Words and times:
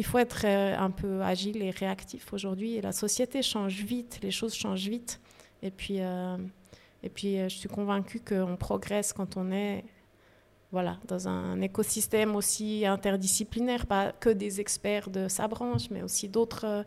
il 0.00 0.04
faut 0.04 0.18
être 0.18 0.46
euh, 0.46 0.74
un 0.78 0.90
peu 0.90 1.20
agile 1.22 1.62
et 1.62 1.70
réactif 1.70 2.32
aujourd'hui. 2.32 2.80
La 2.80 2.92
société 2.92 3.42
change 3.42 3.84
vite, 3.84 4.18
les 4.22 4.30
choses 4.30 4.54
changent 4.54 4.88
vite. 4.88 5.20
Et 5.62 5.70
puis, 5.70 6.00
euh, 6.00 6.38
et 7.02 7.10
puis 7.10 7.36
je 7.36 7.54
suis 7.54 7.68
convaincue 7.68 8.20
qu'on 8.20 8.56
progresse 8.56 9.12
quand 9.12 9.36
on 9.36 9.52
est 9.52 9.84
voilà, 10.72 10.96
dans 11.06 11.28
un 11.28 11.60
écosystème 11.60 12.34
aussi 12.34 12.86
interdisciplinaire, 12.86 13.84
pas 13.84 14.12
que 14.12 14.30
des 14.30 14.60
experts 14.60 15.10
de 15.10 15.28
sa 15.28 15.48
branche, 15.48 15.90
mais 15.90 16.02
aussi 16.02 16.28
d'autres 16.28 16.86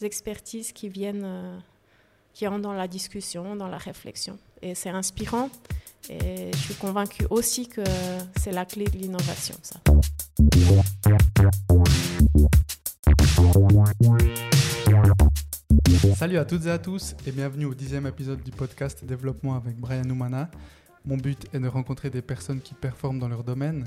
expertises 0.00 0.72
qui 0.72 0.88
viennent, 0.88 1.60
qui 2.32 2.46
entrent 2.46 2.62
dans 2.62 2.72
la 2.72 2.86
discussion, 2.86 3.56
dans 3.56 3.68
la 3.68 3.76
réflexion. 3.76 4.38
Et 4.62 4.74
c'est 4.74 4.90
inspirant. 4.90 5.50
Et 6.08 6.50
je 6.52 6.58
suis 6.58 6.74
convaincue 6.74 7.26
aussi 7.28 7.68
que 7.68 7.82
c'est 8.40 8.52
la 8.52 8.64
clé 8.64 8.84
de 8.84 8.96
l'innovation, 8.96 9.56
ça. 9.62 9.80
Salut 16.16 16.38
à 16.38 16.44
toutes 16.44 16.66
et 16.66 16.70
à 16.70 16.78
tous 16.78 17.14
et 17.24 17.30
bienvenue 17.30 17.66
au 17.66 17.74
dixième 17.74 18.08
épisode 18.08 18.42
du 18.42 18.50
podcast 18.50 19.04
Développement 19.04 19.54
avec 19.54 19.76
Brian 19.76 20.10
Oumana. 20.10 20.50
Mon 21.04 21.16
but 21.16 21.46
est 21.54 21.60
de 21.60 21.68
rencontrer 21.68 22.10
des 22.10 22.20
personnes 22.20 22.60
qui 22.60 22.74
performent 22.74 23.20
dans 23.20 23.28
leur 23.28 23.44
domaine. 23.44 23.84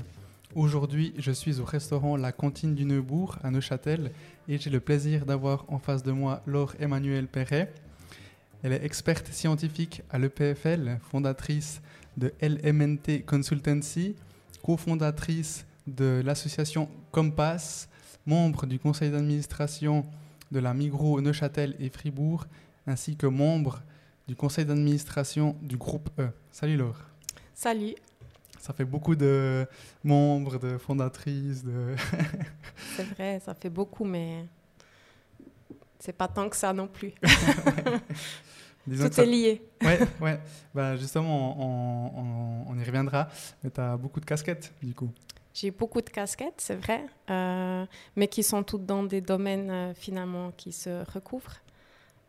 Aujourd'hui, 0.54 1.12
je 1.18 1.32
suis 1.32 1.60
au 1.60 1.66
restaurant 1.66 2.16
La 2.16 2.32
Cantine 2.32 2.74
du 2.74 2.86
Neubourg 2.86 3.36
à 3.42 3.50
Neuchâtel 3.50 4.10
et 4.48 4.56
j'ai 4.56 4.70
le 4.70 4.80
plaisir 4.80 5.26
d'avoir 5.26 5.66
en 5.68 5.78
face 5.78 6.02
de 6.02 6.12
moi 6.12 6.42
Laure 6.46 6.74
Emmanuel 6.80 7.26
Perret. 7.26 7.70
Elle 8.62 8.72
est 8.72 8.84
experte 8.84 9.30
scientifique 9.30 10.02
à 10.10 10.18
l'EPFL, 10.18 10.98
fondatrice 11.10 11.82
de 12.16 12.32
LMNT 12.40 13.26
Consultancy, 13.26 14.16
cofondatrice 14.62 15.66
de 15.88 16.22
l'association 16.24 16.88
Compass, 17.10 17.88
membre 18.26 18.66
du 18.66 18.78
conseil 18.78 19.10
d'administration 19.10 20.06
de 20.50 20.60
la 20.60 20.74
Migros 20.74 21.20
Neuchâtel 21.20 21.74
et 21.78 21.88
Fribourg, 21.88 22.46
ainsi 22.86 23.16
que 23.16 23.26
membre 23.26 23.82
du 24.26 24.36
conseil 24.36 24.64
d'administration 24.64 25.56
du 25.62 25.76
groupe 25.76 26.10
E. 26.18 26.28
Salut 26.50 26.76
Laure. 26.76 27.00
Salut. 27.54 27.94
Ça 28.58 28.72
fait 28.72 28.84
beaucoup 28.84 29.14
de 29.14 29.66
membres, 30.04 30.58
de 30.58 30.78
fondatrices. 30.78 31.64
De 31.64 31.94
C'est 32.96 33.04
vrai, 33.14 33.40
ça 33.44 33.54
fait 33.54 33.70
beaucoup, 33.70 34.04
mais 34.04 34.44
c'est 35.98 36.12
pas 36.12 36.28
tant 36.28 36.48
que 36.48 36.56
ça 36.56 36.72
non 36.72 36.86
plus. 36.86 37.12
Tout 38.96 39.20
est 39.20 39.26
lié. 39.26 39.62
Ouais, 39.82 39.98
ouais. 40.20 40.40
Bah, 40.74 40.96
justement, 40.96 41.56
on, 41.58 42.70
on, 42.70 42.78
y 42.78 42.84
reviendra. 42.84 43.28
Mais 43.62 43.70
tu 43.70 43.80
as 43.80 43.96
beaucoup 43.96 44.20
de 44.20 44.24
casquettes, 44.24 44.72
du 44.82 44.94
coup. 44.94 45.10
J'ai 45.60 45.72
beaucoup 45.72 46.00
de 46.00 46.08
casquettes, 46.08 46.58
c'est 46.58 46.76
vrai, 46.76 47.04
euh, 47.30 47.84
mais 48.14 48.28
qui 48.28 48.44
sont 48.44 48.62
toutes 48.62 48.86
dans 48.86 49.02
des 49.02 49.20
domaines 49.20 49.70
euh, 49.70 49.92
finalement 49.92 50.52
qui 50.52 50.70
se 50.70 51.04
recouvrent. 51.12 51.56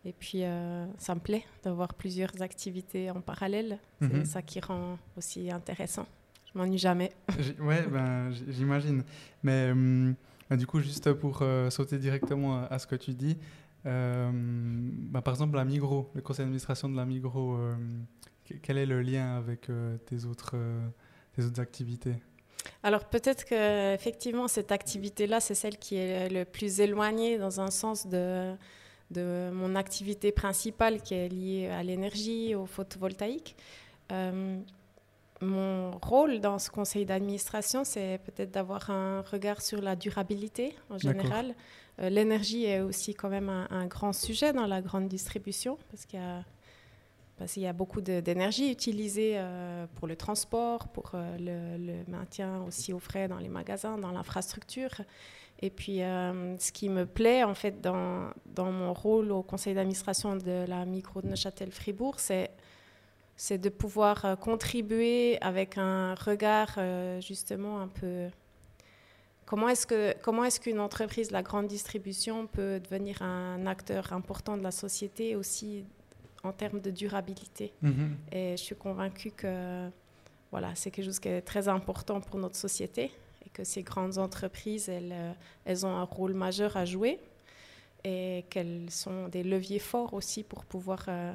Et 0.04 0.14
puis, 0.14 0.44
euh, 0.44 0.88
ça 0.98 1.14
me 1.14 1.20
plaît 1.20 1.44
d'avoir 1.62 1.94
plusieurs 1.94 2.42
activités 2.42 3.12
en 3.12 3.22
parallèle. 3.22 3.78
C'est 4.02 4.14
mhm. 4.14 4.26
ça 4.26 4.42
qui 4.42 4.60
rend 4.60 4.98
aussi 5.16 5.52
intéressant. 5.52 6.08
Je 6.52 6.58
m'ennuie 6.58 6.80
jamais. 6.80 7.12
ouais, 7.60 7.86
ben, 7.86 8.32
j'imagine. 8.48 9.04
Mais 9.44 9.70
hum, 9.70 10.16
bah, 10.50 10.58
du 10.58 10.66
coup, 10.66 10.80
juste 10.80 11.14
pour 11.14 11.44
sauter 11.70 12.00
directement 12.00 12.64
à, 12.64 12.80
ce 12.80 12.88
que 12.88 12.96
tu 12.96 13.14
dis, 13.14 13.38
bah, 13.84 15.22
par 15.22 15.36
exemple, 15.36 15.56
la 15.56 15.66
Migros, 15.66 16.10
le 16.16 16.22
conseil 16.22 16.46
d'administration 16.46 16.90
de 16.90 16.96
la 16.96 17.06
Migros, 17.06 17.60
quel 18.64 18.80
est 18.80 18.88
le 18.88 19.04
lien 19.04 19.38
avec 19.38 19.70
tes, 20.08 20.26
autres, 20.26 20.56
tes 21.36 21.44
autres 21.44 21.60
activités? 21.60 22.16
Alors 22.84 23.06
peut-être 23.06 23.46
que 23.46 23.94
effectivement 23.94 24.48
cette 24.48 24.72
activité-là, 24.72 25.40
c'est 25.40 25.56
celle 25.56 25.78
qui 25.78 25.96
est 25.98 26.30
le 26.30 26.46
plus 26.46 26.80
éloignée 26.80 27.38
dans 27.38 27.60
un 27.60 27.72
sens 27.72 28.08
de, 28.08 28.54
de 29.12 29.50
mon 29.54 29.76
activité 29.76 30.32
principale 30.32 31.02
qui 31.02 31.14
est 31.14 31.30
liée 31.30 31.70
à 31.70 31.84
l'énergie, 31.84 32.56
au 32.56 32.66
photovoltaïque. 32.66 33.56
mon 35.42 35.92
rôle 36.02 36.40
dans 36.42 36.60
ce 36.60 36.70
conseil 36.70 37.06
d'administration, 37.06 37.84
c'est 37.84 38.20
peut-être 38.26 38.52
d'avoir 38.52 38.90
un 38.90 39.22
regard 39.22 39.62
sur 39.62 39.82
la 39.82 39.96
durabilité 39.96 40.76
en 40.90 40.98
général, 40.98 41.56
euh, 42.02 42.10
l'énergie 42.10 42.66
est 42.66 42.80
aussi 42.80 43.14
quand 43.14 43.30
même 43.30 43.50
un, 43.50 43.86
grand 43.88 44.14
sujet 44.14 44.54
dans 44.54 44.68
la 44.68 44.82
grande 44.82 45.08
distribution 45.08 45.78
parce 45.92 46.06
qu'il 46.06 46.20
y 46.20 46.24
a, 46.24 46.44
parce 47.40 47.54
qu'il 47.54 47.64
y 47.64 47.68
a 47.68 47.74
beaucoup 47.74 48.02
d'énergie 48.02 48.70
utilisée 48.70 49.34
euh, 49.38 49.88
pour 49.96 50.08
le 50.08 50.18
transport, 50.18 50.90
pour 50.90 51.12
euh, 51.14 51.74
le, 51.78 52.12
maintien 52.12 52.62
aussi 52.68 52.92
au 52.92 53.00
frais 53.00 53.30
dans 53.30 53.38
les 53.38 53.48
magasins, 53.48 53.98
dans 53.98 54.12
l'infrastructure. 54.12 54.92
Et 55.62 55.70
puis, 55.70 55.98
ce 55.98 56.72
qui 56.72 56.88
me 56.88 57.06
plaît 57.06 57.44
en 57.44 57.54
fait 57.54 57.82
dans, 57.82 58.32
mon 58.58 58.94
rôle 58.94 59.32
au 59.34 59.44
conseil 59.44 59.74
d'administration 59.74 60.38
de 60.38 60.66
la 60.68 60.86
micro 60.86 61.22
de 61.22 61.28
Neuchâtel-Fribourg, 61.28 62.20
c'est 62.20 62.52
c'est 63.36 63.58
de 63.58 63.70
pouvoir 63.70 64.38
contribuer 64.40 65.38
avec 65.42 65.78
un 65.78 66.16
regard 66.16 66.80
justement 67.20 67.82
un 67.82 67.90
peu 67.90 68.30
Comment 69.50 69.68
est-ce 69.68 69.88
que 69.88 70.14
comment 70.22 70.44
est-ce 70.44 70.60
qu'une 70.60 70.80
entreprise, 70.80 71.32
la 71.32 71.42
grande 71.42 71.66
distribution, 71.66 72.46
peut 72.46 72.80
devenir 72.80 73.24
un 73.24 73.66
acteur 73.66 74.14
important 74.14 74.56
de 74.56 74.62
la 74.62 74.70
société 74.70 75.36
aussi 75.36 75.86
en 76.44 76.52
termes 76.52 76.80
de 76.80 76.92
durabilité 76.92 77.74
mhm. 77.82 78.18
Et 78.32 78.52
je 78.58 78.64
suis 78.64 78.76
convaincue 78.76 79.32
que 79.32 79.90
voilà, 80.52 80.74
c'est 80.76 80.92
quelque 80.92 81.06
chose 81.06 81.20
qui 81.20 81.30
est 81.30 81.42
très 81.42 81.68
important 81.68 82.22
pour 82.22 82.40
notre 82.40 82.56
société 82.56 83.12
et 83.46 83.50
que 83.50 83.64
ces 83.64 83.84
grandes 83.84 84.18
entreprises, 84.18 84.90
elles, 84.90 85.12
euh, 85.12 85.34
elles 85.66 85.86
ont 85.86 85.96
un 85.96 86.04
rôle 86.04 86.34
majeur 86.34 86.76
à 86.76 86.86
jouer 86.86 87.20
et 88.04 88.46
qu'elles 88.50 88.90
sont 88.90 89.28
des 89.28 89.44
leviers 89.44 89.80
forts 89.80 90.14
aussi 90.14 90.44
pour 90.44 90.66
pouvoir 90.66 91.06
euh, 91.08 91.34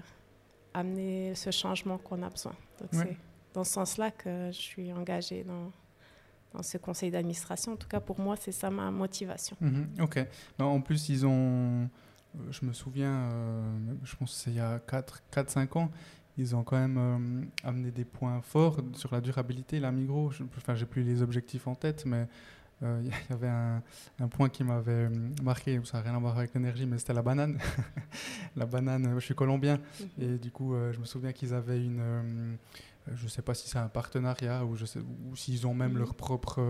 amener 0.73 1.35
ce 1.35 1.51
changement 1.51 1.99
qu'on 1.99 2.23
a 2.23 2.31
besoin. 2.31 2.55
C'est 2.91 3.17
dans 3.53 3.65
ce 3.65 3.73
sens-là 3.73 4.11
que 4.11 4.51
je 4.51 4.61
suis 4.61 4.93
engagée 4.93 5.45
dans, 5.45 5.71
dans 6.53 6.63
ce 6.63 6.77
conseil 6.77 7.11
d'administration. 7.11 7.73
En 7.73 7.77
tout 7.77 7.89
cas, 7.89 8.01
pour 8.01 8.19
moi, 8.19 8.37
c'est 8.37 8.53
ça 8.53 8.71
ma 8.71 8.91
motivation. 8.91 9.57
Mhm, 9.61 9.89
ok. 10.01 10.27
en 10.59 10.81
plus, 10.81 11.09
ils 11.09 11.25
ont, 11.25 11.89
je 12.51 12.65
me 12.65 12.73
souviens, 12.73 13.31
euh, 13.33 13.63
je 14.03 14.17
pense 14.17 14.33
que 14.33 14.37
c'est 14.37 14.51
il 14.51 14.57
y 14.57 14.61
a 14.61 14.79
4-5 14.79 15.79
ans, 15.79 15.91
ils 16.37 16.55
ont 16.57 16.63
quand 16.63 16.77
même 16.77 16.99
euh, 16.99 17.69
amené 17.69 17.91
des 17.91 18.05
points 18.05 18.41
forts 18.43 18.81
sur 18.95 19.13
la 19.13 19.21
durabilité. 19.21 19.81
La 19.81 19.93
Migros, 19.93 20.33
enfin, 20.57 20.75
j'ai 20.75 20.87
plus 20.87 21.03
les 21.03 21.23
objectifs 21.23 21.67
en 21.67 21.75
tête, 21.75 22.05
mais 22.07 22.27
il 22.83 23.07
y 23.31 23.33
avait 23.33 23.49
un, 23.49 23.83
un 24.21 24.29
point 24.29 24.51
qui 24.51 24.63
m'avait 24.63 25.09
marqué, 25.43 25.81
ça 25.85 25.99
n'a 25.99 26.05
rien 26.05 26.17
à 26.17 26.19
voir 26.19 26.37
avec 26.37 26.53
l'énergie, 26.53 26.85
mais 26.85 26.99
c'était 26.99 27.15
la 27.15 27.23
banane. 27.23 27.59
la 28.57 28.67
banane, 28.67 29.15
je 29.15 29.25
suis 29.25 29.35
colombien, 29.35 29.79
mhm. 29.79 30.09
et 30.19 30.39
du 30.39 30.51
coup, 30.51 30.75
je 30.93 30.99
me 30.99 31.07
souviens 31.07 31.33
qu'ils 31.33 31.55
avaient 31.55 31.83
une 31.83 32.59
euh, 33.09 33.13
je 33.17 33.25
ne 33.25 33.29
sais 33.29 33.43
pas 33.43 33.55
si 33.55 33.69
c'est 33.69 33.79
un 33.79 33.89
partenariat 33.89 34.65
ou, 34.65 34.77
ou 35.31 35.37
s'ils 35.37 35.67
ont 35.67 35.75
même 35.75 35.93
mhm. 35.93 35.99
leur 35.99 36.15
propre, 36.15 36.61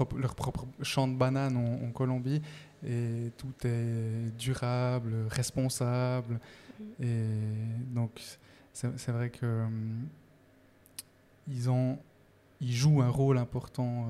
euh, 0.00 0.04
euh, 0.04 0.06
propres, 0.06 0.18
leur 0.18 0.34
propre 0.34 0.66
champ 0.82 1.08
de 1.08 1.14
bananes 1.14 1.56
en, 1.56 1.90
Colombie. 1.90 2.42
Et 2.86 3.30
tout 3.36 3.54
est 3.66 4.36
durable, 4.38 5.14
responsable. 5.30 6.40
Mhm. 6.78 7.06
Et 7.06 7.94
donc, 7.94 8.20
c'est 8.72 9.10
vrai 9.10 9.30
que 9.30 9.64
ils, 11.48 11.70
ont, 11.70 11.98
ils 12.60 12.74
jouent 12.74 13.02
un 13.02 13.08
rôle 13.08 13.38
important 13.38 14.06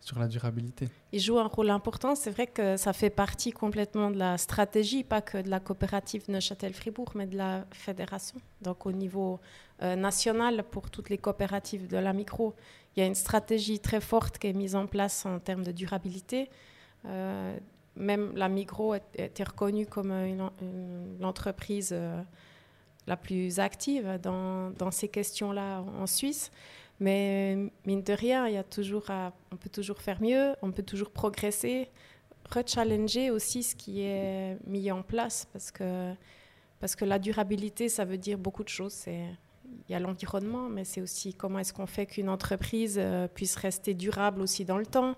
sur 0.00 0.18
la 0.18 0.28
durabilité. 0.28 0.88
Il 1.12 1.20
joue 1.20 1.38
un 1.38 1.48
rôle 1.48 1.70
important. 1.70 2.14
C'est 2.14 2.30
vrai 2.30 2.46
que 2.46 2.76
ça 2.76 2.92
fait 2.92 3.10
partie 3.10 3.50
complètement 3.50 4.10
de 4.10 4.18
la 4.18 4.38
stratégie, 4.38 5.02
pas 5.02 5.20
que 5.20 5.38
de 5.38 5.50
la 5.50 5.60
coopérative 5.60 6.24
Neuchâtel-Fribourg, 6.28 7.12
mais 7.14 7.26
de 7.26 7.36
la 7.36 7.64
fédération. 7.72 8.40
Donc 8.62 8.86
au 8.86 8.92
niveau 8.92 9.40
euh, 9.82 9.96
national, 9.96 10.64
pour 10.70 10.90
toutes 10.90 11.10
les 11.10 11.18
coopératives 11.18 11.88
de 11.88 11.96
la 11.96 12.12
micro, 12.12 12.54
il 12.94 13.00
y 13.00 13.02
a 13.02 13.06
une 13.06 13.14
stratégie 13.14 13.80
très 13.80 14.00
forte 14.00 14.38
qui 14.38 14.46
est 14.46 14.52
mise 14.52 14.76
en 14.76 14.86
place 14.86 15.26
en 15.26 15.38
termes 15.38 15.64
de 15.64 15.72
durabilité. 15.72 16.50
Euh, 17.04 17.56
même 17.96 18.32
la 18.36 18.48
micro 18.48 18.94
était 18.94 19.44
reconnue 19.44 19.86
comme 19.86 20.12
l'entreprise 21.18 21.90
euh, 21.92 22.22
la 23.06 23.16
plus 23.16 23.58
active 23.58 24.18
dans 24.22 24.90
ces 24.90 25.08
questions-là 25.08 25.80
en 25.80 26.06
Suisse. 26.06 26.50
Mais 26.98 27.70
mine 27.84 28.02
de 28.02 28.12
rien, 28.12 28.48
il 28.48 28.54
y 28.54 28.58
a 28.58 28.64
toujours 28.64 29.06
on 29.52 29.56
peut 29.56 29.68
toujours 29.68 29.98
faire 29.98 30.20
mieux, 30.22 30.54
on 30.62 30.72
peut 30.72 30.82
toujours 30.82 31.10
progresser, 31.10 31.90
rechallenger 32.50 33.30
aussi 33.30 33.62
ce 33.62 33.74
qui 33.74 34.02
est 34.02 34.56
mis 34.66 34.90
en 34.90 35.02
place 35.02 35.46
parce 35.52 35.70
que, 35.70 36.14
parce 36.80 36.96
que 36.96 37.04
la 37.04 37.18
durabilité, 37.18 37.88
ça 37.88 38.04
veut 38.04 38.18
dire 38.18 38.38
beaucoup 38.38 38.64
de 38.64 38.68
choses. 38.68 39.04
Il 39.06 39.92
y 39.92 39.94
a 39.94 40.00
l'environnement, 40.00 40.68
mais 40.68 40.84
c'est 40.84 41.00
aussi 41.00 41.34
comment 41.34 41.58
est-ce 41.58 41.72
qu'on 41.72 41.86
fait 41.86 42.06
qu'une 42.06 42.28
entreprise 42.28 42.96
euh, 42.98 43.28
puisse 43.28 43.56
rester 43.56 43.94
durable 43.94 44.40
aussi 44.40 44.64
dans 44.64 44.78
le 44.78 44.86
temps, 44.86 45.16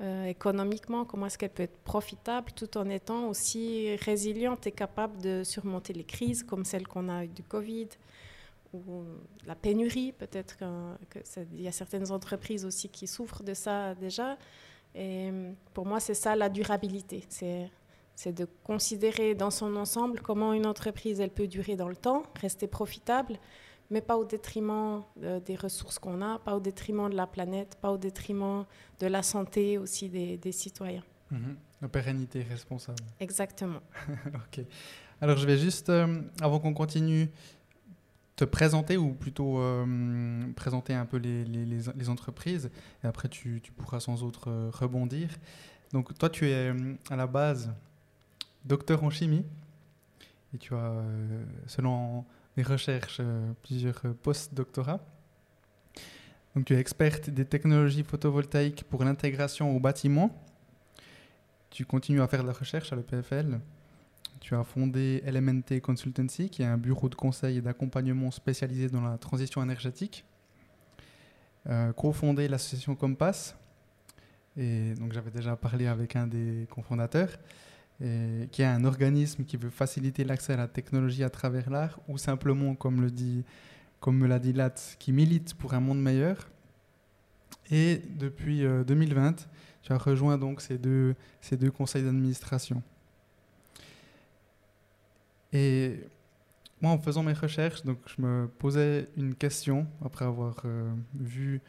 euh, 0.00 0.26
économiquement, 0.26 1.04
comment 1.04 1.26
est-ce 1.26 1.36
qu'elle 1.36 1.50
peut 1.50 1.64
être 1.64 1.78
profitable 1.78 2.52
tout 2.52 2.78
en 2.78 2.88
étant 2.88 3.28
aussi 3.28 3.96
résiliente 3.96 4.66
et 4.66 4.72
capable 4.72 5.20
de 5.20 5.42
surmonter 5.44 5.92
les 5.92 6.04
crises 6.04 6.42
comme 6.44 6.64
celle 6.64 6.86
qu'on 6.86 7.08
a 7.08 7.24
eu 7.24 7.28
du 7.28 7.42
Covid 7.42 7.88
ou 8.72 9.04
la 9.46 9.54
pénurie, 9.54 10.12
peut-être 10.12 10.56
qu'il 10.58 11.60
y 11.60 11.68
a 11.68 11.72
certaines 11.72 12.10
entreprises 12.12 12.64
aussi 12.64 12.88
qui 12.88 13.06
souffrent 13.06 13.42
de 13.42 13.54
ça 13.54 13.94
déjà. 13.94 14.36
Et 14.94 15.30
pour 15.74 15.86
moi, 15.86 16.00
c'est 16.00 16.14
ça 16.14 16.36
la 16.36 16.48
durabilité. 16.48 17.24
C'est 17.28 18.32
de 18.32 18.46
considérer 18.64 19.34
dans 19.34 19.50
son 19.50 19.76
ensemble 19.76 20.20
comment 20.20 20.52
une 20.52 20.66
entreprise 20.66 21.20
elle 21.20 21.30
peut 21.30 21.46
durer 21.46 21.76
dans 21.76 21.88
le 21.88 21.96
temps, 21.96 22.24
rester 22.40 22.66
profitable, 22.66 23.38
mais 23.90 24.00
pas 24.00 24.16
au 24.16 24.24
détriment 24.24 25.02
euh, 25.22 25.40
des 25.40 25.54
ressources 25.54 25.98
qu'on 25.98 26.20
a, 26.20 26.38
pas 26.38 26.56
au 26.56 26.60
détriment 26.60 27.08
de 27.08 27.16
la 27.16 27.26
planète, 27.26 27.78
pas 27.80 27.90
au 27.90 27.96
détriment 27.96 28.64
de 29.00 29.06
la 29.06 29.22
santé 29.22 29.78
aussi 29.78 30.08
des, 30.08 30.52
citoyens. 30.52 31.04
Mhm. 31.30 31.56
La 31.80 31.88
pérennité 31.88 32.42
responsable. 32.42 33.04
Exactement. 33.20 33.80
ok. 34.26 34.64
Alors 35.20 35.36
je 35.36 35.46
vais 35.46 35.56
juste, 35.56 35.88
euh, 35.88 36.20
avant 36.40 36.58
qu'on 36.58 36.74
continue, 36.74 37.30
te 38.38 38.44
présenter 38.44 38.96
ou 38.96 39.12
plutôt 39.12 39.58
euh, 39.58 39.84
présenter 40.54 40.94
un 40.94 41.04
peu 41.04 41.18
les, 41.18 42.08
entreprises 42.08 42.70
et 43.02 43.06
après 43.06 43.28
tu, 43.28 43.60
pourras 43.76 44.00
sans 44.00 44.22
autre 44.22 44.70
rebondir. 44.72 45.28
Donc 45.92 46.16
toi 46.16 46.30
tu 46.30 46.48
es 46.48 46.72
à 47.10 47.16
la 47.16 47.26
base 47.26 47.70
docteur 48.64 49.02
en 49.02 49.10
chimie. 49.10 49.44
Et 50.54 50.58
tu 50.58 50.74
as, 50.74 50.78
euh, 50.78 51.44
selon 51.66 52.24
mes 52.56 52.62
recherches, 52.62 53.18
euh, 53.20 53.52
plusieurs 53.62 54.00
euh, 54.04 54.14
post-doctorats. 54.22 55.00
Donc 56.54 56.64
tu 56.64 56.74
es 56.74 56.78
experte 56.78 57.28
des 57.28 57.44
technologies 57.44 58.04
photovoltaïques 58.04 58.84
pour 58.84 59.04
l'intégration 59.04 59.74
au 59.76 59.80
bâtiment. 59.80 60.30
Tu 61.70 61.84
continues 61.84 62.22
à 62.22 62.28
faire 62.28 62.42
de 62.42 62.48
la 62.48 62.54
recherche 62.54 62.92
à 62.92 62.96
l'EPFL. 62.96 63.60
Tu 64.40 64.54
as 64.54 64.64
fondé 64.64 65.22
LMNT 65.26 65.80
Consultancy, 65.80 66.48
qui 66.48 66.62
est 66.62 66.66
un 66.66 66.78
bureau 66.78 67.08
de 67.08 67.14
conseil 67.14 67.58
et 67.58 67.60
d'accompagnement 67.60 68.30
spécialisé 68.30 68.88
dans 68.88 69.02
la 69.02 69.18
transition 69.18 69.62
énergétique. 69.62 70.24
Euh, 71.68 71.92
cofondé 71.92 72.48
l'association 72.48 72.94
Compass. 72.94 73.56
Et 74.56 74.94
donc 74.94 75.12
j'avais 75.12 75.30
déjà 75.30 75.56
parlé 75.56 75.86
avec 75.86 76.16
un 76.16 76.26
des 76.26 76.66
cofondateurs 76.70 77.38
qui 78.00 78.62
est 78.62 78.66
un 78.66 78.84
organisme 78.84 79.44
qui 79.44 79.56
veut 79.56 79.70
faciliter 79.70 80.24
l'accès 80.24 80.52
à 80.52 80.56
la 80.56 80.68
technologie 80.68 81.24
à 81.24 81.30
travers 81.30 81.68
l'art, 81.68 81.98
ou 82.08 82.16
simplement, 82.16 82.74
comme, 82.74 82.96
me 82.96 84.26
l'a 84.26 84.38
dit 84.38 84.52
Lat, 84.52 84.74
qui 84.98 85.12
milite 85.12 85.54
pour 85.54 85.74
un 85.74 85.80
monde 85.80 86.00
meilleur. 86.00 86.48
Et 87.70 88.00
depuis 88.16 88.62
2020, 88.86 89.28
euh, 89.28 89.32
tu 89.82 89.92
as 89.92 89.98
rejoint 89.98 90.38
donc 90.38 90.60
ces 90.60 90.78
deux 90.78 91.16
conseils 91.76 92.04
d'administration. 92.04 92.82
Et 95.52 96.00
moi, 96.80 96.92
en 96.92 96.98
faisant 96.98 97.22
mes 97.22 97.32
recherches, 97.32 97.84
donc, 97.84 97.98
je 98.06 98.22
me 98.22 98.48
posais 98.58 99.08
une 99.16 99.34
question 99.34 99.86
après 100.04 100.24
avoir 100.24 100.62
euh, 100.64 100.92
vu 101.14 101.60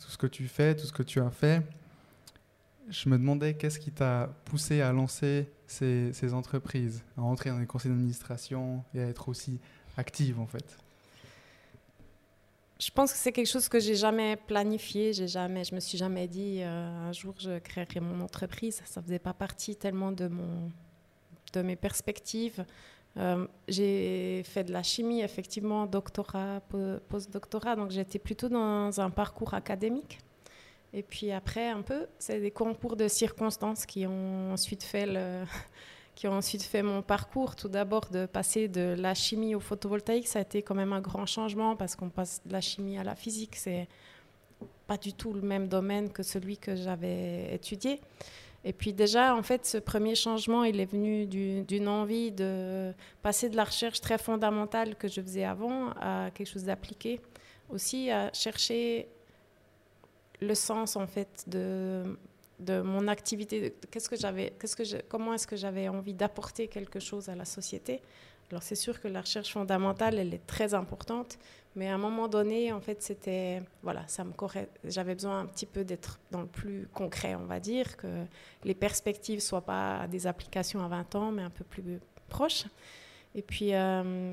tout 0.00 0.10
ce 0.10 0.18
que 0.18 0.26
tu 0.26 0.48
fais, 0.48 0.74
tout 0.74 0.86
ce 0.86 0.92
que 0.92 1.02
tu 1.02 1.20
as 1.20 1.30
fait 1.30 1.62
je 2.88 3.08
me 3.08 3.18
demandais 3.18 3.54
qu'est-ce 3.54 3.78
qui 3.78 3.90
t'a 3.90 4.30
poussé 4.44 4.80
à 4.80 4.92
lancer 4.92 5.48
ces, 5.66 6.34
entreprises, 6.34 7.02
à 7.16 7.22
entrer 7.22 7.50
dans 7.50 7.58
les 7.58 7.66
conseils 7.66 7.90
d'administration 7.90 8.84
et 8.94 9.00
à 9.00 9.08
être 9.08 9.28
aussi 9.28 9.58
active 9.96 10.38
en 10.38 10.46
fait. 10.46 10.78
Je 12.78 12.90
pense 12.90 13.10
que 13.10 13.18
c'est 13.18 13.32
quelque 13.32 13.48
chose 13.48 13.68
que 13.68 13.80
j'ai 13.80 13.94
jamais 13.94 14.36
planifié. 14.36 15.14
J'ai 15.14 15.28
jamais, 15.28 15.64
je 15.64 15.74
me 15.74 15.80
suis 15.80 15.96
jamais 15.96 16.28
dit 16.28 16.58
euh, 16.60 17.08
un 17.08 17.12
jour 17.12 17.34
je 17.38 17.58
créerai 17.58 18.00
mon 18.00 18.20
entreprise. 18.20 18.82
Ça 18.84 19.00
faisait 19.00 19.18
pas 19.18 19.32
partie 19.32 19.76
tellement 19.76 20.12
de 20.12 20.28
mon, 20.28 20.70
de 21.54 21.62
mes 21.62 21.76
perspectives. 21.76 22.64
Euh, 23.18 23.46
j'ai 23.68 24.42
fait 24.44 24.64
de 24.64 24.72
la 24.72 24.82
chimie, 24.82 25.22
effectivement, 25.22 25.86
doctorat, 25.86 26.60
post-doctorat, 27.08 27.76
donc 27.76 27.90
j'étais 27.90 28.18
plutôt 28.18 28.48
dans 28.48 29.00
un 29.00 29.10
parcours 29.10 29.54
académique. 29.54 30.18
Et 30.92 31.02
puis 31.02 31.32
après, 31.32 31.68
un 31.68 31.82
peu, 31.82 32.06
c'est 32.18 32.40
des 32.40 32.50
concours 32.50 32.96
de 32.96 33.08
circonstances 33.08 33.86
qui 33.86 34.06
ont 34.06 34.52
ensuite 34.52 34.82
fait, 34.82 35.08
qui 36.14 36.28
ont 36.28 36.32
ensuite 36.32 36.62
fait 36.62 36.82
mon 36.82 37.02
parcours. 37.02 37.56
Tout 37.56 37.68
d'abord, 37.68 38.06
de 38.10 38.26
passer 38.26 38.68
de 38.68 38.94
la 38.98 39.14
chimie 39.14 39.54
au 39.54 39.60
photovoltaïque, 39.60 40.28
ça 40.28 40.38
a 40.38 40.42
été 40.42 40.62
quand 40.62 40.74
même 40.74 40.92
un 40.92 41.00
grand 41.00 41.26
changement 41.26 41.76
parce 41.76 41.96
qu'on 41.96 42.10
passe 42.10 42.40
de 42.44 42.52
la 42.52 42.60
chimie 42.60 42.98
à 42.98 43.04
la 43.04 43.14
physique. 43.14 43.56
C'est 43.56 43.88
pas 44.86 44.96
du 44.96 45.12
tout 45.12 45.32
le 45.32 45.42
même 45.42 45.68
domaine 45.68 46.10
que 46.10 46.22
celui 46.22 46.58
que 46.58 46.76
j'avais 46.76 47.52
étudié. 47.54 48.00
Et 48.68 48.72
puis 48.72 48.92
déjà, 48.92 49.36
en 49.36 49.44
fait, 49.44 49.64
ce 49.64 49.78
premier 49.78 50.16
changement, 50.16 50.64
il 50.64 50.80
est 50.80 50.90
venu 50.90 51.24
d'une 51.24 51.86
envie 51.86 52.32
de 52.32 52.92
passer 53.22 53.48
de 53.48 53.54
la 53.54 53.62
recherche 53.62 54.00
très 54.00 54.18
fondamentale 54.18 54.96
que 54.96 55.06
je 55.06 55.20
faisais 55.20 55.44
avant 55.44 55.90
à 56.00 56.32
quelque 56.34 56.48
chose 56.48 56.64
d'appliqué. 56.64 57.20
Aussi 57.70 58.10
à 58.10 58.32
chercher 58.32 59.08
le 60.40 60.54
sens 60.56 60.96
en 60.96 61.06
fait 61.06 61.44
de, 61.46 62.02
mon 62.82 63.06
activité, 63.06 63.72
qu'est-ce 63.88 64.08
que 64.08 64.16
j'avais, 64.16 64.52
comment 65.08 65.32
est-ce 65.32 65.46
que 65.46 65.56
j'avais 65.56 65.86
envie 65.88 66.14
d'apporter 66.14 66.66
quelque 66.66 66.98
chose 66.98 67.28
à 67.28 67.36
la 67.36 67.44
société. 67.44 68.02
Alors 68.50 68.62
c'est 68.62 68.76
sûr 68.76 69.00
que 69.00 69.08
la 69.08 69.20
recherche 69.20 69.52
fondamentale, 69.52 70.18
elle 70.18 70.32
est 70.32 70.46
très 70.46 70.74
importante, 70.74 71.38
mais 71.74 71.88
à 71.88 71.94
un 71.94 71.98
moment 71.98 72.28
donné, 72.28 72.72
en 72.72 72.80
fait, 72.80 73.02
c'était, 73.02 73.60
voilà, 73.82 74.04
ça 74.06 74.24
me 74.24 74.32
j'avais 74.84 75.14
besoin 75.14 75.40
un 75.40 75.46
petit 75.46 75.66
peu 75.66 75.84
d'être 75.84 76.20
dans 76.30 76.40
le 76.40 76.46
plus 76.46 76.88
concret, 76.94 77.34
on 77.34 77.44
va 77.44 77.60
dire, 77.60 77.96
que 77.96 78.24
les 78.64 78.74
perspectives 78.74 79.40
soient 79.40 79.64
pas 79.64 80.06
des 80.08 80.26
applications 80.26 80.82
à 80.84 80.88
20 80.88 81.14
ans, 81.16 81.32
mais 81.32 81.42
un 81.42 81.50
peu 81.50 81.64
plus 81.64 82.00
proches. 82.28 82.64
Et 83.34 83.42
puis, 83.42 83.74
euh, 83.74 84.32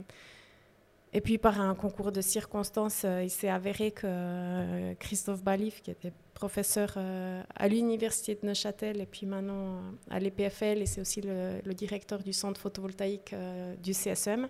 et 1.16 1.22
puis 1.22 1.38
par 1.38 1.62
un 1.62 1.76
concours 1.76 2.12
de 2.12 2.22
circonstances, 2.22 3.04
euh, 3.06 3.24
il 3.24 3.30
s'est 3.30 3.50
avéré 3.50 3.92
que 3.92 4.08
euh, 4.08 4.94
Christophe 4.96 5.44
Balif, 5.44 5.82
qui 5.84 5.92
était 5.92 6.12
professeur 6.34 6.96
euh, 6.98 7.44
à 7.56 7.68
l'université 7.68 8.34
de 8.34 8.48
Neuchâtel 8.48 9.00
et 9.00 9.06
puis 9.06 9.28
maintenant 9.28 9.80
à 10.10 10.20
l'EPFL, 10.20 10.82
et 10.82 10.88
c'est 10.88 11.02
aussi 11.02 11.22
le, 11.22 11.74
directeur 11.74 12.24
du 12.24 12.34
centre 12.34 12.60
photovoltaïque 12.60 13.36
du 13.82 13.94
CSM, 13.94 14.48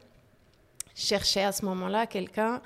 cherchait 0.96 1.44
à 1.44 1.52
ce 1.52 1.66
moment-là 1.66 2.08
quelqu'un 2.08 2.62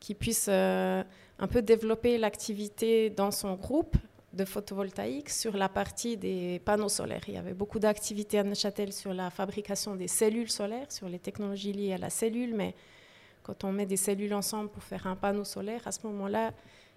qui 0.00 0.14
puisse 0.14 0.48
un 0.48 1.04
peu 1.50 1.62
développer 1.62 2.16
l'activité 2.16 3.10
dans 3.10 3.30
son 3.30 3.54
groupe 3.54 3.96
de 4.32 4.44
photovoltaïque 4.44 5.28
sur 5.28 5.56
la 5.56 5.68
partie 5.68 6.16
des 6.16 6.60
panneaux 6.64 6.88
solaires. 6.88 7.22
Il 7.28 7.34
y 7.34 7.36
avait 7.36 7.54
beaucoup 7.54 7.78
d'activités 7.78 8.38
à 8.38 8.44
Neuchâtel 8.44 8.92
sur 8.92 9.12
la 9.12 9.28
fabrication 9.30 9.94
des 9.94 10.08
cellules 10.08 10.50
solaires, 10.50 10.90
sur 10.90 11.08
les 11.08 11.18
technologies 11.18 11.72
liées 11.72 11.92
à 11.92 11.98
la 11.98 12.10
cellule, 12.10 12.54
mais 12.54 12.74
quand 13.42 13.64
on 13.64 13.72
met 13.72 13.86
des 13.86 13.96
cellules 13.96 14.34
ensemble 14.34 14.70
pour 14.70 14.82
faire 14.82 15.06
un 15.06 15.16
panneau 15.16 15.44
solaire, 15.44 15.86
à 15.86 15.92
ce 15.92 16.06
moment-là, 16.06 16.52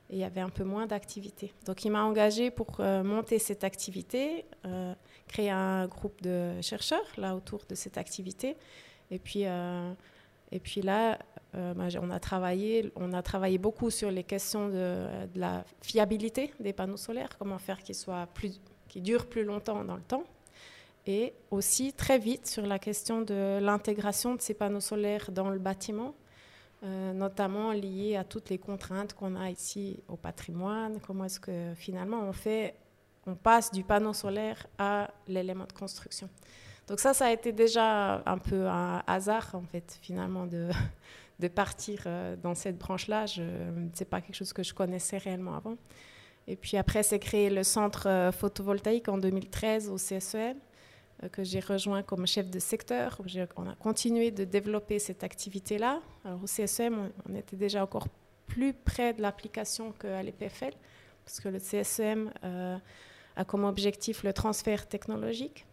il 0.09 0.17
y 0.17 0.23
avait 0.23 0.41
un 0.41 0.49
peu 0.49 0.63
moins 0.63 0.85
d'activité. 0.85 1.53
Donc 1.65 1.83
il 1.85 1.91
m'a 1.91 2.03
engagé 2.03 2.51
pour 2.51 2.77
euh, 2.79 3.03
monter 3.03 3.39
cette 3.39 3.63
activité, 3.63 4.45
euh, 4.65 4.93
créer 5.27 5.49
un 5.49 5.87
groupe 5.87 6.21
de 6.21 6.61
chercheurs 6.61 7.07
là 7.17 7.35
autour 7.35 7.63
de 7.67 7.75
cette 7.75 7.97
activité. 7.97 8.55
Et 9.09 9.19
puis, 9.19 9.45
euh, 9.45 9.91
et 10.51 10.59
puis 10.59 10.81
là, 10.81 11.17
bah, 11.53 11.87
on, 12.01 12.11
a 12.11 12.19
travaillé, 12.19 12.91
on 12.95 13.13
a 13.13 13.21
travaillé 13.21 13.57
beaucoup 13.57 13.89
sur 13.89 14.11
les 14.11 14.23
questions 14.23 14.67
de, 14.67 15.07
de 15.33 15.39
la 15.39 15.63
fiabilité 15.81 16.53
des 16.59 16.73
panneaux 16.73 16.97
solaires, 16.97 17.29
comment 17.39 17.57
faire 17.57 17.81
qu'ils 17.81 17.95
soient 17.95 18.27
plus, 18.33 18.59
qu'ils 18.89 19.03
durent 19.03 19.27
plus 19.27 19.45
longtemps 19.45 19.83
dans 19.85 19.95
le 19.95 20.01
temps. 20.01 20.25
Et 21.07 21.33
aussi 21.51 21.93
très 21.93 22.19
vite 22.19 22.45
sur 22.45 22.65
la 22.65 22.77
question 22.77 23.21
de 23.21 23.59
l'intégration 23.61 24.35
de 24.35 24.41
ces 24.41 24.53
panneaux 24.53 24.81
solaires 24.81 25.31
dans 25.31 25.49
le 25.49 25.59
bâtiment 25.59 26.13
euh, 26.85 27.13
notamment 27.13 27.71
liées 27.71 28.15
à 28.15 28.23
toutes 28.23 28.49
les 28.51 28.59
contraintes 28.59 29.13
qu'on 29.13 29.35
a 29.35 29.49
ici 29.49 30.03
au 30.07 30.17
patrimoine. 30.17 30.99
Comment 30.99 31.25
est-ce 31.25 31.39
que 31.39 31.73
finalement 31.75 32.21
on 32.21 32.31
fait, 32.31 32.75
on 33.25 33.33
passe 33.33 33.71
du 33.71 33.83
panneau 33.83 34.13
solaire 34.13 34.67
à 34.77 35.09
l'élément 35.27 35.65
de 35.65 35.73
construction. 35.73 36.29
Donc 36.87 36.99
ça, 36.99 37.15
ça 37.15 37.25
a 37.25 37.31
été 37.31 37.51
déjà 37.51 38.21
un 38.25 38.37
peu 38.37 38.67
un 38.67 39.01
hasard 39.07 39.49
en 39.53 39.63
fait 39.63 39.97
finalement 39.99 40.45
de, 40.45 40.69
de 41.39 41.47
partir 41.47 42.03
euh, 42.05 42.35
dans 42.35 42.53
cette 42.53 42.77
branche-là. 42.77 43.25
Ce 43.25 43.41
n'est 43.41 44.05
pas 44.07 44.21
quelque 44.21 44.35
chose 44.35 44.53
que 44.53 44.61
je 44.61 44.73
connaissais 44.73 45.17
réellement 45.17 45.55
avant. 45.55 45.77
Et 46.47 46.55
puis 46.55 46.77
après, 46.77 47.01
c'est 47.01 47.17
créé 47.17 47.49
le 47.49 47.63
centre 47.63 48.07
euh, 48.07 48.31
photovoltaïque 48.31 49.09
en 49.09 49.17
2013 49.17 49.89
au 49.89 49.95
CSEM. 49.95 50.57
Euh, 51.23 51.29
que 51.29 51.43
j'ai 51.43 51.59
rejoint 51.59 52.03
comme 52.03 52.27
chef 52.27 52.49
de 52.49 52.59
secteur. 52.59 53.21
on 53.55 53.67
a 53.69 53.75
continué 53.75 54.31
de 54.31 54.43
développer 54.43 54.99
cette 54.99 55.23
activité-là. 55.23 56.01
au 56.25 56.45
CSEM, 56.45 57.11
on, 57.29 57.35
était 57.35 57.55
déjà 57.55 57.83
encore 57.83 58.07
plus 58.47 58.73
près 58.73 59.13
de 59.13 59.21
l'application 59.21 59.93
qu'à 59.93 60.21
l'EPFL, 60.21 60.73
parce 61.23 61.39
que 61.39 61.49
le 61.49 61.59
CSEM 61.59 62.31
euh, 62.43 62.77
a 63.35 63.45
comme 63.45 63.63
objectif 63.63 64.23
le 64.23 64.33
transfert 64.33 64.87
technologique. 64.87 65.65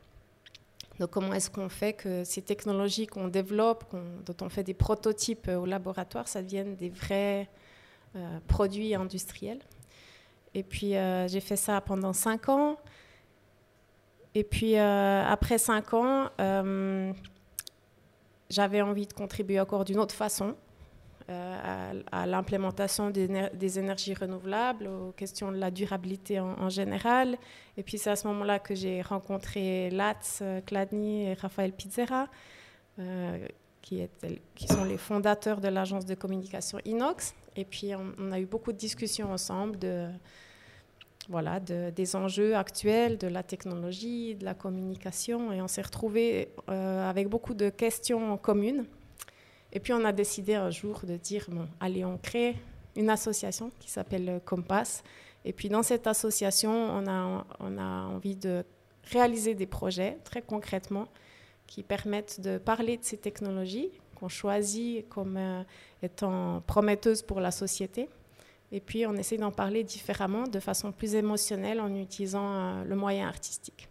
Donc 1.01 1.11
comment 1.11 1.33
est-ce 1.33 1.51
qu'on 1.51 1.69
fait 1.69 1.95
que 1.95 2.23
ces 2.23 2.43
technologies 2.43 3.07
qu'on 3.07 3.29
développe, 3.29 3.85
dont 4.25 4.37
on 4.43 4.49
fait 4.49 4.63
des 4.63 4.75
prototypes 4.75 5.49
au 5.49 5.67
laboratoire, 5.67 6.29
ça 6.29 6.43
devienne 6.43 6.77
des 6.77 6.91
vrais 6.91 7.49
euh, 8.15 8.39
produits 8.47 8.95
industriels? 8.95 9.61
Et 10.55 10.63
puis 10.63 10.93
j'ai 11.29 11.41
fait 11.41 11.57
ça 11.57 11.81
pendant 11.81 12.13
cinq 12.13 12.51
ans. 12.51 12.77
Et 14.35 14.45
puis, 14.45 14.79
euh, 14.79 15.25
après 15.27 15.59
cinq 15.59 15.93
ans, 15.95 16.31
euh, 16.41 17.13
j'avais 18.49 18.81
envie 18.81 19.07
de 19.07 19.13
contribuer 19.13 19.61
encore 19.61 19.85
d'une 19.85 19.99
autre 19.99 20.15
façon. 20.15 20.55
à, 21.29 22.27
l'implémentation 22.27 23.09
des, 23.09 23.79
énergies 23.79 24.13
renouvelables, 24.13 24.87
aux 24.87 25.13
questions 25.13 25.51
de 25.51 25.57
la 25.57 25.71
durabilité 25.71 26.41
en, 26.41 26.69
général. 26.69 27.39
Et 27.79 27.83
puis 27.83 27.97
c'est 27.97 28.11
à 28.11 28.17
ce 28.17 28.27
moment-là 28.27 28.59
que 28.59 28.75
j'ai 28.75 29.01
rencontré 29.01 29.89
Latz 29.91 30.43
Kladny 30.67 31.29
et 31.29 31.35
Raphaël 31.35 31.73
Pizzera, 31.73 32.29
qui, 33.81 34.09
sont 34.69 34.85
les 34.85 34.99
fondateurs 34.99 35.61
de 35.61 35.69
l'agence 35.69 36.05
de 36.05 36.15
communication 36.15 36.79
Inox. 36.85 37.35
Et 37.57 37.65
puis 37.65 37.93
on, 38.19 38.33
a 38.33 38.39
eu 38.39 38.47
beaucoup 38.47 38.73
de 38.73 38.79
discussions 38.79 39.33
ensemble 39.33 39.79
voilà, 41.29 41.61
des 41.61 42.17
enjeux 42.17 42.57
actuels, 42.57 43.17
de 43.19 43.29
la 43.29 43.43
technologie, 43.43 44.35
de 44.35 44.45
la 44.45 44.55
communication. 44.55 45.53
Et 45.53 45.63
on 45.63 45.69
s'est 45.69 45.83
retrouvés 45.83 46.49
euh, 46.69 47.09
avec 47.09 47.29
beaucoup 47.29 47.55
de 47.55 47.69
questions 47.69 48.37
communes. 48.37 48.85
Et 49.73 49.81
puis 49.81 49.93
on 49.93 50.05
a 50.05 50.13
décidé 50.13 50.55
un 50.55 50.71
jour 50.71 51.03
de 51.05 51.17
dire, 51.17 51.47
bon, 51.49 51.67
allez, 51.81 52.05
on 52.05 52.19
crée 52.19 52.57
une 52.97 53.09
association 53.09 53.71
qui 53.81 53.91
s'appelle 53.91 54.41
Compass. 54.45 55.03
Et 55.45 55.53
puis 55.53 55.69
dans 55.69 55.83
cette 55.83 56.07
association, 56.07 56.71
on 56.73 57.07
a, 57.07 57.47
on 57.61 57.79
a 57.79 58.07
envie 58.07 58.37
de 58.37 58.65
réaliser 59.05 59.55
des 59.55 59.67
projets 59.67 60.19
très 60.25 60.43
concrètement 60.43 61.09
qui 61.67 61.83
permettent 61.83 62.41
de 62.41 62.59
parler 62.59 62.99
de 62.99 63.05
ces 63.05 63.17
technologies 63.17 63.91
qu'on 64.15 64.29
choisit 64.29 65.09
comme 65.09 65.37
euh, 65.37 65.63
étant 66.03 66.63
prometteuses 66.67 67.23
pour 67.23 67.41
la 67.41 67.51
société 67.51 68.09
et 68.75 68.81
puis, 68.81 69.07
on 69.07 69.15
essaie 69.15 69.37
d'en 69.37 69.51
parler 69.51 69.85
différemment, 69.85 70.45
de 70.45 70.59
façon 70.59 70.93
plus 70.93 71.15
émotionnelle, 71.15 71.79
en 71.79 71.95
utilisant 71.95 72.49
euh, 72.55 72.85
le 72.85 72.97
moyen 72.97 73.29
artistique. 73.29 73.87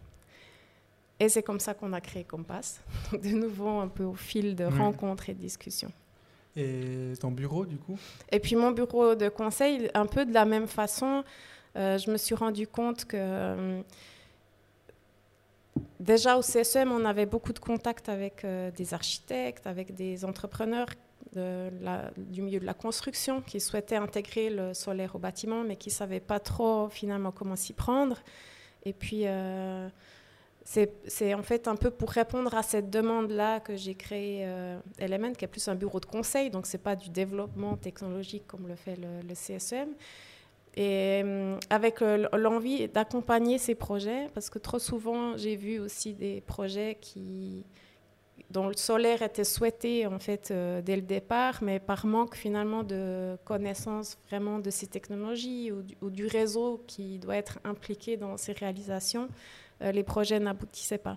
Et 1.20 1.28
c'est 1.28 1.44
comme 1.44 1.60
ça 1.60 1.72
qu'on 1.72 1.92
a 1.92 2.00
créé 2.00 2.24
Compass. 2.24 2.82
Donc, 3.12 3.22
de 3.22 3.28
nouveau, 3.28 3.78
un 3.78 3.86
peu 3.86 4.02
au 4.02 4.14
fil 4.14 4.56
de 4.56 4.64
rencontres 4.64 5.30
et 5.30 5.34
de 5.34 5.38
discussions. 5.38 5.92
Et 6.56 7.12
ton 7.20 7.30
bureau, 7.30 7.64
du 7.64 7.76
coup? 7.76 7.96
Et 8.32 8.40
puis, 8.40 8.56
mon 8.56 8.72
bureau 8.72 9.14
de 9.14 9.28
conseil, 9.28 9.88
un 9.94 10.06
peu 10.06 10.26
de 10.26 10.34
la 10.34 10.44
même 10.44 10.66
façon, 10.66 11.22
euh, 11.76 11.96
je 11.96 12.10
me 12.10 12.16
suis 12.16 12.34
rendu 12.34 12.66
compte 12.66 13.04
que. 13.04 13.16
Euh, 13.16 13.82
déjà 16.00 16.36
au 16.36 16.42
CSM, 16.42 16.90
on 16.90 17.04
avait 17.04 17.24
beaucoup 17.24 17.52
de 17.52 17.60
contacts 17.60 18.08
avec 18.08 18.44
des 18.76 18.94
architectes, 18.94 19.68
avec 19.68 19.94
des 19.94 20.24
entrepreneurs 20.24 20.88
du 21.32 22.42
milieu 22.42 22.60
de 22.60 22.66
la 22.66 22.74
construction 22.74 23.40
qui 23.40 23.60
souhaitaient 23.60 23.96
intégrer 23.96 24.50
le 24.50 24.74
solaire 24.74 25.14
au 25.16 25.18
bâtiment, 25.18 25.64
mais 25.64 25.76
qui 25.76 25.88
ne 25.88 25.94
savaient 25.94 26.20
pas 26.20 26.40
trop 26.40 26.88
finalement 26.88 27.32
comment 27.32 27.56
s'y 27.56 27.72
prendre. 27.72 28.18
Et 28.84 28.92
puis, 28.92 29.22
euh, 29.26 29.88
c'est 30.64 31.34
en 31.34 31.42
fait 31.42 31.68
un 31.68 31.76
peu 31.76 31.90
pour 31.90 32.10
répondre 32.10 32.54
à 32.54 32.62
cette 32.62 32.90
demande-là 32.90 33.60
que 33.60 33.76
j'ai 33.76 33.94
créé 33.94 34.42
euh, 34.44 34.78
Element, 34.98 35.32
qui 35.32 35.44
est 35.44 35.48
plus 35.48 35.66
un 35.68 35.74
bureau 35.74 36.00
de 36.00 36.06
conseil, 36.06 36.50
donc 36.50 36.66
ce 36.66 36.76
n'est 36.76 36.82
pas 36.82 36.96
du 36.96 37.10
développement 37.10 37.76
technologique 37.76 38.46
comme 38.46 38.68
le 38.68 38.76
fait 38.76 38.96
le, 38.96 39.26
le 39.26 39.34
CSM. 39.34 39.90
Et 40.74 41.22
euh, 41.24 41.58
avec 41.68 42.00
l'envie 42.32 42.88
d'accompagner 42.88 43.58
ces 43.58 43.74
projets, 43.74 44.28
parce 44.34 44.48
que 44.50 44.58
trop 44.58 44.78
souvent, 44.78 45.36
j'ai 45.36 45.56
vu 45.56 45.78
aussi 45.78 46.14
des 46.14 46.40
projets 46.40 46.96
qui 47.00 47.64
dont 48.50 48.68
le 48.68 48.74
solaire 48.74 49.22
était 49.22 49.44
souhaité 49.44 50.06
en 50.06 50.18
fait 50.18 50.50
euh, 50.50 50.82
dès 50.82 50.96
le 50.96 51.02
départ, 51.02 51.62
mais 51.62 51.80
par 51.80 52.06
manque 52.06 52.34
finalement 52.34 52.82
de 52.82 53.36
connaissance 53.44 54.18
vraiment 54.28 54.58
de 54.58 54.70
ces 54.70 54.86
technologies 54.86 55.72
ou 55.72 56.10
du, 56.10 56.26
réseau 56.26 56.82
qui 56.86 57.18
doit 57.18 57.36
être 57.36 57.58
impliqué 57.64 58.16
dans 58.16 58.36
ces 58.36 58.52
réalisations, 58.52 59.28
euh, 59.82 59.92
les 59.92 60.02
projets 60.02 60.38
n'aboutissaient 60.38 60.98
pas. 60.98 61.16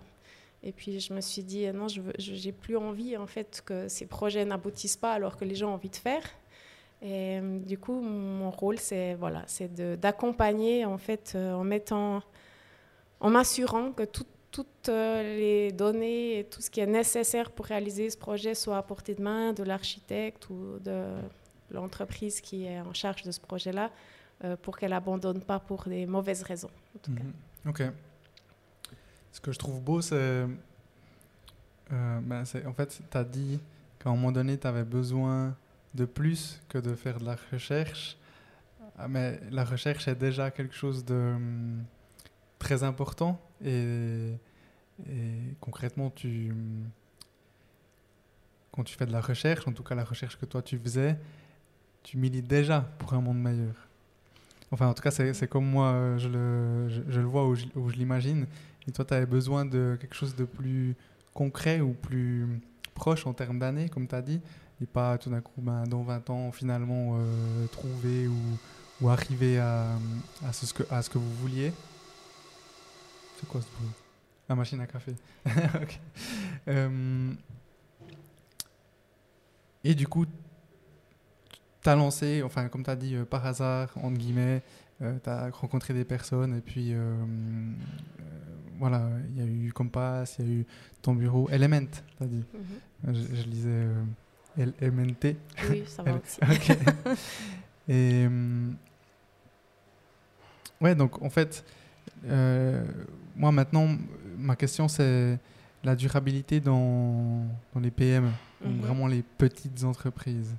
Et 0.63 0.72
puis 0.72 1.00
je 1.00 1.13
me 1.13 1.22
suis 1.22 1.44
dit 1.44 1.67
non, 1.74 1.88
je 1.88 2.01
n'ai 2.01 2.51
plus 2.51 2.77
envie 2.77 3.17
en 3.17 3.27
fait 3.27 3.62
que 3.65 3.88
ces 3.88 4.05
projets 4.05 4.46
n'aboutissent 4.46 4.98
pas 4.98 5.13
alors 5.13 5.38
que 5.38 5.46
les 5.46 5.55
gens 5.55 5.72
ont 5.72 5.75
envie 5.75 5.89
de 5.89 5.96
faire. 5.96 6.24
Et 7.01 7.39
euh, 7.39 7.60
du 7.60 7.77
coup, 7.77 8.00
mon 8.01 8.50
rôle 8.50 8.79
c'est 8.79 9.15
voilà, 9.15 9.44
c'est 9.48 10.00
d'accompagner 10.00 10.86
en 10.86 10.98
fait 10.98 11.36
en 11.36 11.63
mettant, 11.63 12.22
en 13.20 13.29
m'assurant 13.29 13.91
que 13.91 14.03
tout 14.03 14.25
toutes 14.56 14.88
euh, 14.88 15.22
les 15.22 15.74
données 15.74 16.40
et 16.40 16.44
tout 16.46 16.62
ce 16.62 16.70
qui 16.70 16.80
est 16.80 16.86
nécessaire 16.86 17.52
pour 17.52 17.66
réaliser 17.66 18.10
ce 18.10 18.18
projet 18.18 18.56
soit 18.56 18.78
à 18.78 18.84
portée 18.84 19.14
de 19.14 19.22
main 19.22 19.52
de 19.52 19.64
l'architecte 19.64 20.50
ou 20.50 20.80
de 20.80 21.08
l'entreprise 21.72 22.40
qui 22.40 22.64
est 22.64 22.80
en 22.80 22.94
charge 22.94 23.24
de 23.24 23.32
ce 23.32 23.42
projet-là 23.42 23.92
euh, 24.46 24.56
pour 24.56 24.78
qu'elle 24.78 24.94
abandonne 24.94 25.42
pas 25.42 25.60
pour 25.60 25.84
des 25.84 26.06
mauvaises 26.06 26.42
raisons. 26.44 26.70
Mhm. 27.06 27.34
Ok. 27.68 27.84
Ce 29.34 29.42
que 29.42 29.52
je 29.52 29.60
trouve 29.60 29.82
beau, 29.82 30.00
c'est. 30.00 30.16
Euh, 30.16 30.48
ben 32.22 32.44
en 32.66 32.74
fait, 32.74 33.02
tu 33.12 33.18
as 33.18 33.24
dit 33.26 33.60
qu'à 34.00 34.10
un 34.10 34.14
moment 34.14 34.32
donné, 34.32 34.58
tu 34.58 34.68
avais 34.68 34.86
besoin 34.86 35.54
de 35.94 36.06
plus 36.06 36.62
que 36.70 36.78
de 36.78 36.96
faire 36.96 37.20
de 37.20 37.26
la 37.26 37.36
recherche. 37.52 38.18
Ah, 38.98 39.10
mais 39.10 39.38
la 39.52 39.66
recherche 39.66 40.08
est 40.08 40.16
déjà 40.16 40.50
quelque 40.50 40.74
chose 40.74 41.04
de 41.04 41.14
hum, 41.14 41.84
très 42.60 42.84
important 42.84 43.40
et, 43.64 44.34
concrètement, 45.60 46.10
tu, 46.10 46.54
quand 48.72 48.84
tu 48.84 48.96
fais 48.96 49.06
de 49.06 49.12
la 49.12 49.22
recherche, 49.22 49.68
en 49.68 49.74
tout 49.74 49.84
cas 49.84 49.96
la 49.96 50.04
recherche 50.04 50.38
que 50.38 50.46
toi 50.46 50.62
tu 50.62 50.78
faisais, 50.78 51.18
tu 52.04 52.18
milites 52.18 52.48
déjà 52.48 52.82
pour 53.00 53.14
un 53.14 53.22
monde 53.22 53.40
meilleur. 53.40 53.76
Enfin, 54.72 54.88
en 54.88 54.94
tout 54.94 55.02
cas, 55.02 55.12
c'est 55.12 55.48
comme 55.48 55.66
moi, 55.66 56.16
je 56.18 56.28
le, 56.28 56.90
je, 56.90 57.20
le 57.20 57.26
vois 57.26 57.48
ou 57.48 57.56
je, 57.56 57.66
l'imagine. 57.96 58.46
Et 58.88 58.92
toi, 58.92 59.06
tu 59.06 59.14
avais 59.14 59.26
besoin 59.26 59.66
de 59.66 59.98
quelque 60.00 60.16
chose 60.16 60.36
de 60.36 60.44
plus 60.44 60.96
concret 61.34 61.82
ou 61.82 61.94
plus 61.94 62.62
proche 62.94 63.26
en 63.26 63.34
termes 63.34 63.60
d'années, 63.60 63.90
comme 63.90 64.08
tu 64.08 64.16
as 64.16 64.22
dit, 64.22 64.42
et 64.82 64.86
pas 64.86 65.18
tout 65.18 65.30
d'un 65.30 65.42
coup, 65.42 65.62
ben, 65.62 65.84
dans 65.86 66.04
20 66.04 66.30
ans, 66.30 66.52
finalement, 66.52 67.16
euh, 67.18 67.68
trouver 67.68 68.28
ou, 68.28 68.42
ou 69.02 69.10
arriver 69.10 69.60
à, 69.60 69.98
à, 70.46 70.54
ce 70.54 70.66
à 70.92 71.02
ce 71.02 71.10
que 71.10 71.18
vous 71.18 71.34
vouliez. 71.36 71.72
C'est 73.46 73.52
quoi 73.52 73.62
ce 73.62 73.68
bruit? 73.78 73.92
La 74.50 74.56
machine 74.56 74.80
à 74.82 74.88
café. 74.88 75.14
Euh, 76.68 77.32
et 79.84 79.94
du 79.94 80.08
coup, 80.08 80.25
tu 80.25 81.90
as 81.90 81.96
lancé, 81.96 82.42
enfin, 82.42 82.70
comme 82.70 82.84
tu 82.84 82.90
as 82.90 82.96
dit, 82.96 83.16
euh, 83.16 83.24
par 83.24 83.46
hasard, 83.46 83.92
entre 83.98 84.18
guillemets, 84.18 84.64
euh, 85.04 85.20
tu 85.24 85.30
as 85.30 85.52
rencontré 85.52 85.94
des 85.94 86.06
personnes 86.06 86.56
et 86.56 86.62
puis 86.62 86.96
voilà, 88.80 89.08
il 89.30 89.38
y 89.38 89.42
a 89.44 89.46
eu 89.46 89.72
Compass, 89.74 90.38
il 90.40 90.46
y 90.46 90.50
a 90.50 90.52
eu 90.62 90.66
ton 91.04 91.14
bureau, 91.14 91.48
Element, 91.52 91.86
tu 92.18 92.24
as 92.24 92.25
dit. 92.25 92.44
Mhm. 93.04 93.14
je, 93.14 93.44
lisais 93.44 93.88
LMNT. 94.58 95.38
Oui, 95.70 95.84
ça 95.86 96.02
va 96.02 96.14
aussi. 96.14 96.40
et 97.88 98.28
ouais, 100.82 100.96
donc 100.96 101.22
en 101.22 101.30
fait, 101.30 101.64
moi 103.36 103.51
maintenant, 103.51 103.88
ma 104.38 104.55
question 104.55 104.88
c'est 104.88 105.38
la 105.86 105.96
durabilité 105.96 106.60
dans, 106.60 107.46
dans 107.74 107.79
les 107.79 107.91
PM, 107.91 108.32
mhm. 108.62 108.79
vraiment 108.82 109.08
les 109.08 109.24
petites 109.38 109.84
entreprises. 109.84 110.55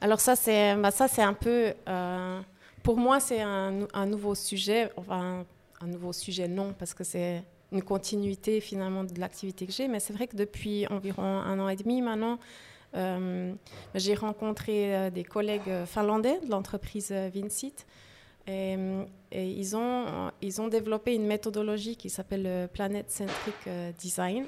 Alors 0.00 0.20
ça 0.20 0.36
c'est 0.36 0.76
bah 0.76 0.90
ça 0.90 1.08
c'est 1.08 1.22
un 1.22 1.32
peu 1.32 1.72
euh, 1.88 2.40
pour 2.82 2.98
moi 2.98 3.20
c'est 3.20 3.40
un, 3.40 3.86
un, 3.94 4.06
nouveau 4.06 4.34
sujet, 4.34 4.90
enfin 4.96 5.44
un 5.80 5.86
nouveau 5.86 6.12
sujet 6.12 6.48
non 6.48 6.74
parce 6.78 6.92
que 6.92 7.04
c'est 7.04 7.42
une 7.72 7.82
continuité 7.82 8.60
finalement 8.60 9.04
de 9.04 9.18
l'activité 9.18 9.66
que 9.66 9.72
j'ai, 9.72 9.88
mais 9.88 10.00
c'est 10.00 10.12
vrai 10.12 10.26
que 10.26 10.36
depuis 10.36 10.86
environ 10.88 11.22
un 11.22 11.58
an 11.58 11.68
et 11.68 11.76
demi 11.76 12.02
maintenant, 12.02 12.38
euh, 12.94 13.52
j'ai 13.94 14.14
rencontré 14.14 14.94
euh, 14.94 15.10
des 15.10 15.24
collègues 15.24 15.84
finlandais 15.86 16.38
de 16.44 16.50
l'entreprise 16.50 17.12
Vincit 17.34 17.86
et, 18.46 18.76
ils, 19.32 19.76
ont, 19.76 20.68
développé 20.68 21.14
une 21.14 21.26
méthodologie 21.26 21.96
qui 21.96 22.10
s'appelle 22.10 22.42
le 22.42 22.66
Planet 22.66 23.10
Centric 23.10 23.54
euh, 23.66 23.92
Design, 23.98 24.44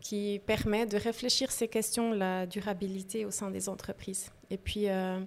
qui 0.00 0.40
permet 0.44 0.86
de 0.86 0.96
réfléchir 0.96 1.50
ces 1.50 1.68
questions, 1.68 2.12
la 2.12 2.46
durabilité 2.46 3.24
au 3.24 3.30
sein 3.30 3.50
des 3.50 3.68
entreprises. 3.68 4.30
Et 4.50 4.56
puis, 4.56 4.88
euh, 4.88 5.20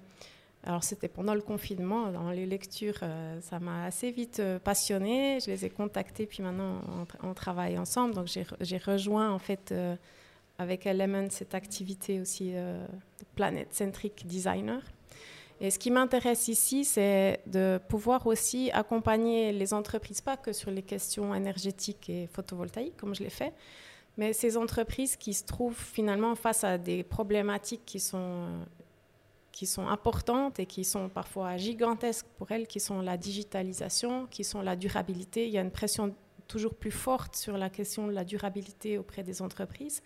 alors 0.64 0.84
c'était 0.84 1.08
pendant 1.08 1.34
le 1.34 1.42
confinement, 1.42 2.12
dans 2.12 2.32
les 2.32 2.46
lectures, 2.46 3.00
euh, 3.02 3.40
ça 3.42 3.60
m'a 3.60 3.86
assez 3.86 4.12
vite 4.12 4.42
passionnée. 4.64 5.40
Je 5.40 5.50
les 5.50 5.66
ai 5.66 5.70
contactés, 5.70 6.26
puis 6.26 6.44
maintenant 6.44 6.82
on, 7.24 7.34
travaille 7.34 7.78
ensemble. 7.78 8.14
Donc 8.14 8.28
j'ai 8.28 8.78
rejoint 8.78 9.32
en 9.32 9.40
fait 9.40 9.74
avec 10.58 10.86
Element 10.86 11.28
cette 11.30 11.56
activité 11.56 12.20
aussi 12.22 12.52
de 12.52 12.78
Planet 13.36 13.74
Centric 13.74 14.28
Designer. 14.28 14.82
Et 15.64 15.70
ce 15.70 15.78
qui 15.78 15.92
m'intéresse 15.92 16.48
ici, 16.48 16.84
c'est 16.84 17.40
de 17.46 17.80
pouvoir 17.88 18.26
aussi 18.26 18.72
accompagner 18.74 19.52
les 19.52 19.76
entreprises, 19.76 20.20
pas 20.20 20.36
que 20.36 20.54
sur 20.54 20.72
les 20.72 20.82
questions 20.82 21.36
énergétiques 21.36 22.10
et 22.10 22.26
photovoltaïques, 22.26 22.98
comme 22.98 23.14
je 23.14 23.24
l'ai 23.24 23.30
fait, 23.30 23.54
mais 24.18 24.34
ces 24.34 24.58
entreprises 24.58 25.16
qui 25.16 25.36
se 25.36 25.46
trouvent 25.46 25.80
finalement 25.80 26.34
face 26.34 26.64
à 26.64 26.80
des 26.80 27.04
problématiques 27.04 27.84
qui 27.86 28.00
sont, 28.00 28.48
qui 29.52 29.68
sont 29.68 29.88
importantes 29.88 30.60
et 30.60 30.66
qui 30.66 30.84
sont 30.84 31.10
parfois 31.10 31.58
gigantesques 31.58 32.26
pour 32.40 32.52
elles, 32.52 32.66
qui 32.66 32.80
sont 32.80 33.00
la 33.00 33.16
digitalisation, 33.16 34.26
qui 34.32 34.44
sont 34.44 34.64
la 34.64 34.76
durabilité. 34.76 35.46
Il 35.46 35.54
y 35.54 35.60
a 35.60 35.62
une 35.62 35.70
pression 35.70 36.16
toujours 36.48 36.74
plus 36.74 36.90
forte 36.90 37.36
sur 37.36 37.56
la 37.56 37.70
question 37.70 38.08
de 38.08 38.14
la 38.14 38.24
durabilité 38.24 38.98
auprès 38.98 39.22
des 39.22 39.44
entreprises. 39.44 40.02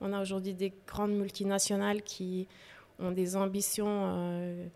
On 0.00 0.14
a 0.14 0.22
aujourd'hui 0.22 0.54
des 0.54 0.72
grandes 0.86 1.12
multinationales 1.12 2.02
qui 2.02 2.48
ont 2.98 3.12
des 3.12 3.36
ambitions 3.36 4.70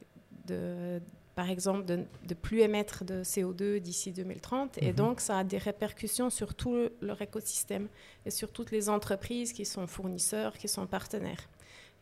de 0.47 1.01
par 1.35 1.49
exemple, 1.49 1.85
de 1.87 1.97
ne 1.97 2.35
plus 2.35 2.61
émettre 2.61 3.05
de 3.05 3.23
CO2 3.23 3.79
d'ici 3.79 4.13
2030. 4.13 4.79
Et 4.79 4.89
mhm. 4.89 4.93
donc, 4.93 5.21
ça 5.21 5.39
a 5.39 5.45
des 5.45 5.59
répercussions 5.59 6.31
sur 6.31 6.55
tout 6.55 6.91
leur 7.01 7.23
écosystème 7.23 7.89
et 8.27 8.31
sur 8.31 8.53
toutes 8.53 8.71
les 8.71 8.89
entreprises 8.89 9.53
qui 9.53 9.65
sont 9.65 9.87
fournisseurs, 9.87 10.59
qui 10.59 10.69
sont 10.69 10.87
partenaires. 10.87 11.49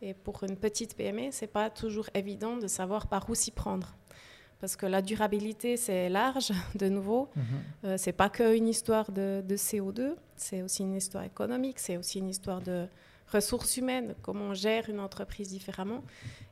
Et 0.01 0.13
pour 0.13 0.43
une 0.43 0.57
petite 0.57 0.95
PME, 0.95 1.31
ce 1.31 1.41
n'est 1.41 1.51
pas 1.51 1.69
toujours 1.69 2.09
évident 2.13 2.57
de 2.57 2.67
savoir 2.67 3.07
par 3.07 3.29
où 3.29 3.35
s'y 3.35 3.51
prendre. 3.51 3.95
Parce 4.59 4.75
que 4.75 4.85
la 4.85 5.01
durabilité, 5.01 5.77
c'est 5.77 6.09
large, 6.09 6.51
de 6.75 6.89
nouveau. 6.89 7.29
Mhm. 7.35 7.43
Euh, 7.85 7.97
ce 7.97 8.09
n'est 8.09 8.13
pas 8.13 8.29
qu'une 8.29 8.67
histoire 8.67 9.11
de, 9.11 9.43
CO2, 9.49 10.15
c'est 10.35 10.61
aussi 10.61 10.83
une 10.83 10.95
histoire 10.95 11.23
économique, 11.23 11.79
c'est 11.79 11.97
aussi 11.97 12.19
une 12.19 12.29
histoire 12.29 12.61
de 12.61 12.85
ressources 13.31 13.77
humaines, 13.77 14.15
comment 14.21 14.45
on 14.45 14.53
gère 14.53 14.89
une 14.89 14.99
entreprise 14.99 15.49
différemment. 15.49 16.03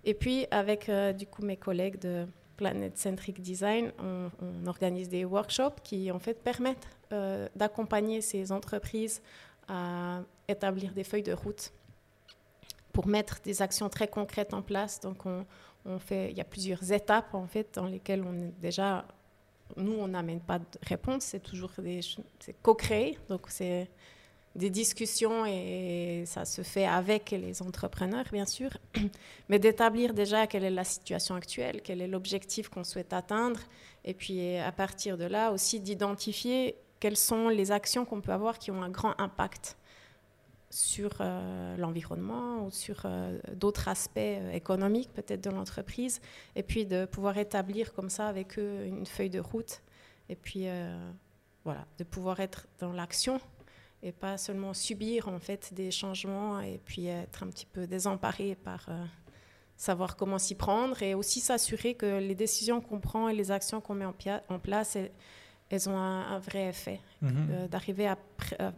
Et 0.06 0.14
puis, 0.14 0.48
avec 0.52 0.90
euh, 0.90 1.14
du 1.14 1.26
coup 1.26 1.44
mes 1.44 1.58
collègues 1.58 2.00
de 2.00 2.26
Planet 2.58 2.98
Centric 2.98 3.42
Design, 3.42 3.92
on, 4.00 4.30
organise 4.68 5.10
des 5.10 5.26
workshops 5.26 5.82
qui 5.84 6.12
en 6.12 6.20
fait 6.20 6.44
permettent 6.44 6.88
euh, 7.14 7.48
d'accompagner 7.56 8.22
ces 8.22 8.52
entreprises 8.52 9.22
à 9.68 10.22
établir 10.48 10.94
des 10.94 11.04
feuilles 11.04 11.24
de 11.24 11.34
route 11.34 11.72
pour 12.92 13.08
mettre 13.08 13.40
des 13.44 13.62
actions 13.62 13.88
très 13.88 14.08
concrètes 14.08 14.54
en 14.54 14.62
place. 14.62 15.00
Donc 15.00 15.26
on, 15.26 16.00
fait, 16.00 16.32
il 16.32 16.38
y 16.38 16.42
a 16.42 16.46
plusieurs 16.46 16.92
étapes 16.92 17.34
en 17.34 17.48
fait 17.48 17.76
dans 17.76 17.86
lesquelles 17.86 18.24
on 18.24 18.34
est 18.34 18.54
déjà, 18.60 19.06
nous 19.78 19.94
on 19.94 20.10
n'amène 20.10 20.42
pas 20.42 20.60
de 20.60 20.66
réponse, 20.86 21.24
c'est 21.24 21.40
toujours 21.40 21.72
des, 21.78 22.02
c'est 22.40 22.56
co-créé, 22.62 23.18
donc 23.30 23.48
c'est 23.50 23.90
des 24.56 24.70
discussions 24.70 25.46
et 25.46 26.24
ça 26.26 26.44
se 26.46 26.64
fait 26.64 26.86
avec 26.86 27.32
les 27.32 27.62
entrepreneurs, 27.62 28.26
bien 28.32 28.46
sûr, 28.46 28.72
mais 29.50 29.60
d'établir 29.60 30.14
déjà 30.14 30.48
quelle 30.48 30.64
est 30.64 30.72
la 30.72 30.84
situation 30.84 31.36
actuelle, 31.36 31.82
quel 31.84 32.02
est 32.02 32.08
l'objectif 32.08 32.70
qu'on 32.70 32.84
souhaite 32.84 33.14
atteindre, 33.14 33.60
et 34.06 34.14
puis 34.14 34.58
à 34.58 34.72
partir 34.72 35.18
de 35.18 35.26
là 35.26 35.52
aussi 35.52 35.80
d'identifier 35.80 36.76
quelles 37.00 37.18
sont 37.18 37.50
les 37.50 37.72
actions 37.72 38.06
qu'on 38.06 38.22
peut 38.22 38.34
avoir 38.34 38.60
qui 38.60 38.72
ont 38.72 38.82
un 38.82 38.90
grand 38.90 39.20
impact 39.20 39.78
sur 40.70 41.10
euh, 41.20 41.76
l'environnement 41.78 42.66
ou 42.66 42.72
sur 42.72 43.02
euh, 43.06 43.40
d'autres 43.56 43.88
aspects 43.88 44.18
euh, 44.18 44.52
économiques 44.52 45.12
peut-être 45.14 45.44
de 45.44 45.50
l'entreprise, 45.50 46.22
et 46.56 46.64
puis 46.64 46.86
de 46.86 47.06
pouvoir 47.06 47.38
établir 47.38 47.94
comme 47.94 48.10
ça 48.10 48.28
avec 48.28 48.60
eux 48.60 48.86
une 48.86 49.06
feuille 49.06 49.30
de 49.30 49.40
route, 49.40 49.82
et 50.30 50.36
puis 50.36 50.68
voilà, 51.66 51.88
de 51.98 52.04
pouvoir 52.04 52.40
être 52.40 52.68
dans 52.78 52.92
l'action 52.92 53.42
et 54.02 54.12
pas 54.12 54.38
seulement 54.38 54.74
subir 54.74 55.28
en 55.28 55.40
fait 55.40 55.74
des 55.74 55.92
changements 55.92 56.62
et 56.62 56.80
puis 56.84 57.08
être 57.08 57.44
un 57.44 57.48
petit 57.48 57.66
peu 57.66 57.86
désemparé 57.86 58.56
par 58.56 58.86
euh, 58.90 59.04
savoir 59.76 60.16
comment 60.16 60.40
s'y 60.40 60.56
prendre 60.56 61.02
et 61.04 61.14
aussi 61.14 61.40
s'assurer 61.40 61.96
que 61.96 62.20
les 62.20 62.36
décisions 62.36 62.82
qu'on 62.82 63.00
prend 63.00 63.30
et 63.30 63.34
les 63.34 63.52
actions 63.52 63.82
qu'on 63.82 63.96
met 63.96 64.06
en, 64.06 64.16
en 64.50 64.60
place, 64.60 64.98
elles, 65.70 65.90
ont 65.90 65.98
un, 65.98 66.40
vrai 66.40 66.68
effet. 66.68 67.00
Mhm. 67.22 67.48
Euh, 67.52 67.68
d'arriver 67.68 68.08
à, 68.08 68.18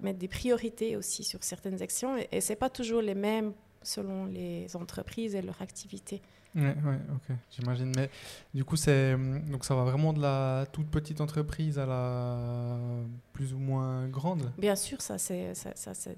mettre 0.01 0.19
des 0.19 0.27
priorités 0.27 0.95
aussi 0.95 1.23
sur 1.23 1.43
certaines 1.43 1.81
actions 1.81 2.17
et, 2.17 2.27
et 2.31 2.41
ce 2.41 2.51
n'est 2.53 2.57
pas 2.57 2.69
toujours 2.69 3.01
les 3.01 3.15
mêmes 3.15 3.53
selon 3.83 4.25
les 4.25 4.75
entreprises 4.75 5.35
et 5.35 5.41
leur 5.41 5.61
activité. 5.61 6.21
Oui, 6.55 6.63
ouais, 6.63 6.99
ok, 7.13 7.35
j'imagine. 7.49 7.93
Mais 7.95 8.09
du 8.53 8.65
coup, 8.65 8.75
c'est 8.75 9.15
donc 9.49 9.63
ça 9.63 9.75
va 9.75 9.83
vraiment 9.83 10.13
de 10.13 10.21
la 10.21 10.65
toute 10.71 10.87
petite 10.87 11.21
entreprise 11.21 11.79
à 11.79 11.85
la 11.85 12.77
plus 13.33 13.53
ou 13.53 13.57
moins 13.57 14.07
grande? 14.07 14.51
Bien 14.57 14.75
sûr, 14.75 15.01
ça, 15.01 15.17
c'est, 15.17 15.53
ça, 15.55 15.73
ça 15.75 16.11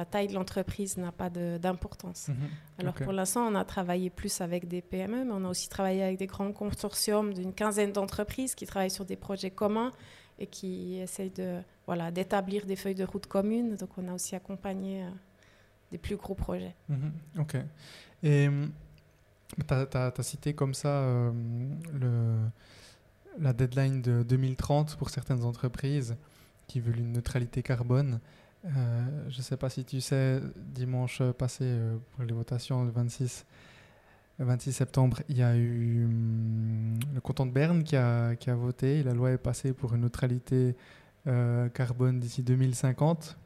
la 0.00 0.06
taille 0.06 0.28
de 0.28 0.34
l'entreprise 0.34 0.96
n'a 0.96 1.12
pas 1.12 1.28
d'importance. 1.28 2.28
Mhm, 2.28 2.36
Alors 2.78 2.94
pour 2.94 3.12
l'instant, 3.12 3.46
on 3.46 3.54
a 3.54 3.64
travaillé 3.64 4.08
plus 4.08 4.40
avec 4.40 4.66
des 4.66 4.80
PME, 4.80 5.24
mais 5.24 5.32
on 5.32 5.44
a 5.44 5.48
aussi 5.48 5.68
travaillé 5.68 6.02
avec 6.02 6.18
des 6.18 6.26
grands 6.26 6.52
consortiums 6.52 7.34
d'une 7.34 7.52
quinzaine 7.52 7.92
d'entreprises 7.92 8.54
qui 8.54 8.66
travaillent 8.66 8.90
sur 8.90 9.04
des 9.04 9.16
projets 9.16 9.50
communs 9.50 9.92
et 10.38 10.46
qui 10.46 10.96
essayent 10.96 11.30
de 11.30 11.60
voilà 11.86 12.10
d'établir 12.10 12.64
des 12.64 12.76
feuilles 12.76 12.94
de 12.94 13.04
route 13.04 13.26
communes. 13.26 13.76
Donc 13.76 13.90
on 13.98 14.08
a 14.08 14.14
aussi 14.14 14.34
accompagné 14.34 15.02
euh, 15.02 15.10
des 15.90 15.98
plus 15.98 16.16
gros 16.16 16.34
projets. 16.34 16.74
Mhm, 16.88 17.12
ok. 17.40 17.56
Et 18.22 18.48
tu 19.66 19.74
as, 19.74 20.22
cité 20.22 20.54
comme 20.54 20.74
ça 20.74 20.88
euh, 20.88 21.32
le, 21.92 22.36
la 23.38 23.52
deadline 23.52 24.02
de 24.02 24.22
2030 24.22 24.96
pour 24.96 25.10
certaines 25.10 25.44
entreprises 25.44 26.16
qui 26.66 26.80
veulent 26.80 27.00
une 27.00 27.12
neutralité 27.12 27.62
carbone. 27.62 28.20
Euh, 28.64 28.70
je 29.30 29.38
ne 29.38 29.42
sais 29.42 29.56
pas 29.56 29.70
si 29.70 29.84
tu 29.84 30.00
sais, 30.00 30.40
dimanche 30.56 31.22
passé, 31.38 31.64
euh, 31.64 31.96
pour 32.12 32.24
les 32.24 32.34
votations, 32.34 32.84
le 32.84 32.90
26, 32.90 33.46
26 34.38 34.72
septembre, 34.72 35.22
il 35.28 35.38
y 35.38 35.42
a 35.42 35.56
eu 35.56 36.04
hum, 36.04 36.98
le 37.14 37.20
canton 37.20 37.46
de 37.46 37.52
Berne 37.52 37.82
qui 37.82 37.96
a, 37.96 38.36
qui 38.36 38.50
a 38.50 38.54
voté. 38.54 39.02
La 39.02 39.14
loi 39.14 39.30
est 39.32 39.38
passée 39.38 39.72
pour 39.72 39.94
une 39.94 40.02
neutralité 40.02 40.76
carbone 41.74 42.18
d'ici 42.18 42.42
2050. 42.42 43.36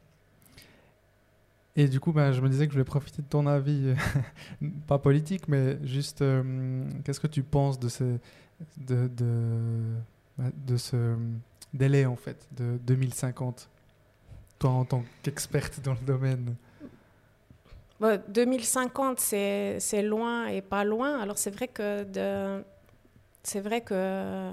Et 1.77 1.87
du 1.87 1.99
coup, 1.99 2.13
ben, 2.13 2.31
je 2.31 2.39
me 2.41 2.47
disais 2.47 2.67
que 2.67 2.71
je 2.71 2.77
voulais 2.77 2.85
profiter 2.85 3.21
de 3.21 3.27
ton 3.27 3.45
avis, 3.47 3.89
euh, 3.89 4.67
pas 4.87 4.97
politique, 4.97 5.47
mais 5.47 5.77
juste, 5.85 6.21
euh, 6.21 6.85
qu'est-ce 7.03 7.19
que 7.19 7.27
tu 7.27 7.43
penses 7.43 7.77
de 7.77 7.89
ce, 7.89 8.17
délai, 11.73 12.05
en 12.05 12.15
fait, 12.15 12.47
de 12.55 12.77
2050, 12.85 13.69
toi 14.57 14.69
en 14.69 14.85
tant 14.85 15.03
qu'experte 15.21 15.81
dans 15.81 15.93
le 15.93 16.05
domaine? 16.05 16.55
2050, 17.99 19.19
c'est 19.19 20.01
loin 20.03 20.47
et 20.47 20.61
pas 20.61 20.83
loin. 20.83 21.19
Alors, 21.19 21.37
c'est 21.37 21.51
vrai 21.51 21.67
que 21.67 22.05
c'est 23.43 23.61
vrai 23.61 23.81
que 23.81 24.51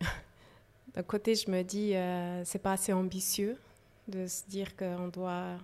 d'un 0.94 1.02
côté, 1.06 1.34
je 1.34 1.50
me 1.50 1.62
dis, 1.62 1.94
euh, 1.94 2.42
c'est 2.44 2.58
pas 2.58 2.72
assez 2.72 2.92
ambitieux 2.92 3.56
de 4.08 4.26
se 4.26 4.44
dire 4.48 4.76
qu'on 4.76 5.08
doit 5.08 5.56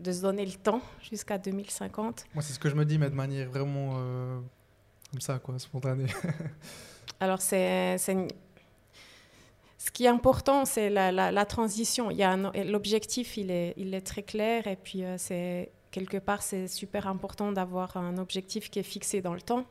de 0.00 0.12
se 0.12 0.22
donner 0.22 0.44
le 0.44 0.52
temps 0.52 0.80
jusqu'à 1.10 1.38
2050. 1.38 2.24
Moi, 2.34 2.42
c'est 2.42 2.52
ce 2.52 2.58
que 2.58 2.68
je 2.68 2.74
me 2.74 2.84
dis, 2.84 2.98
mais 2.98 3.10
de 3.10 3.14
manière 3.14 3.48
vraiment 3.48 3.94
euh, 3.96 4.40
comme 5.10 5.20
ça, 5.20 5.38
quoi, 5.38 5.58
spontanée. 5.58 6.06
Alors, 7.20 7.40
c'est, 7.40 7.98
ce 7.98 9.90
qui 9.92 10.04
est 10.04 10.08
important, 10.08 10.64
c'est 10.64 10.90
la, 10.90 11.10
la, 11.12 11.44
transition. 11.44 12.10
Il 12.10 12.16
y 12.16 12.22
a 12.22 12.36
l'objectif, 12.64 13.36
il 13.36 13.50
est, 13.50 13.74
il 13.76 13.94
est 13.94 14.00
très 14.00 14.22
clair, 14.22 14.66
et 14.66 14.76
puis 14.76 15.04
euh, 15.04 15.16
c'est 15.18 15.70
quelque 15.90 16.18
part, 16.18 16.42
c'est 16.42 16.68
super 16.68 17.06
important 17.06 17.52
d'avoir 17.52 17.96
un 17.96 18.16
objectif 18.18 18.70
qui 18.70 18.78
est 18.78 18.84
fixé 18.84 19.20
dans 19.20 19.34
le 19.34 19.42
temps. 19.42 19.64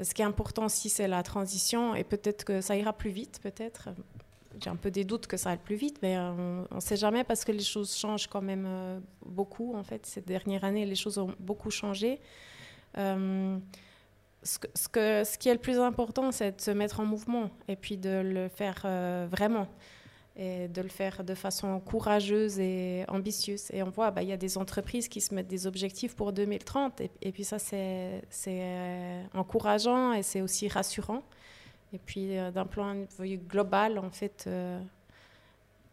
Ce 0.00 0.14
qui 0.14 0.22
est 0.22 0.24
important 0.24 0.66
aussi, 0.66 0.88
c'est 0.88 1.08
la 1.08 1.22
transition, 1.22 1.94
et 1.94 2.04
peut-être 2.04 2.44
que 2.44 2.60
ça 2.60 2.76
ira 2.76 2.92
plus 2.92 3.10
vite, 3.10 3.40
peut-être 3.42 3.90
j'ai 4.62 4.70
un 4.70 4.76
peu 4.76 4.90
des 4.90 5.04
doutes 5.04 5.26
que 5.26 5.36
ça 5.36 5.50
aille 5.50 5.58
plus 5.58 5.76
vite, 5.76 5.98
mais 6.02 6.16
euh, 6.16 6.62
on 6.70 6.76
ne 6.76 6.80
sait 6.80 6.96
jamais 6.96 7.24
parce 7.24 7.44
que 7.44 7.52
les 7.52 7.62
choses 7.62 7.94
changent 7.94 8.26
quand 8.26 8.42
même 8.42 8.64
euh, 8.66 9.00
beaucoup. 9.24 9.74
En 9.74 9.82
fait, 9.82 10.06
ces 10.06 10.20
dernières 10.20 10.64
années, 10.64 10.86
les 10.86 10.94
choses 10.94 11.18
ont 11.18 11.34
beaucoup 11.38 11.70
changé. 11.70 12.20
Euh, 12.96 13.58
ce, 14.42 15.36
qui 15.38 15.48
est 15.48 15.52
le 15.52 15.60
plus 15.60 15.78
important, 15.78 16.32
c'est 16.32 16.56
de 16.56 16.60
se 16.60 16.70
mettre 16.70 17.00
en 17.00 17.04
mouvement 17.04 17.50
et 17.66 17.76
puis 17.76 17.96
de 17.96 18.22
le 18.24 18.48
faire 18.48 18.86
vraiment 19.30 19.66
et 20.36 20.68
de 20.68 20.80
le 20.80 20.88
faire 20.88 21.24
de 21.24 21.34
façon 21.34 21.80
courageuse 21.80 22.60
et 22.60 23.04
ambitieuse. 23.08 23.68
Et 23.72 23.82
on 23.82 23.90
voit, 23.90 24.12
bah, 24.12 24.22
il 24.22 24.28
y 24.28 24.32
a 24.32 24.36
des 24.36 24.56
entreprises 24.56 25.08
qui 25.08 25.20
se 25.20 25.34
mettent 25.34 25.48
des 25.48 25.66
objectifs 25.66 26.14
pour 26.14 26.32
2030 26.32 27.00
et, 27.00 27.10
et 27.20 27.32
puis 27.32 27.42
ça, 27.42 27.58
c'est 27.58 28.22
encourageant 29.34 30.12
et 30.12 30.22
c'est 30.22 30.40
aussi 30.40 30.68
rassurant. 30.68 31.24
Et 31.92 31.98
puis, 31.98 32.36
euh, 32.36 32.50
d'un 32.50 32.66
point 32.66 32.94
de 32.94 33.06
vue 33.18 33.38
global, 33.38 33.98
en 33.98 34.10
fait, 34.10 34.44
euh, 34.46 34.80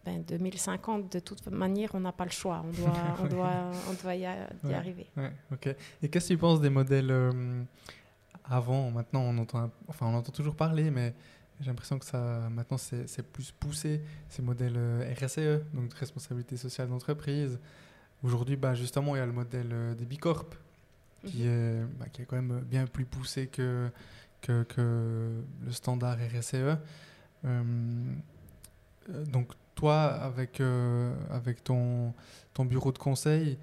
ben, 0.05 0.21
2050, 0.27 1.12
de 1.12 1.19
toute 1.19 1.47
manière, 1.47 1.91
on 1.93 2.01
n'a 2.01 2.12
pas 2.12 2.25
le 2.25 2.31
choix. 2.31 2.63
On 2.65 2.71
doit, 2.71 2.93
on 3.21 3.27
doit, 3.27 3.71
on 3.89 3.93
doit 4.01 4.15
y, 4.15 4.25
arriver. 4.25 5.08
Ouais, 5.15 5.31
ok. 5.51 5.75
Et 6.01 6.10
qu'est-ce 6.10 6.29
que 6.29 6.34
tu 6.34 6.38
penses 6.38 6.60
des 6.60 6.69
modèles 6.69 7.12
euh, 7.12 7.63
avant? 8.43 8.91
Maintenant, 8.91 9.21
on 9.21 9.38
entend, 9.38 9.69
enfin, 9.88 10.08
on 10.08 10.15
entend 10.15 10.31
toujours 10.31 10.55
parler, 10.55 10.91
mais 10.91 11.13
j'ai 11.62 11.67
l'impression 11.67 11.97
que 11.97 12.05
ça, 12.05 12.49
maintenant, 12.49 12.77
c'est 12.77 13.23
plus 13.31 13.51
poussé. 13.51 14.01
Ces 14.27 14.41
modèles 14.41 14.77
RSE, 15.17 15.63
donc 15.73 15.93
responsabilité 15.93 16.58
sociale 16.58 16.89
d'entreprise. 16.89 17.58
Aujourd'hui, 18.21 18.58
bah, 18.58 18.73
justement, 18.73 19.15
il 19.15 19.19
y 19.19 19.21
a 19.21 19.25
le 19.25 19.31
modèle 19.31 19.95
des 19.97 20.05
Bicorp, 20.05 20.49
qui, 21.25 21.43
mhm. 21.43 21.47
est, 21.47 21.99
bah, 21.99 22.05
qui 22.12 22.21
est 22.21 22.25
quand 22.25 22.36
même 22.36 22.60
bien 22.62 22.86
plus 22.86 23.05
poussé 23.05 23.47
que 23.47 23.89
que, 24.41 24.65
le 25.63 25.71
standard 25.71 26.17
RSE. 26.17 26.54
Euh, 26.54 26.78
euh, 27.43 29.26
donc 29.26 29.50
toi, 29.76 30.04
avec, 30.04 30.62
euh, 30.62 31.13
avec 31.30 31.63
ton, 31.63 32.13
ton 32.54 32.65
bureau 32.65 32.91
de 32.91 32.98
conseil, 32.98 33.58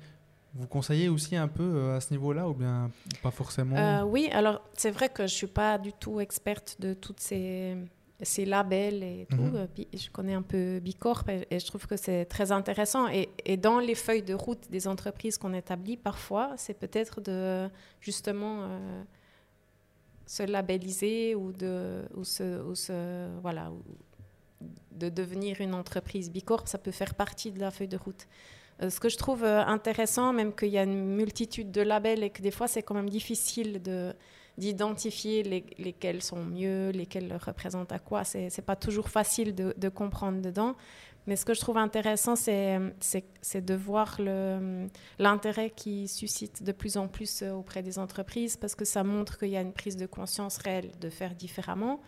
vous 0.55 0.67
conseillez 0.67 1.09
aussi 1.09 1.35
un 1.37 1.49
peu 1.49 1.93
à 1.93 2.01
ce 2.01 2.13
niveau-là 2.13 2.49
ou 2.49 2.55
bien 2.55 2.91
pas 3.23 3.31
forcément? 3.31 4.05
Oui, 4.05 4.29
alors 4.33 4.61
c'est 4.75 4.91
vrai 4.91 5.09
que 5.09 5.27
je 5.27 5.33
ne 5.33 5.39
suis 5.39 5.47
pas 5.47 5.79
du 5.79 5.93
tout 5.95 6.21
experte 6.21 6.77
de 6.79 6.93
toutes 6.93 7.21
ces 7.21 7.77
ces 8.23 8.45
labels 8.45 9.03
et 9.03 9.27
tout. 9.29 9.37
Mhm. 9.37 9.69
Je 9.93 10.11
connais 10.11 10.35
un 10.35 10.43
peu 10.43 10.79
Bicorp 10.81 11.29
et, 11.29 11.47
et 11.51 11.59
je 11.59 11.67
trouve 11.67 11.87
que 11.87 11.97
c'est 11.97 12.25
très 12.25 12.53
intéressant. 12.53 13.09
Et, 13.09 13.29
et, 13.45 13.57
dans 13.57 13.79
les 13.79 13.95
feuilles 13.95 14.23
de 14.23 14.35
route 14.35 14.71
des 14.71 14.87
entreprises 14.89 15.39
qu'on 15.39 15.53
établit, 15.53 15.97
parfois, 15.97 16.53
c'est 16.57 16.75
peut-être 16.75 17.21
de 17.21 17.69
justement 18.01 18.63
euh, 18.63 19.03
se 20.33 20.43
labelliser 20.45 21.35
ou 21.35 21.53
de 21.53 22.05
ou 22.15 22.25
se, 22.25 22.63
ou 22.63 22.75
se, 22.75 23.29
voilà 23.43 23.71
de 24.93 25.09
devenir 25.11 25.61
une 25.61 25.75
entreprise 25.75 26.31
Bicorp. 26.31 26.69
Ça 26.69 26.79
peut 26.79 26.91
faire 26.91 27.15
partie 27.15 27.51
de 27.51 27.61
la 27.61 27.71
feuille 27.71 27.89
de 27.89 27.99
route. 27.99 28.27
Euh, 28.81 28.89
ce 28.89 28.99
que 28.99 29.11
je 29.11 29.19
trouve 29.19 29.45
euh, 29.45 29.63
intéressant, 29.65 30.33
même 30.33 30.55
qu'il 30.55 30.71
y 30.71 30.79
a 30.79 30.85
une 30.85 31.05
multitude 31.05 31.71
de 31.71 31.83
labels 31.83 32.23
et 32.23 32.31
que 32.31 32.41
des 32.41 32.51
fois 32.51 32.67
c'est 32.67 32.83
quand 32.83 32.95
même 32.95 33.11
difficile 33.11 33.83
de 33.83 34.15
d'identifier 34.59 35.43
les, 35.43 35.65
lesquels 35.79 36.23
sont 36.23 36.45
mieux, 36.45 36.91
lesquels 36.91 37.35
représentent 37.43 37.93
à 37.93 37.99
quoi. 37.99 38.23
C'est 38.23 38.49
n'est 38.57 38.65
pas 38.65 38.77
toujours 38.77 39.09
facile 39.09 39.55
de, 39.55 39.89
comprendre 39.89 40.43
dedans. 40.43 40.77
Mais 41.27 41.37
ce 41.37 41.45
que 41.45 41.55
je 41.55 41.61
trouve 41.61 41.79
intéressant, 41.79 42.35
c'est 42.37 42.81
de 42.81 43.75
voir 43.75 44.19
l'intérêt 45.19 45.71
qui 45.71 46.09
suscite 46.09 46.63
de 46.63 46.73
plus 46.73 46.97
en 46.97 47.09
plus 47.09 47.43
auprès 47.43 47.83
des 47.83 47.99
entreprises 47.99 48.57
parce 48.57 48.75
que 48.75 48.85
ça 48.85 49.05
montre 49.05 49.39
qu'il 49.39 49.51
y 49.51 49.57
a 49.57 49.61
une 49.61 49.73
prise 49.73 49.97
de 49.97 50.07
conscience 50.07 50.59
réelle 50.59 50.91
de 51.01 51.09
faire 51.11 51.35
différemment. 51.35 52.01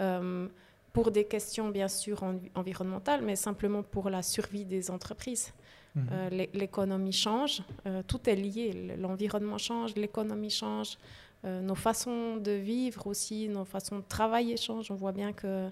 Euh, 0.00 0.48
pour 0.96 1.10
des 1.10 1.24
questions 1.24 1.68
bien 1.68 1.88
sûr 1.88 2.22
en, 2.22 2.38
environnementales, 2.54 3.20
mais 3.22 3.36
simplement 3.36 3.82
pour 3.82 4.08
la 4.08 4.22
survie 4.22 4.64
des 4.64 4.90
entreprises. 4.90 5.52
Mmh. 5.94 6.00
Euh, 6.10 6.46
L'économie 6.54 7.12
change, 7.12 7.62
euh, 7.86 8.02
tout 8.06 8.30
est 8.30 8.34
lié, 8.34 8.96
l'environnement 8.98 9.58
change, 9.58 9.94
l'économie 9.94 10.48
change, 10.48 10.96
euh, 11.44 11.60
nos 11.60 11.74
façons 11.74 12.36
de 12.36 12.52
vivre 12.52 13.06
aussi, 13.06 13.48
nos 13.48 13.66
façons 13.66 13.98
de 13.98 14.04
travailler 14.08 14.56
changent. 14.56 14.90
On 14.90 14.94
voit 14.94 15.12
bien 15.12 15.34
que 15.34 15.70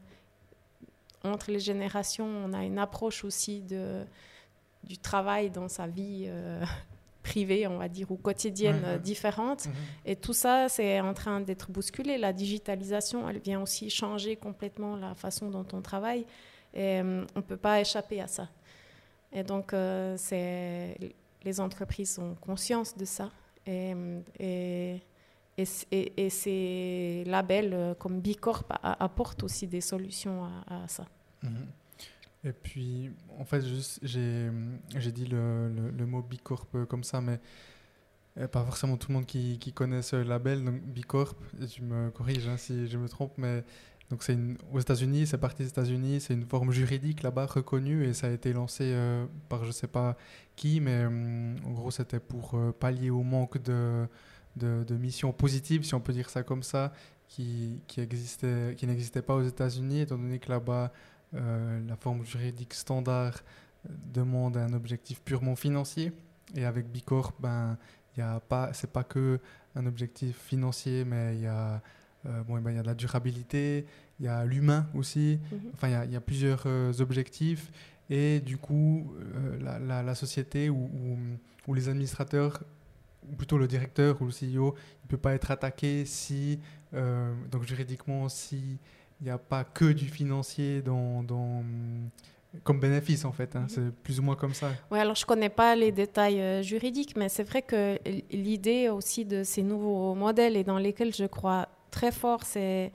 entre 1.25 1.51
les 1.51 1.61
générations, 1.61 2.27
on 2.27 2.53
a 2.53 2.65
une 2.65 2.79
approche 2.79 3.25
aussi 3.25 3.61
de, 3.63 4.05
du 4.83 4.99
travail 4.99 5.51
dans 5.51 5.69
sa 5.69 5.87
vie 5.87 6.25
euh, 6.29 6.63
privée, 7.23 7.67
on 7.67 7.79
va 7.79 7.89
dire, 7.89 8.11
ou 8.11 8.17
quotidienne 8.17 8.99
différente. 8.99 9.67
Mhm. 9.67 9.73
Et 10.07 10.17
tout 10.17 10.35
ça, 10.35 10.69
c'est 10.69 11.01
en 11.01 11.15
train 11.15 11.41
d'être 11.41 11.71
bousculé. 11.71 12.19
La 12.19 12.33
digitalisation, 12.33 13.29
elle 13.29 13.39
vient 13.39 13.61
aussi 13.63 13.89
changer 13.91 14.37
complètement 14.37 14.97
la 14.97 15.15
façon 15.15 15.49
dont 15.51 15.67
on 15.73 15.81
travaille. 15.81 16.27
Et 16.75 17.01
euh, 17.01 17.25
on 17.35 17.39
ne 17.39 17.45
peut 17.45 17.57
pas 17.57 17.81
échapper 17.81 18.21
à 18.21 18.27
ça. 18.27 18.49
Et 19.33 19.43
donc, 19.43 19.73
euh, 19.73 20.15
c'est 20.19 20.97
les 21.45 21.61
entreprises 21.61 22.19
ont 22.19 22.35
conscience 22.41 22.97
de 22.97 23.05
ça. 23.05 23.31
Et, 23.67 23.95
et, 24.39 25.01
et, 25.59 26.13
et- 26.17 26.31
ces 26.31 27.23
labels 27.27 27.95
comme 27.99 28.21
Bicorp 28.21 28.65
apportent 28.83 29.43
aussi 29.43 29.67
des 29.67 29.81
solutions 29.81 30.45
à, 30.45 30.85
à 30.85 30.89
ça. 30.89 31.05
Mhm. 31.45 31.67
Et 32.45 32.53
puis, 32.53 33.11
en 33.39 33.45
fait, 33.45 33.63
j'ai 34.03 35.13
dit 35.13 35.27
le, 35.27 35.69
le, 35.69 36.07
mot 36.07 36.21
Bicorp 36.21 36.67
euh, 36.75 36.85
comme 36.85 37.03
ça, 37.03 37.23
mais 37.23 37.41
euh, 38.39 38.49
pas 38.49 38.63
forcément 38.65 38.99
tout 38.99 39.09
le 39.09 39.15
monde 39.15 39.27
qui, 39.27 39.59
qui 39.59 39.73
connaît 39.73 40.03
ce 40.03 40.17
label. 40.17 40.63
Donc, 40.63 40.83
Bicorp, 40.83 41.37
tu 41.71 41.83
me 41.83 42.11
corriges 42.11 42.47
hein, 42.49 42.59
si 42.59 42.87
je 42.87 42.99
me 42.99 43.09
trompe, 43.09 43.33
mais 43.39 43.65
donc 44.11 44.23
c'est 44.23 44.37
aux 44.73 44.79
États-Unis, 44.79 45.27
c'est 45.27 45.39
parti 45.39 45.63
des 45.63 45.69
États-Unis, 45.69 46.21
c'est 46.21 46.35
une 46.35 46.45
forme 46.45 46.73
juridique 46.73 47.23
là-bas 47.23 47.47
reconnue 47.47 48.05
et 48.05 48.13
ça 48.13 48.27
a 48.27 48.31
été 48.31 48.53
lancé 48.53 48.85
euh, 48.93 49.27
par 49.49 49.65
je 49.65 49.73
sais 49.73 49.87
pas 49.87 50.17
qui, 50.57 50.81
mais 50.81 51.07
en 51.07 51.71
gros, 51.73 51.91
c'était 51.91 52.21
pour 52.21 52.55
euh, 52.55 52.73
pallier 52.73 53.11
au 53.11 53.23
manque 53.23 53.63
de, 53.63 54.07
de, 54.57 54.85
de 54.85 54.95
missions 54.97 55.33
positives, 55.33 55.85
si 55.85 55.95
on 55.95 56.01
peut 56.01 56.13
dire 56.13 56.29
ça 56.29 56.43
comme 56.43 56.63
ça, 56.63 56.93
qui, 57.29 57.81
qui, 57.87 58.01
existait, 58.01 58.75
qui 58.77 58.87
n'existaient 58.87 59.23
pas 59.23 59.35
aux 59.35 59.43
États-Unis, 59.43 60.03
étant 60.03 60.19
donné 60.19 60.39
que 60.39 60.51
là-bas, 60.51 60.85
euh, 60.85 60.89
la 61.35 61.97
forme 61.97 62.25
juridique 62.25 62.75
standard 62.75 63.35
euh, 63.89 63.93
demande 64.13 64.57
un 64.57 64.73
objectif 64.73 65.21
purement 65.23 65.57
financier. 65.57 66.13
Et 66.55 66.65
avec 66.65 66.91
Bicorp, 66.91 67.33
ben, 67.41 67.77
il 68.17 68.21
y 68.21 68.23
a 68.23 68.41
pas, 68.41 68.73
c'est 68.73 68.91
pas 68.93 69.03
que 69.05 69.41
un 69.75 69.87
objectif 69.87 70.37
financier, 70.39 71.05
mais 71.05 71.35
il 71.37 71.43
y 71.43 71.47
a, 71.47 71.83
euh, 72.27 72.43
bon, 72.45 72.59
eh 72.59 72.61
ben, 72.61 72.71
y 72.73 72.79
a 72.79 72.83
de 72.83 72.87
la 72.87 72.95
durabilité, 72.95 73.87
il 74.21 74.27
y 74.27 74.29
a 74.29 74.45
l'humain 74.45 74.87
aussi. 74.95 75.41
Mhm. 75.51 75.59
Enfin, 75.75 75.89
il 75.89 75.93
y 75.93 75.95
a- 75.95 76.05
il 76.05 76.13
y, 76.13 76.17
a 76.17 76.21
plusieurs 76.21 76.63
euh, 76.67 76.93
objectifs. 77.01 77.71
Et 78.11 78.41
du 78.41 78.57
coup, 78.59 79.13
euh, 79.19 79.59
la, 79.61 79.79
la- 79.79 80.03
la 80.03 80.15
société 80.15 80.69
ou, 80.71 80.89
les 81.75 81.89
administrateurs, 81.89 82.63
ou 83.29 83.35
plutôt 83.35 83.57
le 83.59 83.67
directeur 83.67 84.21
ou 84.21 84.27
le 84.27 84.31
CEO, 84.33 84.75
il 84.77 85.07
ne 85.07 85.09
peut 85.09 85.17
pas 85.17 85.35
être 85.35 85.51
attaqué 85.51 86.05
si, 86.05 86.61
euh, 86.93 87.33
donc 87.51 87.65
juridiquement, 87.65 88.29
si 88.29 88.79
il 89.21 89.25
n'y 89.25 89.31
a 89.31 89.39
pas 89.39 89.65
que 89.65 89.93
du 89.93 90.07
financier 90.09 90.83
dans, 90.83 91.23
dans- 91.23 91.63
comme 92.63 92.79
bénéfice 92.81 93.25
en 93.25 93.33
fait. 93.33 93.57
hein. 93.57 93.61
Mhm. 93.63 93.69
C'est 93.69 93.95
plus 94.03 94.21
ou 94.21 94.23
moins 94.23 94.37
comme 94.37 94.55
ça. 94.55 94.71
Oui, 94.91 94.99
alors 94.99 95.15
je 95.17 95.23
ne 95.23 95.27
connais 95.27 95.49
pas 95.49 95.75
les 95.75 95.91
détails 95.93 96.41
euh, 96.41 96.63
juridiques, 96.63 97.17
mais 97.17 97.29
c'est 97.29 97.43
vrai 97.43 97.63
que 97.63 97.99
l'idée 98.31 98.89
aussi 98.89 99.25
de 99.25 99.43
ces 99.43 99.63
nouveaux 99.63 100.15
modèles 100.15 100.57
et 100.57 100.65
dans 100.65 100.79
lesquels 100.79 101.15
je 101.15 101.25
crois 101.25 101.69
très 101.91 102.13
fort, 102.13 102.43
c'est 102.45 102.93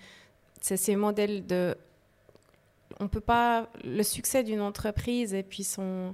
ces 0.62 0.95
modèles 0.95 1.45
de... 1.45 1.75
On 2.99 3.08
peut 3.08 3.21
pas... 3.21 3.69
Le 3.84 4.03
succès 4.03 4.43
d'une 4.43 4.62
entreprise 4.62 5.34
et 5.34 5.43
puis 5.43 5.63
son... 5.63 6.13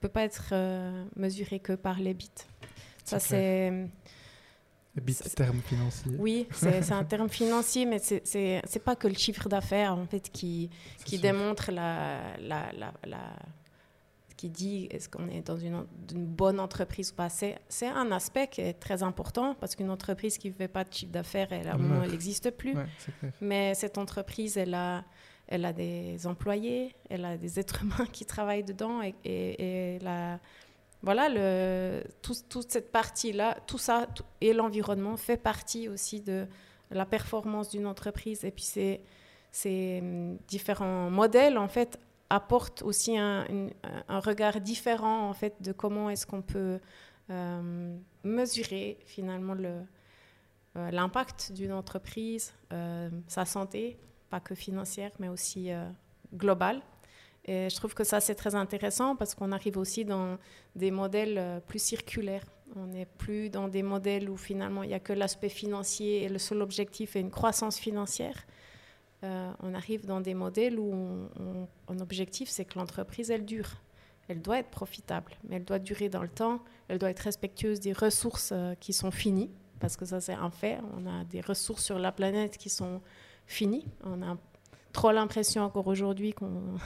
peut 0.00 0.08
pas 0.08 0.22
être 0.24 0.50
euh, 0.52 1.04
mesuré 1.16 1.58
que 1.60 1.72
par 1.74 1.98
les 2.00 2.14
bits. 2.14 2.30
Ça, 3.04 3.18
C'est. 3.18 3.86
C'est... 5.08 5.34
Termes 5.34 5.60
financiers. 5.62 6.12
Oui, 6.18 6.46
c'est 6.52 6.92
un 6.92 7.04
terme 7.04 7.28
financier, 7.28 7.86
mais 7.86 7.98
c'est- 7.98 8.22
c'est 8.26 8.84
pas 8.84 8.96
que 8.96 9.08
le 9.08 9.14
chiffre 9.14 9.48
d'affaires 9.48 9.96
en 9.96 10.06
fait 10.06 10.30
qui, 10.30 10.70
qui 11.04 11.18
démontre 11.18 11.70
la, 11.72 12.36
la, 12.38 12.72
la, 12.72 12.92
la- 13.06 13.36
qui 14.36 14.50
dit 14.50 14.88
est-ce 14.90 15.08
qu'on 15.08 15.28
est 15.28 15.42
dans 15.46 15.56
une, 15.56 15.86
une 16.12 16.26
bonne 16.26 16.58
entreprise 16.60 17.12
ou 17.12 17.14
pas. 17.14 17.28
C'est 17.30 17.86
un 17.86 18.10
aspect 18.12 18.48
qui 18.48 18.60
est 18.62 18.74
très 18.74 19.02
important 19.02 19.54
parce 19.60 19.74
qu'une 19.76 19.90
entreprise 19.90 20.38
qui 20.38 20.48
ne 20.48 20.54
fait 20.54 20.68
pas 20.68 20.84
de 20.84 20.92
chiffre 20.92 21.12
d'affaires, 21.12 21.48
elle, 21.52 21.68
à 21.68 21.72
un 21.72 21.74
Elle 21.74 21.80
moment, 21.82 21.94
meurt. 21.94 22.04
elle 22.06 22.10
n'existe 22.12 22.50
plus. 22.50 22.74
Ouais. 22.76 22.86
Mais 23.40 23.74
cette 23.74 23.96
entreprise, 23.96 24.56
elle 24.56 24.74
a, 24.74 25.04
elle 25.46 25.64
a 25.64 25.72
des 25.72 26.26
employés, 26.26 26.94
elle 27.08 27.24
a 27.24 27.36
des 27.36 27.60
êtres 27.60 27.82
humains 27.84 28.06
qui 28.12 28.24
travaillent 28.26 28.64
dedans 28.64 29.02
et, 29.02 29.14
et, 29.24 29.94
et 29.96 29.98
la, 30.00 30.40
voilà, 31.04 31.28
toute 32.22 32.70
cette 32.70 32.90
partie-là, 32.90 33.58
tout 33.66 33.78
ça 33.78 34.06
et 34.40 34.52
l'environnement 34.52 35.16
fait 35.16 35.36
partie 35.36 35.88
aussi 35.88 36.20
de 36.20 36.46
la 36.90 37.04
performance 37.06 37.68
d'une 37.68 37.86
entreprise. 37.86 38.44
Et 38.44 38.50
puis 38.50 38.64
ces, 38.64 39.00
hum, 40.00 40.38
différents 40.48 41.10
modèles, 41.10 41.58
en 41.58 41.68
fait, 41.68 41.98
apportent 42.30 42.82
aussi 42.82 43.16
un, 43.18 43.46
regard 44.08 44.60
différent, 44.60 45.28
en 45.28 45.34
fait, 45.34 45.54
de 45.60 45.72
comment 45.72 46.10
est-ce 46.10 46.26
qu'on 46.26 46.42
peut 46.42 46.80
euh, 47.30 47.96
mesurer 48.24 48.98
finalement 49.06 49.54
le, 49.54 49.82
euh, 50.76 50.90
l'impact 50.90 51.52
d'une 51.52 51.72
entreprise, 51.72 52.52
euh, 52.72 53.08
sa 53.28 53.44
santé, 53.44 53.96
pas 54.28 54.40
que 54.40 54.56
financière, 54.56 55.12
mais 55.20 55.28
aussi 55.28 55.70
euh, 55.70 55.88
globale. 56.34 56.82
Et 57.46 57.68
je 57.68 57.76
trouve 57.76 57.94
que 57.94 58.04
ça, 58.04 58.20
c'est 58.20 58.34
très 58.34 58.54
intéressant 58.54 59.16
parce 59.16 59.34
qu'on 59.34 59.52
arrive 59.52 59.76
aussi 59.76 60.04
dans 60.04 60.38
des 60.76 60.90
modèles 60.90 61.36
euh, 61.36 61.60
plus 61.60 61.82
circulaires. 61.82 62.44
On 62.76 62.86
n'est 62.86 63.06
plus 63.06 63.50
dans 63.50 63.68
des 63.68 63.82
modèles 63.82 64.30
où 64.30 64.36
finalement 64.36 64.82
il 64.82 64.88
n'y 64.88 64.94
a 64.94 65.00
que 65.00 65.12
l'aspect 65.12 65.50
financier 65.50 66.22
et 66.22 66.28
le 66.28 66.38
seul 66.38 66.62
objectif 66.62 67.16
est 67.16 67.20
une 67.20 67.30
croissance 67.30 67.78
financière. 67.78 68.46
Euh, 69.24 69.52
on 69.62 69.74
arrive 69.74 70.06
dans 70.06 70.20
des 70.20 70.34
modèles 70.34 70.78
où 70.78 70.94
un 71.88 71.98
objectif, 72.00 72.48
c'est 72.48 72.64
que 72.64 72.78
l'entreprise, 72.78 73.30
elle 73.30 73.44
dure. 73.44 73.70
Elle 74.28 74.40
doit 74.40 74.58
être 74.58 74.70
profitable, 74.70 75.32
mais 75.48 75.56
elle 75.56 75.64
doit 75.64 75.78
durer 75.78 76.08
dans 76.08 76.22
le 76.22 76.28
temps. 76.28 76.60
Elle 76.88 76.98
doit 76.98 77.10
être 77.10 77.20
respectueuse 77.20 77.80
des 77.80 77.92
ressources 77.92 78.50
euh, 78.52 78.74
qui 78.74 78.92
sont 78.92 79.10
finies, 79.10 79.50
parce 79.80 79.96
que 79.96 80.06
ça, 80.06 80.20
c'est 80.20 80.32
un 80.32 80.50
fait. 80.50 80.78
On 80.96 81.06
a 81.06 81.24
des 81.24 81.42
ressources 81.42 81.84
sur 81.84 81.98
la 81.98 82.12
planète 82.12 82.56
qui 82.56 82.70
sont 82.70 83.02
finies. 83.46 83.86
On 84.02 84.22
a 84.22 84.36
trop 84.92 85.10
l'impression 85.10 85.62
encore 85.62 85.86
aujourd'hui 85.88 86.32
qu'on 86.32 86.76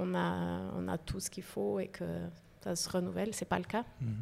qu'on 0.00 0.14
a, 0.14 0.60
on 0.76 0.88
a 0.88 0.98
tout 0.98 1.20
ce 1.20 1.30
qu'il 1.30 1.42
faut 1.42 1.78
et 1.80 1.88
que 1.88 2.04
ça 2.62 2.74
se 2.76 2.88
renouvelle. 2.88 3.34
C'est 3.34 3.44
pas 3.48 3.58
le 3.58 3.64
cas. 3.64 3.84
Mhm. 4.00 4.14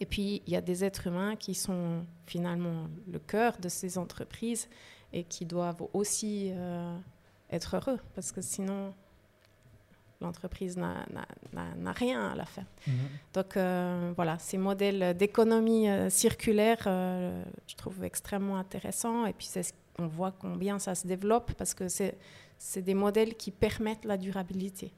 Et 0.00 0.06
puis, 0.06 0.42
il 0.46 0.52
y 0.52 0.56
a 0.56 0.60
des 0.60 0.84
êtres 0.84 1.06
humains 1.08 1.36
qui 1.36 1.54
sont 1.54 2.04
finalement 2.26 2.86
le 3.10 3.18
cœur 3.18 3.58
de 3.58 3.68
ces 3.68 3.98
entreprises 3.98 4.68
et 5.12 5.24
qui 5.24 5.44
doivent 5.44 5.82
aussi 5.92 6.52
euh, 6.54 6.96
être 7.50 7.76
heureux, 7.76 7.98
parce 8.14 8.32
que 8.32 8.40
sinon, 8.40 8.94
l'entreprise 10.20 10.76
n'a- 10.76 11.04
rien 11.92 12.30
à 12.30 12.34
la 12.34 12.44
fin. 12.44 12.64
Mhm. 12.86 12.92
Donc 13.34 13.56
euh, 13.56 14.12
voilà, 14.16 14.38
ces 14.38 14.58
modèles 14.58 15.16
d'économie 15.16 15.88
euh, 15.88 16.08
circulaire, 16.10 16.78
je 16.84 17.74
trouve 17.76 18.04
extrêmement 18.04 18.56
intéressants. 18.58 19.26
Et 19.26 19.32
puis 19.32 19.46
c'est 19.46 19.62
ce- 19.64 19.72
on 20.00 20.08
voit 20.08 20.32
combien 20.32 20.78
ça 20.78 20.94
se 20.94 21.06
développe 21.06 21.52
parce 21.54 21.74
que 21.74 21.88
c'est 21.88 22.82
des 22.82 22.94
modèles 22.94 23.34
qui 23.36 23.50
permettent 23.50 24.04
la 24.04 24.16
durabilité. 24.16 24.92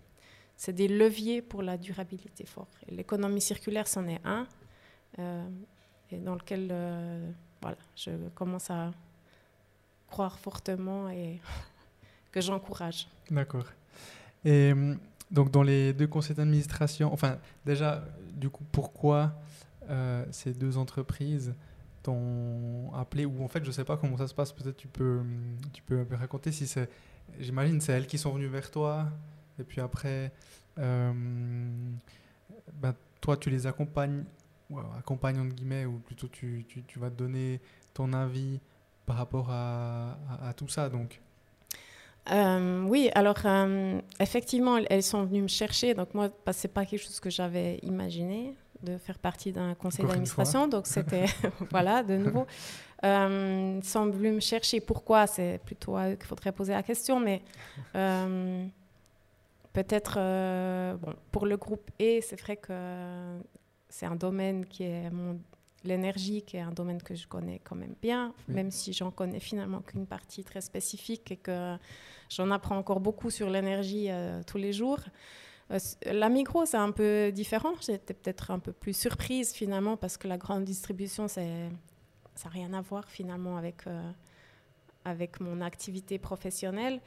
C'est 0.57 0.73
des 0.73 0.89
leviers 0.89 1.43
pour 1.43 1.63
la 1.63 1.77
durabilité 1.77 2.45
fort. 2.47 2.69
L'économie 2.89 3.41
circulaire, 3.41 3.89
c'en 3.89 4.07
est 4.07 4.21
un, 4.25 4.47
euh, 5.19 5.49
et 6.11 6.19
dans 6.19 6.35
lequel 6.35 6.69
euh, 6.71 7.31
voilà, 7.61 7.77
je 7.97 8.11
commence 8.35 8.71
à 8.71 8.93
croire 10.07 10.39
fortement 10.39 11.09
et 11.09 11.41
que 12.33 12.41
j'encourage. 12.41 13.09
D'accord. 13.31 13.67
Et 14.45 14.73
donc 15.31 15.51
dans 15.51 15.63
les 15.63 15.93
deux 15.93 16.07
conseils 16.07 16.37
d'administration, 16.37 17.13
enfin 17.13 17.39
déjà, 17.65 18.05
du 18.35 18.51
coup, 18.51 18.65
pourquoi 18.71 19.33
euh, 19.89 20.25
ces 20.31 20.53
deux 20.53 20.77
entreprises 20.77 21.55
t'ont 22.03 22.93
appelé 22.95 23.25
ou 23.25 23.45
en 23.45 23.49
fait 23.49 23.65
je 23.65 23.71
sais 23.71 23.85
pas 23.85 23.97
comment 23.97 24.17
ça 24.17 24.27
se 24.27 24.35
passe 24.35 24.53
peut-être 24.53 24.77
tu 24.77 24.89
peux 24.89 25.21
tu 25.73 25.83
peux 25.83 26.05
me 26.05 26.17
raconter 26.17 26.53
si 26.53 26.67
c'est 26.67 26.89
j'imagine 27.39 27.81
c'est 27.81 27.93
elles 27.93 28.07
qui 28.07 28.19
sont 28.19 28.33
venues 28.33 28.49
vers 28.49 28.71
toi 28.71 29.09
et 29.59 29.65
puis 29.65 29.81
après 29.81 30.33
euh, 30.79 31.13
ben, 32.75 32.95
toi 33.21 33.37
tu 33.37 33.51
les 33.51 33.67
accompagnes 33.67 34.25
ou 34.71 34.79
guillemets 35.49 35.85
ou 35.85 35.99
plutôt 35.99 36.29
tu, 36.29 36.65
tu, 36.69 36.83
tu, 36.83 36.99
vas 36.99 37.11
donner 37.11 37.61
ton 37.95 38.13
avis 38.13 38.59
par 39.07 39.17
rapport 39.17 39.51
à, 39.51 40.19
à, 40.43 40.55
tout 40.55 40.69
ça 40.69 40.89
donc 40.89 41.21
euh, 42.31 42.85
oui, 42.85 43.11
alors 43.17 43.37
effectivement, 44.21 44.79
elles 44.89 45.03
sont 45.03 45.25
venues 45.25 45.43
me 45.43 45.49
chercher. 45.49 45.93
Donc 45.93 46.15
moi, 46.15 46.31
c'est 46.53 46.73
pas 46.73 46.87
quelque 46.87 47.03
chose 47.03 47.19
que 47.19 47.31
j'avais 47.31 47.79
imaginé 47.83 48.55
de 48.83 48.99
faire 48.99 49.19
partie 49.19 49.53
d'un 49.53 49.75
conseil 49.75 50.07
d'administration. 50.07 50.69
Donc 50.69 50.87
c'était, 50.87 51.27
voilà, 51.71 52.03
de 52.03 52.17
nouveau. 52.17 52.47
Euh, 53.05 53.81
venus 54.13 54.35
me 54.35 54.41
chercher. 54.41 54.81
Pourquoi 54.81 55.27
C'est 55.27 55.61
plutôt 55.65 55.97
à 55.97 56.11
eux 56.11 56.15
qu'il 56.15 56.27
faudrait 56.27 56.53
poser 56.53 56.73
la 56.73 56.83
question. 56.83 57.19
Mais 57.19 57.43
euh, 57.97 58.65
peut-être, 59.73 60.17
euh, 60.19 60.95
bon, 60.95 61.15
pour 61.31 61.47
le 61.47 61.57
groupe 61.57 61.91
E, 62.01 62.21
c'est 62.21 62.41
vrai 62.41 62.57
que 62.57 63.39
c'est 63.89 64.07
un 64.07 64.17
domaine 64.17 64.67
qui 64.67 64.85
est 64.85 65.11
mon 65.11 65.39
l'énergie, 65.85 66.43
qui 66.43 66.59
est 66.59 66.61
un 66.61 66.71
domaine 66.71 67.03
que 67.03 67.17
je 67.17 67.27
connais 67.27 67.61
quand 67.65 67.75
même 67.75 67.97
bien, 68.01 68.33
même 68.47 68.71
si 68.71 68.93
j'en 68.93 69.11
connais 69.11 69.41
finalement 69.41 69.81
qu'une 69.81 70.07
partie 70.07 70.45
très 70.45 70.61
spécifique 70.61 71.33
et 71.33 71.37
que 71.37 71.75
j'en 72.29 72.53
apprends 72.53 72.77
encore 72.77 73.01
beaucoup 73.01 73.31
sur 73.31 73.51
l'énergie 73.51 74.09
tous 74.47 74.59
les 74.59 74.73
jours. 74.73 75.01
Euh, 75.73 75.79
la 76.07 76.29
micro, 76.29 76.65
c'est 76.67 76.77
un 76.77 76.93
peu 76.93 77.33
différent. 77.33 77.73
J'étais 77.81 78.15
peut-être 78.15 78.51
un 78.51 78.59
peu 78.59 78.73
plus 78.73 78.97
surprise 78.97 79.53
finalement 79.53 79.97
parce 79.97 80.17
que 80.17 80.29
la 80.29 80.39
grande 80.39 80.65
distribution, 80.65 81.29
ça 81.29 81.41
n'a 81.43 82.51
rien 82.51 82.73
à 82.73 82.81
voir 82.81 83.09
finalement 83.09 83.57
avec, 83.57 83.87
euh, 83.87 84.13
avec 85.05 85.41
mon 85.41 85.61
activité 85.61 86.19
professionnelle. 86.19 87.01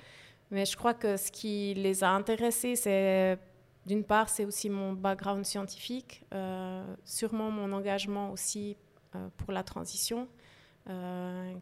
Mais 0.52 0.66
je 0.66 0.76
crois 0.78 0.94
que 0.94 1.18
ce 1.18 1.32
qui 1.32 1.74
les 1.76 2.04
a 2.04 2.12
intéressés, 2.12 2.76
c'est 2.76 3.38
d'une 3.86 4.04
part, 4.04 4.30
c'est 4.30 4.46
aussi 4.46 4.70
mon 4.70 4.94
background 4.94 5.46
scientifique, 5.46 6.24
euh, 6.34 6.84
sûrement 7.04 7.52
mon 7.52 7.72
engagement 7.72 8.32
aussi 8.32 8.78
pour 9.38 9.54
la 9.54 9.64
transition, 9.64 10.28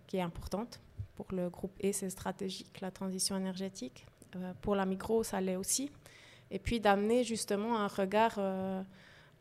qui 0.08 0.18
est 0.18 0.22
importante. 0.22 0.82
Pour 1.16 1.28
le 1.32 1.52
groupe 1.52 1.78
E, 1.84 1.92
c'est 1.92 2.10
stratégique, 2.10 2.82
la 2.82 2.89
transition 2.89 3.38
énergétique. 3.38 4.08
pour 4.62 4.76
la 4.76 4.88
micro, 4.88 5.22
ça 5.24 5.39
l'est 5.39 5.56
aussi 5.56 5.92
et 6.54 6.60
puis 6.60 6.80
d'amener 6.80 7.24
justement 7.24 7.80
un 7.80 7.88
regard 7.88 8.36
euh, 8.38 8.82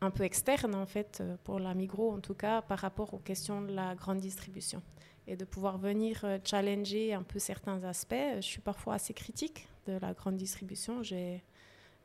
un 0.01 0.09
peu 0.09 0.23
externe, 0.23 0.73
en 0.73 0.87
fait, 0.87 1.19
euh, 1.21 1.37
pour 1.43 1.59
la 1.59 1.75
Migros 1.75 2.11
en 2.11 2.19
tout 2.19 2.33
cas, 2.33 2.63
par 2.63 2.79
rapport 2.79 3.13
aux 3.13 3.19
questions 3.19 3.61
de 3.61 3.71
la 3.71 3.93
grande 3.93 4.19
distribution. 4.19 4.81
Et 5.27 5.37
de 5.37 5.45
pouvoir 5.45 5.77
venir 5.77 6.21
euh, 6.23 6.39
challenger 6.43 7.13
un 7.13 7.21
peu 7.21 7.37
certains 7.37 7.83
aspects. 7.83 8.15
Je 8.37 8.41
suis 8.41 8.61
parfois 8.61 8.95
assez 8.95 9.13
critique 9.13 9.67
de 9.85 9.93
la 10.01 10.13
grande 10.13 10.37
distribution. 10.37 11.03
J'ai, 11.03 11.43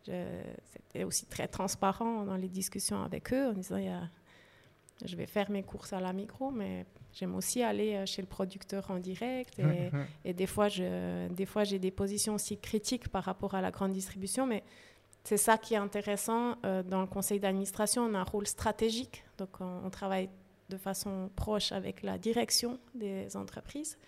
c'était 0.04 1.04
aussi 1.04 1.26
très 1.26 1.48
transparent 1.48 2.24
dans 2.24 2.36
les 2.36 2.48
discussions 2.48 3.02
avec 3.02 3.32
eux 3.32 3.48
en 3.48 3.52
disant 3.52 3.76
il 3.76 3.86
y 3.86 3.88
a, 3.88 4.08
je 5.04 5.16
vais 5.16 5.26
faire 5.26 5.50
mes 5.50 5.62
courses 5.62 5.92
à 5.92 6.00
la 6.00 6.12
micro, 6.12 6.50
mais 6.50 6.86
j'aime 7.12 7.34
aussi 7.34 7.62
aller 7.62 8.04
chez 8.06 8.22
le 8.22 8.28
producteur 8.28 8.90
en 8.90 8.98
direct. 8.98 9.58
Et, 9.58 9.90
et 10.24 10.32
des 10.32 10.46
fois, 10.46 10.68
je, 10.68 11.28
des 11.28 11.46
fois, 11.46 11.64
j'ai 11.64 11.78
des 11.78 11.90
positions 11.90 12.34
aussi 12.34 12.58
critiques 12.58 13.08
par 13.08 13.24
rapport 13.24 13.54
à 13.54 13.60
la 13.60 13.70
grande 13.70 13.92
distribution, 13.92 14.46
mais 14.46 14.62
c'est 15.28 15.36
ça 15.36 15.58
qui 15.58 15.74
est 15.74 15.78
intéressant. 15.78 16.56
Euh, 16.64 16.82
dans 16.82 17.02
le 17.02 17.06
conseil 17.06 17.38
d'administration, 17.38 18.04
on 18.04 18.14
a 18.14 18.20
un 18.20 18.24
rôle 18.24 18.46
stratégique. 18.46 19.24
Donc, 19.36 19.60
on, 19.60 19.90
travaille 19.90 20.30
de 20.70 20.78
façon 20.78 21.28
proche 21.36 21.70
avec 21.70 22.02
la 22.02 22.16
direction 22.16 22.78
des 22.94 23.36
entreprises. 23.36 23.98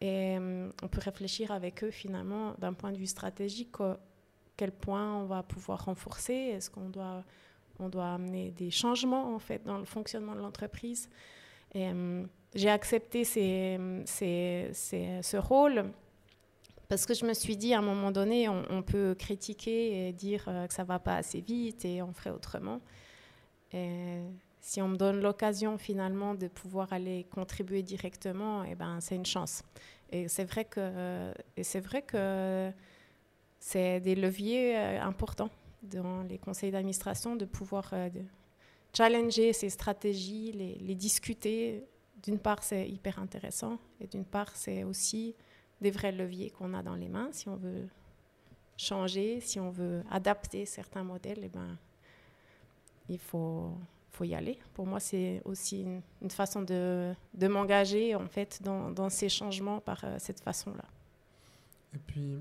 Et 0.00 0.38
euh, 0.38 0.70
on 0.82 0.88
peut 0.88 1.02
réfléchir 1.04 1.52
avec 1.52 1.84
eux, 1.84 1.90
finalement, 1.90 2.54
d'un 2.56 2.72
point 2.72 2.92
de 2.92 2.96
vue 2.96 3.06
stratégique, 3.06 3.76
quel 4.56 4.72
point 4.72 5.16
on 5.16 5.26
va 5.26 5.42
pouvoir 5.42 5.84
renforcer. 5.84 6.32
Est-ce 6.32 6.70
qu'on 6.70 6.88
doit, 6.88 7.24
on 7.78 7.90
doit 7.90 8.14
amener 8.14 8.52
des 8.52 8.70
changements, 8.70 9.34
en 9.34 9.38
fait, 9.38 9.62
dans 9.66 9.76
le 9.76 9.84
fonctionnement 9.84 10.34
de 10.34 10.40
l'entreprise? 10.40 11.10
Euh, 11.76 12.24
j'ai 12.54 12.70
accepté 12.70 13.24
ce 13.24 14.06
rôle 15.36 15.92
parce 16.92 17.06
que 17.06 17.14
je 17.14 17.24
me 17.24 17.32
suis 17.32 17.56
dit, 17.56 17.72
à 17.72 17.78
un 17.78 17.82
moment 17.82 18.10
donné, 18.10 18.50
on, 18.50 18.82
peut 18.82 19.16
critiquer 19.18 20.08
et 20.08 20.12
dire 20.12 20.44
euh, 20.46 20.66
que 20.66 20.74
ça 20.74 20.84
va 20.84 20.98
pas 20.98 21.16
assez 21.16 21.40
vite 21.40 21.86
et 21.86 22.02
on 22.02 22.12
ferait 22.12 22.28
autrement. 22.28 22.82
Si 24.60 24.82
on 24.82 24.88
me 24.88 24.96
donne 24.98 25.22
l'occasion 25.22 25.78
finalement 25.78 26.34
de 26.34 26.48
pouvoir 26.48 26.92
aller 26.92 27.24
contribuer 27.30 27.82
directement, 27.82 28.62
et 28.62 28.72
eh 28.72 28.74
ben, 28.74 29.00
c'est 29.00 29.16
une 29.16 29.24
chance. 29.24 29.62
Et 30.10 30.28
c'est 30.28 30.44
vrai 30.44 30.66
que, 30.66 31.32
et 31.56 31.64
c'est 33.58 34.00
des 34.00 34.14
leviers 34.14 34.76
euh, 34.76 35.00
importants 35.00 35.50
dans 35.82 36.22
les 36.24 36.36
conseils 36.36 36.72
d'administration 36.72 37.36
de 37.36 37.46
pouvoir 37.46 37.88
euh, 37.94 38.10
challenger 38.94 39.54
ces 39.54 39.70
stratégies, 39.70 40.52
les 40.52 40.94
discuter. 40.94 41.86
D'une 42.22 42.38
part, 42.38 42.62
c'est 42.62 42.86
hyper 42.86 43.18
intéressant 43.18 43.78
et 43.98 44.06
d'une 44.06 44.26
part, 44.26 44.54
c'est 44.54 44.84
aussi 44.84 45.34
des 45.82 45.90
vrais 45.90 46.12
leviers 46.12 46.50
qu'on 46.50 46.72
a 46.74 46.82
dans 46.82 46.94
les 46.94 47.08
mains. 47.08 47.28
Si 47.32 47.48
on 47.48 47.56
veut 47.56 47.88
changer, 48.76 49.40
si 49.40 49.60
on 49.60 49.70
veut 49.70 50.02
adapter 50.10 50.64
certains 50.64 51.04
modèles, 51.04 51.40
eh 51.42 51.48
ben, 51.48 51.76
il 53.08 53.18
faut, 53.18 53.72
faut 54.12 54.24
y 54.24 54.34
aller. 54.34 54.58
Pour 54.74 54.86
moi, 54.86 55.00
c'est 55.00 55.42
aussi 55.44 55.84
une, 56.22 56.30
façon 56.30 56.62
de, 56.62 57.12
de 57.34 57.48
m'engager 57.48 58.14
en 58.14 58.28
fait 58.28 58.62
dans, 58.62 58.90
dans, 58.90 59.10
ces 59.10 59.28
changements 59.28 59.80
par 59.80 60.02
euh, 60.04 60.16
cette 60.18 60.40
façon-là. 60.40 60.84
Et 61.94 61.98
puis, 61.98 62.38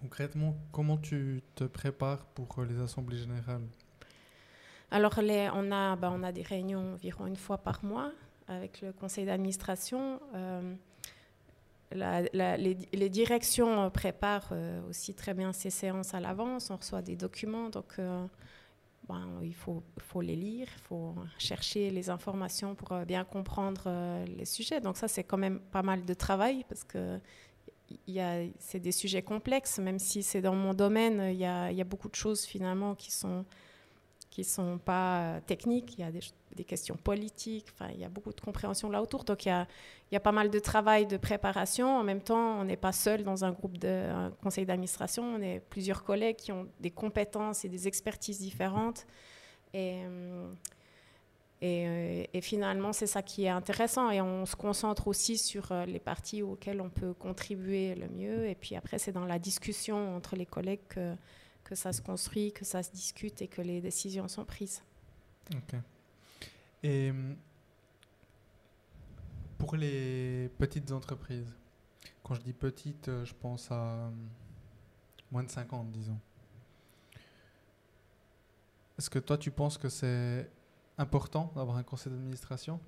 concrètement, 0.00 0.56
comment 0.72 0.96
tu 0.96 1.42
te 1.54 1.64
prépares 1.64 2.24
pour 2.34 2.58
euh, 2.58 2.64
les 2.64 2.80
assemblées 2.80 3.18
générales? 3.18 3.66
Alors, 4.90 5.20
les, 5.20 5.48
on, 5.54 5.70
a, 5.70 5.96
ben, 5.96 6.10
on 6.14 6.22
a 6.22 6.32
des 6.32 6.42
réunions 6.42 6.94
environ 6.94 7.26
une 7.26 7.36
fois 7.36 7.58
par 7.58 7.84
mois 7.84 8.12
avec 8.48 8.80
le 8.80 8.92
conseil 8.92 9.24
d'administration. 9.24 10.20
Euh, 10.34 10.74
les, 11.94 13.08
directions 13.08 13.90
préparent 13.90 14.50
euh, 14.52 14.80
aussi 14.88 15.14
très 15.14 15.34
bien 15.34 15.52
ces 15.52 15.70
séances 15.70 16.14
à 16.14 16.20
l'avance. 16.20 16.70
On 16.70 16.76
reçoit 16.76 17.02
des 17.02 17.16
documents, 17.16 17.68
donc 17.68 17.94
euh, 17.98 18.26
ben, 19.08 19.26
il 19.42 19.54
faut, 19.54 19.82
les 20.20 20.36
lire, 20.36 20.68
il 20.76 20.82
faut 20.82 21.14
chercher 21.38 21.90
les 21.90 22.10
informations 22.10 22.74
pour 22.74 22.92
euh, 22.92 23.04
bien 23.04 23.24
comprendre 23.24 24.24
les 24.26 24.44
sujets. 24.44 24.80
Donc 24.80 24.96
ça, 24.96 25.08
c'est 25.08 25.24
quand 25.24 25.38
même 25.38 25.60
pas 25.60 25.82
mal 25.82 26.04
de 26.04 26.14
travail 26.14 26.64
parce 26.68 26.84
que 26.84 27.18
c'est 28.58 28.80
des 28.80 28.92
sujets 28.92 29.22
complexes, 29.22 29.78
même 29.78 29.98
si 29.98 30.22
c'est 30.22 30.40
dans 30.40 30.54
mon 30.54 30.72
domaine, 30.72 31.30
il 31.30 31.36
y 31.38 31.44
a, 31.44 31.84
beaucoup 31.84 32.08
de 32.08 32.14
choses 32.14 32.44
finalement 32.44 32.94
qui 32.94 33.10
sont 33.10 33.44
qui 34.32 34.44
sont 34.44 34.78
pas 34.78 35.40
techniques, 35.46 35.98
il 35.98 36.00
y 36.00 36.04
a 36.04 36.10
des, 36.10 36.64
questions 36.64 36.96
politiques, 36.96 37.66
enfin, 37.74 37.90
il 37.92 38.00
y 38.00 38.04
a 38.04 38.08
beaucoup 38.08 38.32
de 38.32 38.40
compréhension 38.40 38.88
là 38.88 39.02
autour. 39.02 39.24
Donc 39.24 39.44
il 39.44 39.50
y, 40.10 40.16
a, 40.16 40.20
pas 40.20 40.32
mal 40.32 40.50
de 40.50 40.58
travail 40.58 41.06
de 41.06 41.18
préparation. 41.18 41.98
En 41.98 42.02
même 42.02 42.22
temps, 42.22 42.58
on 42.58 42.64
n'est 42.64 42.78
pas 42.78 42.92
seul 42.92 43.24
dans 43.24 43.44
un 43.44 43.52
groupe 43.52 43.76
de 43.76 44.30
conseil 44.42 44.64
d'administration, 44.64 45.22
on 45.22 45.42
est 45.42 45.60
plusieurs 45.60 46.02
collègues 46.02 46.36
qui 46.36 46.50
ont 46.50 46.66
des 46.80 46.90
compétences 46.90 47.66
et 47.66 47.68
des 47.68 47.86
expertises 47.86 48.38
différentes. 48.38 49.06
Et, 49.74 50.00
euh, 50.06 50.46
euh, 51.62 52.24
et 52.32 52.40
finalement, 52.40 52.94
c'est 52.94 53.06
ça 53.06 53.22
qui 53.22 53.44
est 53.44 53.50
intéressant. 53.50 54.10
Et 54.10 54.22
on 54.22 54.46
se 54.46 54.56
concentre 54.56 55.08
aussi 55.08 55.36
sur 55.36 55.70
euh, 55.72 55.84
les 55.84 56.00
parties 56.00 56.42
auxquelles 56.42 56.80
on 56.80 56.88
peut 56.88 57.12
contribuer 57.12 57.94
le 57.94 58.08
mieux. 58.08 58.46
Et 58.46 58.54
puis 58.54 58.76
après, 58.76 58.98
c'est 58.98 59.12
dans 59.12 59.26
la 59.26 59.38
discussion 59.38 60.16
entre 60.16 60.36
les 60.36 60.46
collègues 60.46 60.86
que 60.88 61.14
que 61.64 61.74
ça 61.74 61.92
se 61.92 62.02
construit, 62.02 62.52
que 62.52 62.64
ça 62.64 62.82
se 62.82 62.90
discute 62.90 63.42
et 63.42 63.48
que 63.48 63.62
les 63.62 63.80
décisions 63.80 64.28
sont 64.28 64.44
prises. 64.44 64.82
Ok. 65.54 65.74
Et 66.82 67.10
hum, 67.10 67.36
pour 69.58 69.76
les 69.76 70.50
petites 70.58 70.90
entreprises, 70.90 71.54
quand 72.22 72.34
je 72.34 72.40
dis 72.40 72.52
petites, 72.52 73.08
euh, 73.08 73.24
je 73.24 73.34
pense 73.34 73.70
à 73.70 74.08
hum, 74.08 74.28
moins 75.30 75.44
de 75.44 75.50
50, 75.50 75.90
disons. 75.90 76.18
Est-ce 78.98 79.10
que 79.10 79.18
toi, 79.18 79.38
tu 79.38 79.50
penses 79.50 79.78
que 79.78 79.88
c'est 79.88 80.50
important 80.98 81.52
d'avoir 81.56 81.76
un 81.76 81.82
conseil 81.82 82.12
d'administration? 82.12 82.80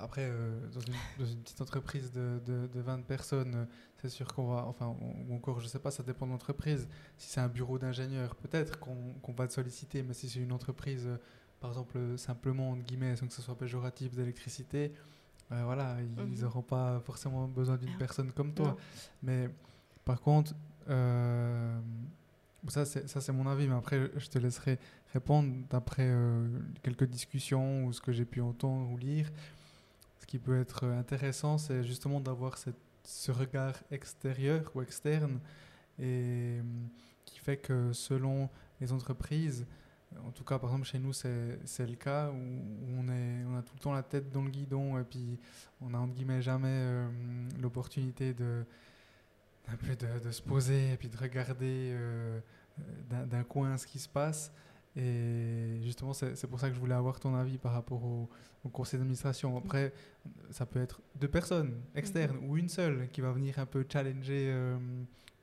Après, 0.00 0.22
euh, 0.24 0.68
dans, 0.72 0.80
une, 0.80 1.36
petite 1.42 1.60
entreprise 1.60 2.10
de, 2.12 2.40
de, 2.46 2.80
20 2.80 3.02
personnes, 3.02 3.54
euh, 3.54 3.64
c'est 4.00 4.08
sûr 4.08 4.32
qu'on 4.32 4.46
va, 4.46 4.64
enfin, 4.66 4.96
ou 5.28 5.34
encore, 5.34 5.60
je 5.60 5.66
sais 5.66 5.78
pas, 5.78 5.90
ça 5.90 6.02
dépend 6.02 6.26
de 6.26 6.32
l'entreprise. 6.32 6.88
Si 7.18 7.30
c'est 7.30 7.40
un 7.40 7.48
bureau 7.48 7.78
d'ingénieur, 7.78 8.34
peut-être 8.36 8.78
qu'on 8.78 9.32
va 9.36 9.46
te 9.46 9.52
solliciter, 9.52 10.02
mais 10.02 10.14
si 10.14 10.28
c'est 10.28 10.40
une 10.40 10.52
entreprise, 10.52 11.06
euh, 11.06 11.16
par 11.60 11.70
exemple, 11.70 11.98
simplement, 12.16 12.70
entre 12.70 12.82
guillemets, 12.82 13.16
sans 13.16 13.26
que 13.26 13.32
ce 13.32 13.42
soit 13.42 13.56
péjoratif, 13.56 14.14
d'électricité, 14.14 14.92
voilà, 15.50 15.96
ils 16.00 16.40
n'auront 16.40 16.60
mhm. 16.60 16.64
pas 16.64 17.00
forcément 17.00 17.48
besoin 17.48 17.76
d'une 17.76 17.90
ah. 17.96 17.98
personne 17.98 18.30
comme 18.30 18.54
toi. 18.54 18.76
Mais 19.20 19.50
par 20.04 20.20
contre, 20.20 20.54
ça 22.68 22.84
c'est 22.84 23.32
mon 23.32 23.46
avis, 23.46 23.66
mais 23.66 23.74
après 23.74 24.10
je 24.16 24.28
te 24.28 24.38
laisserai 24.38 24.78
répondre 25.12 25.52
d'après 25.70 26.06
euh, 26.06 26.46
quelques 26.82 27.04
discussions 27.04 27.86
ou 27.86 27.92
ce 27.92 28.00
que 28.00 28.12
j'ai 28.12 28.24
pu 28.24 28.40
entendre 28.40 28.90
ou 28.90 28.96
lire. 28.96 29.30
Qui 30.30 30.38
peut 30.38 30.60
être 30.60 30.84
intéressant, 30.84 31.58
c'est 31.58 31.82
justement 31.82 32.20
d'avoir 32.20 32.56
ce 33.02 33.32
regard 33.32 33.74
extérieur 33.90 34.70
ou 34.76 34.80
externe 34.80 35.40
et 35.98 36.60
qui 37.24 37.40
fait 37.40 37.56
que 37.56 37.92
selon 37.92 38.48
les 38.80 38.92
entreprises, 38.92 39.66
en 40.24 40.30
tout 40.30 40.44
cas, 40.44 40.60
par 40.60 40.70
exemple, 40.70 40.86
chez 40.86 41.00
nous, 41.00 41.12
c'est 41.12 41.26
le 41.80 41.96
cas 41.96 42.30
où, 42.30 42.36
on, 42.96 43.08
est, 43.08 43.44
on 43.44 43.56
a 43.56 43.62
tout 43.62 43.74
le 43.74 43.80
temps 43.80 43.92
la 43.92 44.04
tête 44.04 44.30
dans 44.30 44.42
le 44.42 44.50
guidon 44.50 45.00
et 45.00 45.02
puis 45.02 45.36
on 45.80 45.92
a, 45.94 45.98
entre 45.98 46.14
guillemets, 46.14 46.42
jamais 46.42 46.68
euh, 46.68 47.08
l'opportunité 47.60 48.32
de, 48.32 48.64
de, 50.22 50.30
se 50.30 50.42
poser 50.42 50.92
et 50.92 50.96
puis 50.96 51.08
de 51.08 51.16
regarder 51.16 51.90
euh, 51.92 52.38
d'un 53.08 53.42
coin 53.42 53.76
ce 53.76 53.86
qui 53.88 53.98
se 53.98 54.08
passe. 54.08 54.52
Et 55.00 55.80
justement, 55.82 56.12
c'est 56.12 56.46
pour 56.46 56.60
ça 56.60 56.68
que 56.68 56.74
je 56.74 56.80
voulais 56.80 56.94
avoir 56.94 57.18
ton 57.18 57.34
avis 57.34 57.56
par 57.56 57.72
rapport 57.72 58.02
au, 58.04 58.28
conseil 58.70 58.98
d'administration. 58.98 59.56
Après, 59.56 59.94
ça 60.50 60.66
peut 60.66 60.82
être 60.82 61.00
deux 61.14 61.28
personnes 61.28 61.80
externes 61.94 62.36
mhm. 62.36 62.50
ou 62.50 62.58
une 62.58 62.68
seule 62.68 63.08
qui 63.10 63.22
va 63.22 63.32
venir 63.32 63.58
un 63.58 63.64
peu 63.64 63.86
challenger 63.90 64.50
euh, 64.50 64.76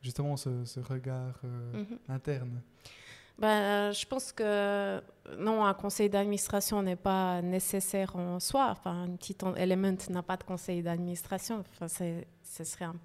justement 0.04 0.38
ce, 0.38 0.80
regard 0.80 1.42
mhm. 1.44 1.98
interne. 2.10 2.62
Ben, 3.40 3.92
je 3.92 4.06
pense 4.06 4.32
que 4.32 5.02
non, 5.40 5.66
un 5.66 5.74
conseil 5.74 6.10
d'administration 6.10 6.84
n'est 6.84 6.96
pas 6.96 7.42
nécessaire 7.42 8.16
en 8.16 8.40
soi. 8.40 8.70
Enfin, 8.72 9.04
un 9.04 9.16
petit 9.16 9.36
Element 9.56 9.98
n'a 10.10 10.24
pas 10.24 10.38
de 10.38 10.44
conseil 10.44 10.84
d'administration. 10.84 11.64
Enfin, 11.72 11.88
ce 11.88 12.64
serait 12.64 12.86
un... 12.86 12.96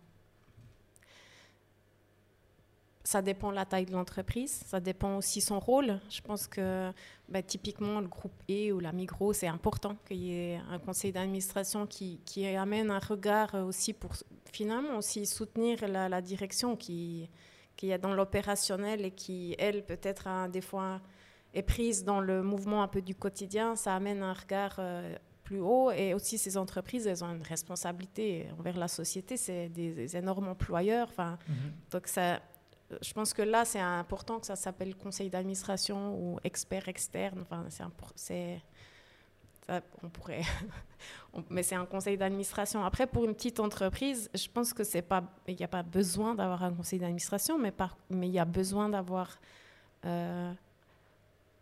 Ça 3.05 3.21
dépend 3.21 3.51
de 3.51 3.57
la 3.57 3.65
taille 3.65 3.87
de 3.87 3.93
l'entreprise, 3.93 4.63
ça 4.67 4.79
dépend 4.79 5.17
aussi 5.17 5.41
son 5.41 5.59
rôle. 5.59 5.99
Je 6.09 6.21
pense 6.21 6.47
que 6.47 6.93
ben, 7.29 7.43
typiquement 7.43 8.01
le 8.01 8.07
groupe 8.07 8.33
E 8.49 8.71
ou 8.71 8.79
la 8.79 8.93
Migros, 8.93 9.33
c'est 9.33 9.49
important 9.49 9.97
qu'il 10.07 10.19
y 10.19 10.33
ait 10.33 10.61
un 10.71 10.79
conseil 10.79 11.11
d'administration 11.11 11.87
qui, 11.87 12.21
qui, 12.25 12.47
amène 12.47 12.91
un 12.93 13.01
regard 13.01 13.55
aussi 13.55 13.93
pour 13.93 14.13
finalement 14.53 14.99
aussi 14.99 15.27
soutenir 15.27 15.89
la, 15.89 16.09
la 16.09 16.21
direction 16.21 16.77
qui, 16.77 17.29
qu'il 17.77 17.89
y 17.89 17.93
a 17.93 17.99
dans 17.99 18.15
l'opérationnel 18.15 19.05
et 19.05 19.11
qui, 19.11 19.57
elle, 19.59 19.85
peut-être 19.85 20.29
hein, 20.29 20.49
des 20.49 20.61
fois 20.61 21.01
est 21.55 21.63
prise 21.63 22.05
dans 22.05 22.21
le 22.21 22.43
mouvement 22.43 22.83
un 22.83 22.89
peu 22.89 23.03
du 23.03 23.15
quotidien, 23.15 23.77
ça 23.77 23.95
amène 23.95 24.23
un 24.23 24.33
regard 24.33 24.77
euh, 24.79 25.17
plus 25.43 25.61
haut. 25.61 25.91
Et 25.91 26.15
aussi, 26.15 26.39
ces 26.39 26.57
entreprises, 26.57 27.07
elles 27.07 27.23
ont 27.23 27.35
une 27.35 27.43
responsabilité 27.43 28.47
envers 28.59 28.79
la 28.79 28.89
société. 28.89 29.37
C'est 29.37 29.69
des, 29.69 30.17
énormes 30.17 30.49
employeurs. 30.49 31.09
Enfin, 31.11 31.39
mhm. 31.49 31.73
Donc, 31.91 32.07
ça, 32.07 32.41
je 33.01 33.13
pense 33.13 33.33
que 33.33 33.43
là, 33.43 33.65
c'est 33.65 33.81
important 33.81 34.41
que 34.41 34.47
ça 34.47 34.57
s'appelle 34.57 34.95
conseil 34.97 35.31
d'administration 35.31 36.15
ou 36.15 36.39
expert 36.45 36.89
externe. 36.89 37.41
Enfin, 37.43 37.67
c'est 38.17 38.63
on 40.03 40.09
pourrait, 40.09 40.43
mais 41.51 41.63
c'est 41.63 41.75
un 41.75 41.87
conseil 41.87 42.17
d'administration. 42.17 42.85
Après, 42.85 43.07
pour 43.07 43.25
une 43.25 43.35
petite 43.35 43.61
entreprise, 43.61 44.31
je 44.35 44.49
pense 44.49 44.73
que 44.75 44.85
c'est 44.85 45.03
pas, 45.03 45.23
il 45.47 45.57
n'y 45.57 45.65
a 45.65 45.69
pas 45.69 45.83
besoin 45.83 46.35
d'avoir 46.35 46.63
un 46.63 46.73
conseil 46.73 46.99
d'administration, 46.99 47.59
mais 47.59 47.73
mais 48.11 48.29
il 48.29 48.35
y 48.35 48.39
a 48.39 48.45
besoin 48.45 48.89
d'avoir 48.89 49.39
euh, 50.05 50.53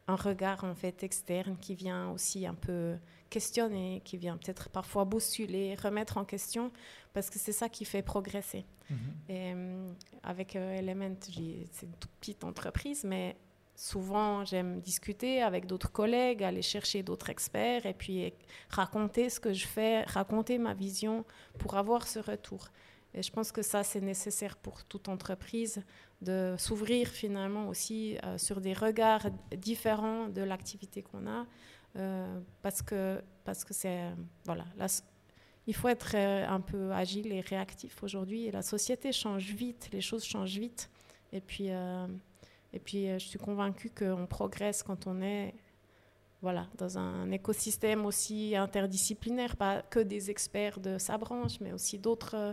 un 0.08 0.16
regard 0.16 0.64
en 0.64 0.74
fait 0.74 1.02
externe 1.02 1.56
qui 1.60 1.74
vient 1.74 2.10
aussi 2.10 2.46
un 2.46 2.54
peu 2.54 2.96
questionner, 3.28 4.02
qui 4.04 4.16
vient 4.16 4.36
peut-être 4.36 4.68
parfois 4.70 5.04
bousculer, 5.04 5.76
remettre 5.76 6.16
en 6.16 6.24
question, 6.24 6.72
parce 7.12 7.30
que 7.30 7.38
c'est 7.38 7.52
ça 7.52 7.68
qui 7.68 7.84
fait 7.84 8.02
progresser. 8.02 8.64
Et 9.28 9.52
euh, 9.54 9.92
avec 10.22 10.56
euh, 10.56 10.78
Element, 10.78 11.16
c'est 11.20 11.86
une 11.86 11.92
toute 11.98 12.10
petite 12.20 12.44
entreprise, 12.44 13.04
mais 13.04 13.36
souvent, 13.74 14.44
j'aime 14.44 14.80
discuter 14.80 15.42
avec 15.42 15.66
d'autres 15.66 15.92
collègues, 15.92 16.42
aller 16.42 16.62
chercher 16.62 17.02
d'autres 17.02 17.30
experts 17.30 17.86
et 17.86 17.94
puis 17.94 18.32
raconter 18.68 19.30
ce 19.30 19.40
que 19.40 19.52
je 19.52 19.66
fais, 19.66 20.02
raconter 20.02 20.58
ma 20.58 20.74
vision 20.74 21.24
pour 21.58 21.76
avoir 21.76 22.06
ce 22.06 22.18
retour. 22.18 22.68
Et 23.12 23.22
je 23.22 23.32
pense 23.32 23.50
que 23.50 23.62
ça, 23.62 23.82
c'est 23.82 24.00
nécessaire 24.00 24.56
pour 24.56 24.84
toute 24.84 25.08
entreprise 25.08 25.82
de 26.22 26.54
s'ouvrir 26.58 27.08
finalement 27.08 27.68
aussi 27.68 28.16
euh, 28.24 28.38
sur 28.38 28.60
des 28.60 28.72
regards 28.72 29.26
différents 29.56 30.28
de 30.28 30.42
l'activité 30.42 31.02
qu'on 31.02 31.26
a, 31.26 31.46
parce 32.62 32.82
que 32.82 33.20
parce 33.42 33.64
que 33.64 33.74
c'est 33.74 34.12
voilà, 34.44 34.64
il 35.70 35.74
faut 35.74 35.88
être 35.88 36.14
euh, 36.14 36.46
un 36.46 36.60
peu 36.60 36.92
agile 36.92 37.32
et 37.32 37.40
réactif 37.40 38.02
aujourd'hui. 38.02 38.50
la 38.50 38.62
société 38.62 39.12
change 39.12 39.52
vite, 39.54 39.88
les 39.92 40.00
choses 40.00 40.24
changent 40.24 40.58
vite, 40.58 40.90
et 41.32 41.40
puis 41.40 41.70
et 42.72 42.78
puis, 42.78 43.08
euh, 43.08 43.18
je 43.18 43.26
suis 43.26 43.38
convaincue 43.38 43.90
qu'on 43.90 44.26
progresse 44.26 44.82
quand 44.82 45.06
on 45.06 45.20
est 45.22 45.54
voilà, 46.42 46.66
dans 46.78 46.96
un 46.96 47.30
écosystème 47.32 48.06
aussi 48.06 48.56
interdisciplinaire, 48.56 49.56
pas 49.56 49.82
que 49.82 50.00
des 50.00 50.30
experts 50.30 50.80
de 50.80 50.96
sa 50.96 51.18
branche, 51.18 51.60
mais 51.60 51.72
aussi 51.72 51.98
d'autres 51.98 52.34
euh, 52.34 52.52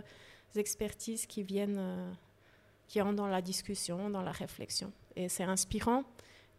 expertises 0.56 1.24
qui 1.24 1.42
viennent, 1.42 1.78
euh, 1.78 2.12
qui 2.86 3.00
entrent 3.00 3.14
dans 3.14 3.28
la 3.28 3.40
discussion, 3.40 4.10
dans 4.10 4.20
la 4.20 4.32
réflexion. 4.32 4.92
Et 5.16 5.30
c'est 5.30 5.44
inspirant. 5.44 6.04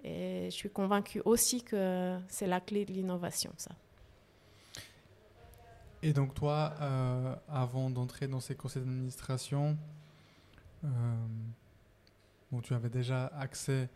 Et 0.03 0.45
je 0.45 0.55
suis 0.55 0.69
convaincue 0.69 1.21
aussi 1.25 1.61
que 1.61 2.17
c'est 2.29 2.47
la 2.47 2.61
clé 2.61 2.85
de 2.85 2.93
l'innovation, 2.93 3.51
ça. 3.57 3.71
Et 6.01 6.13
donc 6.13 6.33
toi, 6.33 6.73
avant 7.49 7.89
d'entrer 7.89 8.27
dans 8.27 8.39
ces 8.39 8.55
conseils 8.55 8.83
d'administration, 8.83 9.77
Bon, 12.51 12.61
tu 12.61 12.73
avais 12.73 12.89
déjà 12.89 13.27
accès 13.27 13.89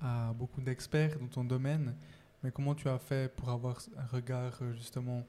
à 0.00 0.32
beaucoup 0.32 0.60
d'experts 0.60 1.16
dans 1.20 1.28
ton 1.28 1.44
domaine, 1.44 1.94
mais 2.42 2.50
comment 2.50 2.74
tu 2.74 2.88
as 2.88 2.98
fait 2.98 3.32
pour 3.32 3.50
avoir 3.50 3.80
un 3.96 4.06
regard 4.06 4.58
euh, 4.62 4.72
justement 4.72 5.24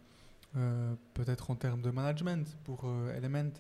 euh, 0.58 0.96
peut-être 1.14 1.52
en 1.52 1.56
termes 1.56 1.84
de 1.84 1.92
management 1.92 2.58
pour 2.64 2.86
euh, 2.86 3.16
Element 3.16 3.52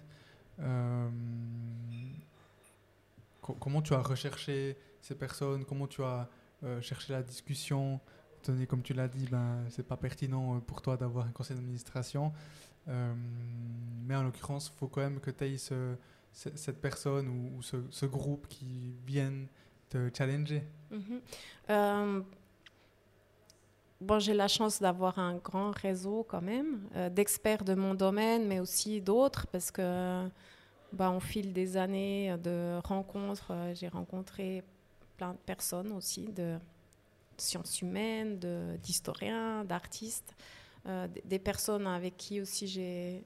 Comment 3.59 3.81
tu 3.83 3.93
as 3.93 4.01
recherché 4.01 4.77
ces 5.01 5.15
personnes 5.15 5.65
Comment 5.65 5.87
tu 5.87 6.03
as 6.03 6.29
cherché 6.81 7.11
la 7.11 7.23
discussion 7.23 7.99
Tenez, 8.41 8.65
comme 8.65 8.81
tu 8.81 8.93
l'as 8.93 9.07
dit, 9.07 9.27
ben, 9.29 9.63
c'est 9.69 9.87
pas 9.87 9.97
pertinent 9.97 10.59
pour 10.61 10.81
toi 10.81 10.97
d'avoir 10.97 11.25
un 11.25 11.31
conseil 11.31 11.55
d'administration. 11.55 12.31
mais 12.87 14.15
en 14.15 14.23
l'occurrence, 14.23 14.71
il 14.73 14.77
faut 14.79 14.87
quand 14.87 15.01
même 15.01 15.19
que 15.19 15.31
tu 15.31 15.45
aies 15.45 15.57
ce, 15.57 15.95
cette 16.33 16.79
personne 16.79 17.27
ou, 17.27 17.61
ce, 17.61 18.05
groupe 18.05 18.47
qui 18.47 18.95
viennent 19.05 19.47
te 19.89 20.09
challenger 20.15 20.63
mhm. 20.89 21.21
euh, 21.69 22.21
Bon, 23.99 24.17
j'ai 24.17 24.33
la 24.33 24.47
chance 24.47 24.81
d'avoir 24.81 25.19
un 25.19 25.35
grand 25.35 25.69
réseau 25.69 26.25
quand 26.27 26.41
même, 26.41 26.87
euh, 26.95 27.09
d'experts 27.09 27.63
de 27.63 27.75
mon 27.75 27.93
domaine, 27.93 28.47
mais 28.47 28.59
aussi 28.59 28.99
d'autres, 28.99 29.45
parce 29.45 29.69
que 29.69 30.27
bah, 30.91 31.11
au 31.11 31.19
fil 31.19 31.53
des 31.53 31.77
années 31.77 32.35
de 32.43 32.79
rencontres, 32.83 33.51
euh, 33.51 33.73
j'ai 33.75 33.89
rencontré 33.89 34.63
plein 35.17 35.33
de 35.33 35.37
personnes 35.45 35.91
aussi, 35.91 36.25
de 36.31 36.57
sciences 37.41 37.81
humaines, 37.81 38.39
d'historiens, 38.81 39.65
d'artistes, 39.65 40.35
des 41.25 41.39
personnes 41.39 41.87
avec 41.87 42.17
qui 42.17 42.41
aussi 42.41 42.67
j'ai 42.67 43.23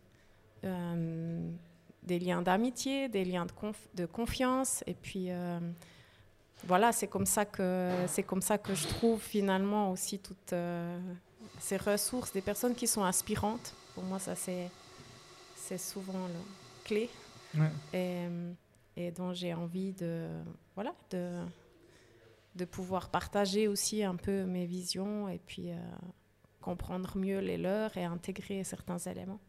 des 2.05 2.19
liens 2.19 2.41
d'amitié, 2.41 3.09
des 3.09 3.25
liens 3.25 3.45
de, 3.45 3.51
de, 3.95 4.05
confiance. 4.05 4.83
Et 4.87 4.93
puis, 4.93 5.27
euh, 5.29 5.59
voilà, 6.65 6.91
c'est 6.91 7.07
comme, 7.07 7.25
ça 7.25 7.45
que, 7.45 7.91
c'est 8.07 8.23
comme 8.23 8.41
ça 8.41 8.57
que 8.57 8.73
je 8.73 8.87
trouve 8.87 9.21
finalement 9.21 9.91
aussi 9.91 10.19
toutes 10.19 10.53
euh, 10.53 10.99
ces 11.59 11.77
ressources, 11.77 12.31
des 12.31 12.41
personnes 12.41 12.75
qui 12.75 12.87
sont 12.87 13.03
inspirantes. 13.03 13.73
Pour 13.93 14.03
moi, 14.03 14.19
ça, 14.19 14.35
c'est, 14.35 14.69
c'est 15.55 15.77
souvent 15.77 16.27
la 16.27 16.83
clé. 16.83 17.09
Et, 17.93 18.25
et, 18.97 19.11
dont 19.11 19.33
j'ai 19.33 19.53
envie 19.53 19.93
de, 19.93 20.27
voilà, 20.75 20.93
de, 21.11 21.39
de 22.55 22.65
pouvoir 22.65 23.09
partager 23.09 23.67
aussi 23.67 24.03
un 24.03 24.15
peu 24.15 24.45
mes 24.45 24.65
visions 24.65 25.27
et 25.27 25.39
puis 25.39 25.71
euh, 25.71 25.75
comprendre 26.61 27.17
mieux 27.17 27.39
les 27.39 27.57
leurs 27.57 27.95
et 27.97 28.03
intégrer 28.03 28.63
certains 28.63 28.97
éléments. 28.97 29.39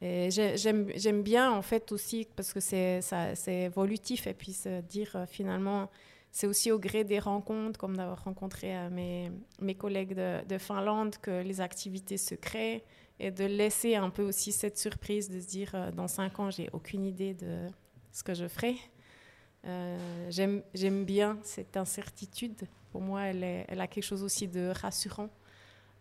J'aime 0.00 1.22
bien 1.22 1.50
en 1.50 1.62
fait 1.62 1.90
aussi 1.90 2.28
parce 2.36 2.52
que 2.52 2.60
c'est 2.60 3.02
évolutif 3.48 4.28
et 4.28 4.34
puis 4.34 4.52
se 4.52 4.80
dire 4.82 5.16
euh, 5.16 5.26
finalement 5.26 5.90
c'est 6.30 6.46
aussi 6.46 6.70
au 6.70 6.78
gré 6.78 7.02
des 7.02 7.18
rencontres 7.18 7.80
comme 7.80 7.96
d'avoir 7.96 8.22
rencontré 8.22 8.76
euh, 8.76 8.90
mes, 8.90 9.32
mes, 9.60 9.74
collègues 9.74 10.14
de, 10.14 10.44
de, 10.46 10.58
Finlande 10.58 11.16
que 11.16 11.42
les 11.42 11.60
activités 11.60 12.16
se 12.16 12.36
créent 12.36 12.84
et 13.18 13.32
de 13.32 13.44
laisser 13.44 13.96
un 13.96 14.10
peu 14.10 14.22
aussi 14.22 14.52
cette 14.52 14.78
surprise 14.78 15.28
de 15.30 15.40
se 15.40 15.48
dire 15.48 15.90
dans 15.92 16.06
cinq 16.06 16.38
ans 16.38 16.50
j'ai 16.50 16.70
aucune 16.72 17.04
idée 17.04 17.34
de 17.34 17.66
ce 18.12 18.22
que 18.22 18.34
je 18.34 18.46
ferai. 18.46 18.76
J'aime 20.30 21.04
bien 21.04 21.38
cette 21.42 21.76
incertitude. 21.76 22.66
Pour 22.90 23.00
moi, 23.00 23.22
elle, 23.22 23.44
elle, 23.68 23.80
a 23.80 23.86
quelque 23.86 24.04
chose 24.04 24.22
aussi 24.22 24.48
de 24.48 24.72
rassurant 24.74 25.30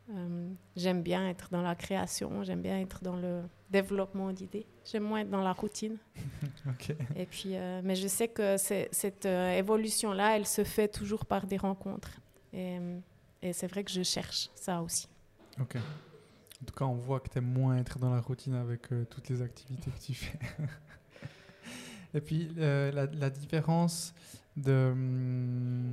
Euh, 0.10 0.50
j'aime 0.76 1.04
bien 1.04 1.28
être 1.28 1.50
dans 1.52 1.62
la 1.62 1.76
création, 1.76 2.44
j'aime 2.44 2.62
bien 2.62 2.80
être 2.80 3.04
dans 3.04 3.18
le 3.18 3.42
développement 3.70 4.32
d'idées. 4.32 4.66
J'aime 4.86 5.04
moins 5.04 5.20
être 5.20 5.30
dans 5.30 5.44
la 5.44 5.52
routine. 5.52 5.98
Et 7.16 7.26
puis, 7.26 7.58
euh, 7.58 7.82
mais 7.84 7.96
je 7.96 8.08
sais 8.08 8.30
que 8.30 8.56
cette 8.58 9.26
euh, 9.26 9.58
évolution-là, 9.58 10.38
elle 10.38 10.46
se 10.46 10.64
fait 10.64 10.88
toujours 10.88 11.26
par 11.26 11.46
des 11.46 11.58
rencontres. 11.58 12.22
Et, 12.54 12.78
et 13.42 13.52
c'est 13.52 13.68
vrai 13.68 13.84
que 13.84 13.92
je 13.92 14.02
cherche 14.02 14.50
ça 14.56 14.82
aussi. 14.82 15.10
Ok. 15.60 15.76
En 15.76 16.66
tout 16.66 16.74
cas, 16.74 16.86
on 16.86 16.96
voit 16.96 17.20
que 17.20 17.30
tu 17.30 17.38
aimes 17.40 17.52
moins 17.52 17.78
être 17.78 18.00
dans 18.00 18.14
la 18.14 18.22
routine 18.22 18.56
avec 18.56 18.88
toutes 19.10 19.30
les 19.30 19.42
activités 19.42 19.92
que 19.92 20.00
tu 20.00 20.14
fais. 20.14 20.40
Et 22.14 22.22
puis, 22.22 22.50
la, 22.56 22.92
la, 22.92 23.30
différence 23.30 24.14
de, 24.56 24.90
hum, 24.92 25.92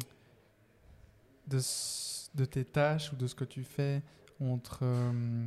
de 1.46 2.44
tes 2.44 2.64
tâches 2.64 3.12
ou 3.12 3.16
de 3.16 3.26
ce 3.26 3.34
que 3.34 3.44
tu 3.44 3.64
fais 3.64 4.02
entre 4.40 4.80
euh, 4.82 5.44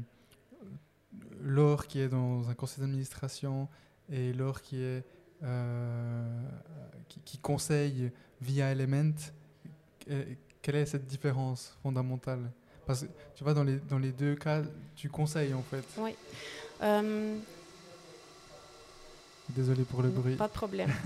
Laure 1.41 1.87
qui 1.87 1.99
est 1.99 2.09
dans 2.09 2.49
un 2.49 2.53
conseil 2.53 2.81
d'administration 2.81 3.67
et 4.09 4.33
Laure 4.33 4.61
qui 4.61 4.81
est 4.81 5.03
euh, 5.43 6.49
qui, 7.23 7.37
conseille 7.37 8.11
via 8.41 8.71
Element, 8.71 9.13
quelle 10.61 10.75
est 10.75 10.85
cette 10.87 11.05
différence 11.05 11.77
fondamentale? 11.83 12.51
Parce 12.87 13.03
que 13.03 13.07
tu 13.35 13.43
vois, 13.43 13.53
dans 13.53 13.63
les, 13.63 13.77
dans 13.77 13.99
les 13.99 14.11
deux 14.11 14.33
cas, 14.33 14.63
tu 14.95 15.09
conseilles 15.09 15.53
en 15.53 15.61
fait. 15.61 15.83
Oui. 15.99 16.15
Désolé 19.49 19.83
pour 19.83 20.01
le 20.01 20.09
bruit. 20.09 20.35
Pas 20.35 20.47
de 20.47 20.53
problème. 20.53 20.91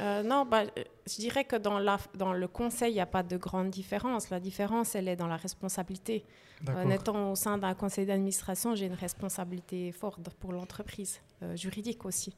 Euh, 0.00 0.22
non, 0.22 0.44
bah, 0.44 0.64
je 1.06 1.16
dirais 1.16 1.44
que 1.44 1.54
dans, 1.54 1.78
la, 1.78 1.98
dans 2.14 2.32
le 2.32 2.48
conseil, 2.48 2.92
il 2.92 2.94
n'y 2.94 3.00
a 3.00 3.06
pas 3.06 3.22
de 3.22 3.36
grande 3.36 3.70
différence. 3.70 4.30
La 4.30 4.40
différence, 4.40 4.94
elle 4.94 5.06
est 5.06 5.16
dans 5.16 5.28
la 5.28 5.36
responsabilité. 5.36 6.24
En 6.66 6.90
étant 6.90 7.30
au 7.30 7.36
sein 7.36 7.58
d'un 7.58 7.74
conseil 7.74 8.06
d'administration, 8.06 8.74
j'ai 8.74 8.86
une 8.86 8.94
responsabilité 8.94 9.92
forte 9.92 10.28
pour 10.40 10.52
l'entreprise, 10.52 11.20
euh, 11.42 11.54
juridique 11.56 12.04
aussi. 12.04 12.34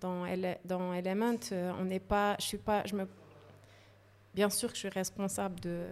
Dans, 0.00 0.24
dans 0.64 0.92
Element, 0.92 1.36
euh, 1.52 1.72
on 1.80 1.84
n'est 1.84 1.98
pas, 1.98 2.36
je 2.38 2.44
suis 2.44 2.58
pas, 2.58 2.82
je 2.86 2.94
me, 2.94 3.08
bien 4.34 4.50
sûr 4.50 4.68
que 4.68 4.74
je 4.74 4.80
suis 4.80 4.88
responsable 4.88 5.58
de, 5.60 5.86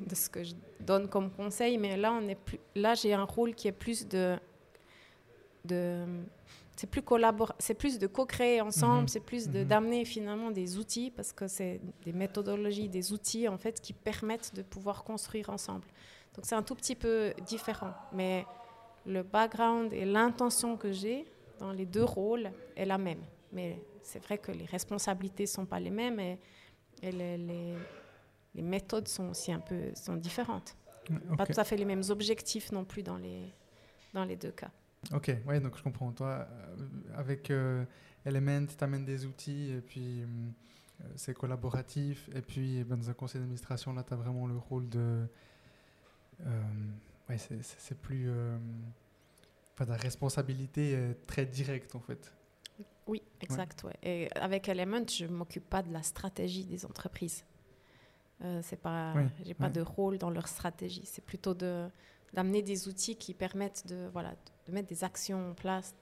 de 0.00 0.14
ce 0.14 0.28
que 0.28 0.44
je 0.44 0.54
donne 0.80 1.08
comme 1.08 1.30
conseil, 1.30 1.78
mais 1.78 1.96
là, 1.96 2.12
on 2.12 2.28
est 2.28 2.34
plus, 2.34 2.60
là, 2.74 2.94
j'ai 2.94 3.14
un 3.14 3.24
rôle 3.24 3.54
qui 3.54 3.68
est 3.68 3.72
plus 3.72 4.06
de, 4.06 4.36
de 5.64 6.04
c'est 6.78 6.86
plus 6.86 7.02
c'est 7.58 7.74
plus 7.74 7.98
de 7.98 8.06
co-créer 8.06 8.60
ensemble, 8.60 9.02
mhm. 9.02 9.08
c'est 9.08 9.20
plus 9.20 9.48
mhm. 9.48 9.64
d'amener 9.64 10.04
finalement 10.04 10.52
des 10.52 10.78
outils 10.78 11.10
parce 11.10 11.32
que 11.32 11.48
c'est 11.48 11.80
des 12.04 12.12
méthodologies, 12.12 12.88
des 12.88 13.12
outils 13.12 13.48
en 13.48 13.58
fait 13.58 13.80
qui 13.80 13.92
permettent 13.92 14.54
de 14.54 14.62
pouvoir 14.62 15.02
construire 15.02 15.50
ensemble. 15.50 15.86
Donc 16.36 16.46
c'est 16.46 16.54
un 16.54 16.62
tout 16.62 16.76
petit 16.76 16.94
peu 16.94 17.34
différent, 17.44 17.92
mais 18.12 18.46
le 19.06 19.24
background 19.24 19.92
et 19.92 20.04
l'intention 20.04 20.76
que 20.76 20.92
j'ai 20.92 21.26
dans 21.58 21.72
les 21.72 21.84
deux 21.84 22.04
rôles 22.04 22.48
est 22.76 22.84
la 22.84 22.98
même. 22.98 23.24
Mais 23.52 23.82
c'est 24.02 24.22
vrai 24.22 24.38
que 24.38 24.52
les 24.52 24.66
responsabilités 24.66 25.46
sont 25.46 25.66
pas 25.66 25.80
les 25.80 25.90
mêmes 25.90 26.20
et, 26.20 26.38
les, 27.02 27.36
les, 28.54 28.62
méthodes 28.62 29.08
sont 29.08 29.30
aussi 29.30 29.50
un 29.52 29.60
peu 29.60 29.92
sont 29.94 30.14
différentes. 30.14 30.76
Pas 31.36 31.46
tout 31.46 31.58
à 31.58 31.64
fait 31.64 31.76
les 31.76 31.84
mêmes 31.84 32.02
objectifs 32.08 32.70
non 32.70 32.84
plus 32.84 33.02
dans 33.02 33.16
les, 33.16 33.52
dans 34.12 34.24
les 34.24 34.36
deux 34.36 34.52
cas. 34.52 34.70
Ok, 35.12 35.34
ouais, 35.46 35.60
donc 35.60 35.76
je 35.76 35.82
comprends. 35.82 36.12
Toi, 36.12 36.46
euh, 36.50 36.76
avec 37.14 37.50
euh, 37.50 37.84
Element, 38.24 38.66
tu 38.66 38.82
amènes 38.84 39.04
des 39.04 39.26
outils 39.26 39.70
et 39.70 39.80
puis 39.80 40.22
euh, 40.22 40.26
c'est 41.16 41.34
collaboratif. 41.34 42.28
Et 42.34 42.42
puis 42.42 42.84
ben, 42.84 42.96
dans 42.96 43.10
un 43.10 43.14
conseil 43.14 43.40
d'administration, 43.40 43.92
là, 43.92 44.02
tu 44.02 44.12
as 44.12 44.16
vraiment 44.16 44.46
le 44.46 44.56
rôle 44.56 44.88
de. 44.88 45.26
ouais, 47.28 47.38
c'est 47.38 47.98
plus. 48.00 48.30
Enfin, 49.74 49.86
ta 49.86 49.96
responsabilité 49.96 50.92
est 50.92 51.26
très 51.26 51.46
directe 51.46 51.94
en 51.94 52.00
fait. 52.00 52.32
Oui, 53.06 53.22
exact. 53.40 53.84
Ouais. 53.84 53.96
Et 54.02 54.28
avec 54.34 54.68
Element, 54.68 55.06
je 55.08 55.24
ne 55.24 55.32
m'occupe 55.32 55.68
pas 55.68 55.82
de 55.82 55.92
la 55.92 56.02
stratégie 56.02 56.64
des 56.64 56.84
entreprises. 56.84 57.44
Euh, 58.44 58.60
c'est 58.62 58.80
pas, 58.80 59.14
j'ai 59.44 59.54
pas 59.54 59.68
de 59.68 59.80
rôle 59.80 60.18
dans 60.18 60.30
leur 60.30 60.46
stratégie. 60.46 61.02
C'est 61.04 61.24
plutôt 61.24 61.54
de 61.54 61.88
d'amener 62.34 62.60
des 62.60 62.88
outils 62.88 63.16
qui 63.16 63.32
permettent 63.32 63.86
de, 63.86 64.10
voilà, 64.12 64.32
de 64.32 64.36
mettre 64.72 64.88
des 64.88 65.04
actions 65.04 65.50
en 65.50 65.54
place, 65.54 65.94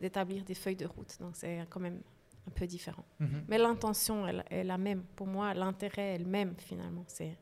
d'établir 0.00 0.44
des 0.44 0.54
feuilles 0.54 0.76
de 0.76 0.86
route. 0.86 1.16
Donc 1.20 1.36
c'est 1.36 1.66
quand 1.68 1.80
même 1.80 2.00
un 2.46 2.50
peu 2.50 2.66
différent. 2.66 3.04
Mhm. 3.18 3.44
Mais 3.48 3.58
l'intention 3.58 4.26
est, 4.26 4.64
la 4.64 4.78
même. 4.78 5.02
Pour 5.16 5.26
moi, 5.26 5.54
l'intérêt 5.54 6.14
est 6.14 6.18
le 6.18 6.26
même 6.26 6.54
finalement. 6.58 7.04
C'est, 7.06 7.36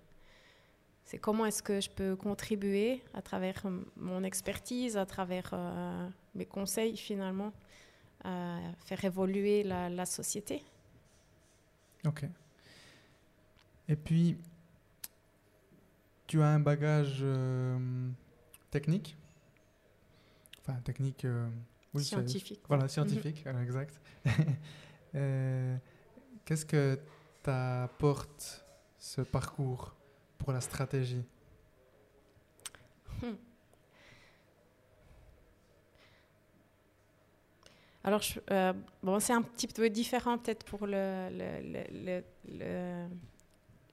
c'est 1.04 1.18
comment 1.18 1.46
est-ce 1.46 1.62
que 1.62 1.80
je 1.80 1.90
peux 1.90 2.16
contribuer 2.16 3.02
à 3.14 3.22
travers 3.22 3.64
mon 3.96 4.22
expertise, 4.24 4.96
à 4.96 5.06
travers 5.06 5.50
euh, 5.52 6.08
mes 6.34 6.46
conseils 6.46 6.96
finalement, 6.96 7.52
à 8.24 8.58
faire 8.84 9.04
évoluer 9.04 9.62
la, 9.62 9.88
la 9.88 10.06
société. 10.06 10.62
Ok. 12.06 12.24
Et 13.88 13.96
puis, 13.96 14.36
tu 16.26 16.42
as 16.42 16.48
un 16.48 16.60
bagage 16.60 17.20
euh, 17.22 17.78
technique? 18.70 19.16
Enfin, 20.68 20.80
technique. 20.80 21.24
Euh, 21.24 21.48
scientifique. 21.96 22.60
Voilà, 22.68 22.84
mhm. 22.84 22.88
scientifique, 22.88 23.44
exact. 23.62 24.00
Euh, 25.14 25.74
qu'est-ce 26.44 26.66
que 26.66 26.98
t'apporte 27.42 28.62
ce 28.98 29.22
parcours 29.22 29.96
pour 30.36 30.52
la 30.52 30.60
stratégie? 30.60 31.24
Hmm. 33.22 33.32
Alors, 38.04 38.20
euh, 38.50 38.74
bon, 39.02 39.18
c'est 39.18 39.32
un 39.32 39.40
petit 39.40 39.66
peu 39.66 39.88
différent 39.88 40.36
peut-être 40.36 40.66
pour 40.66 40.86
le, 40.86 41.30
le, 41.30 42.22
le, 42.44 43.08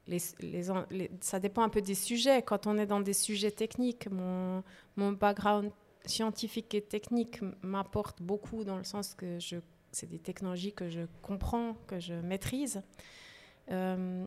les, 0.05 0.21
les, 0.41 1.11
ça 1.21 1.39
dépend 1.39 1.63
un 1.63 1.69
peu 1.69 1.81
des 1.81 1.95
sujets. 1.95 2.41
Quand 2.41 2.67
on 2.67 2.77
est 2.77 2.85
dans 2.85 2.99
des 2.99 3.13
sujets 3.13 3.51
techniques, 3.51 4.11
mon, 4.11 4.65
mon 4.97 5.13
background 5.13 5.71
scientifique 6.07 6.73
et 6.73 6.81
technique 6.81 7.39
m'apporte 7.61 8.21
beaucoup 8.21 8.63
dans 8.63 8.77
le 8.77 8.83
sens 8.83 9.13
que 9.13 9.39
je, 9.39 9.57
c'est 9.91 10.09
des 10.09 10.19
technologies 10.19 10.73
que 10.73 10.89
je 10.89 11.01
comprends, 11.21 11.75
que 11.87 11.99
je 11.99 12.13
maîtrise. 12.13 12.81
Euh, 13.71 14.25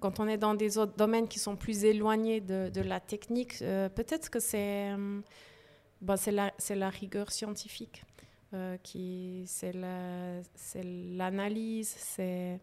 quand 0.00 0.20
on 0.20 0.28
est 0.28 0.36
dans 0.36 0.54
des 0.54 0.76
autres 0.78 0.96
domaines 0.96 1.28
qui 1.28 1.38
sont 1.38 1.56
plus 1.56 1.84
éloignés 1.84 2.40
de, 2.40 2.80
la 2.80 3.00
technique, 3.00 3.62
euh, 3.62 3.88
peut-être 3.88 4.30
que 4.30 4.40
c'est 4.40 4.92
bah, 6.00 6.16
c'est 6.16 6.32
la, 6.32 6.52
la, 6.70 6.90
rigueur 6.90 7.32
scientifique, 7.32 8.04
qui 8.82 9.44
c'est 9.46 9.72
l'analyse, 10.84 11.94
c'est 11.96 12.60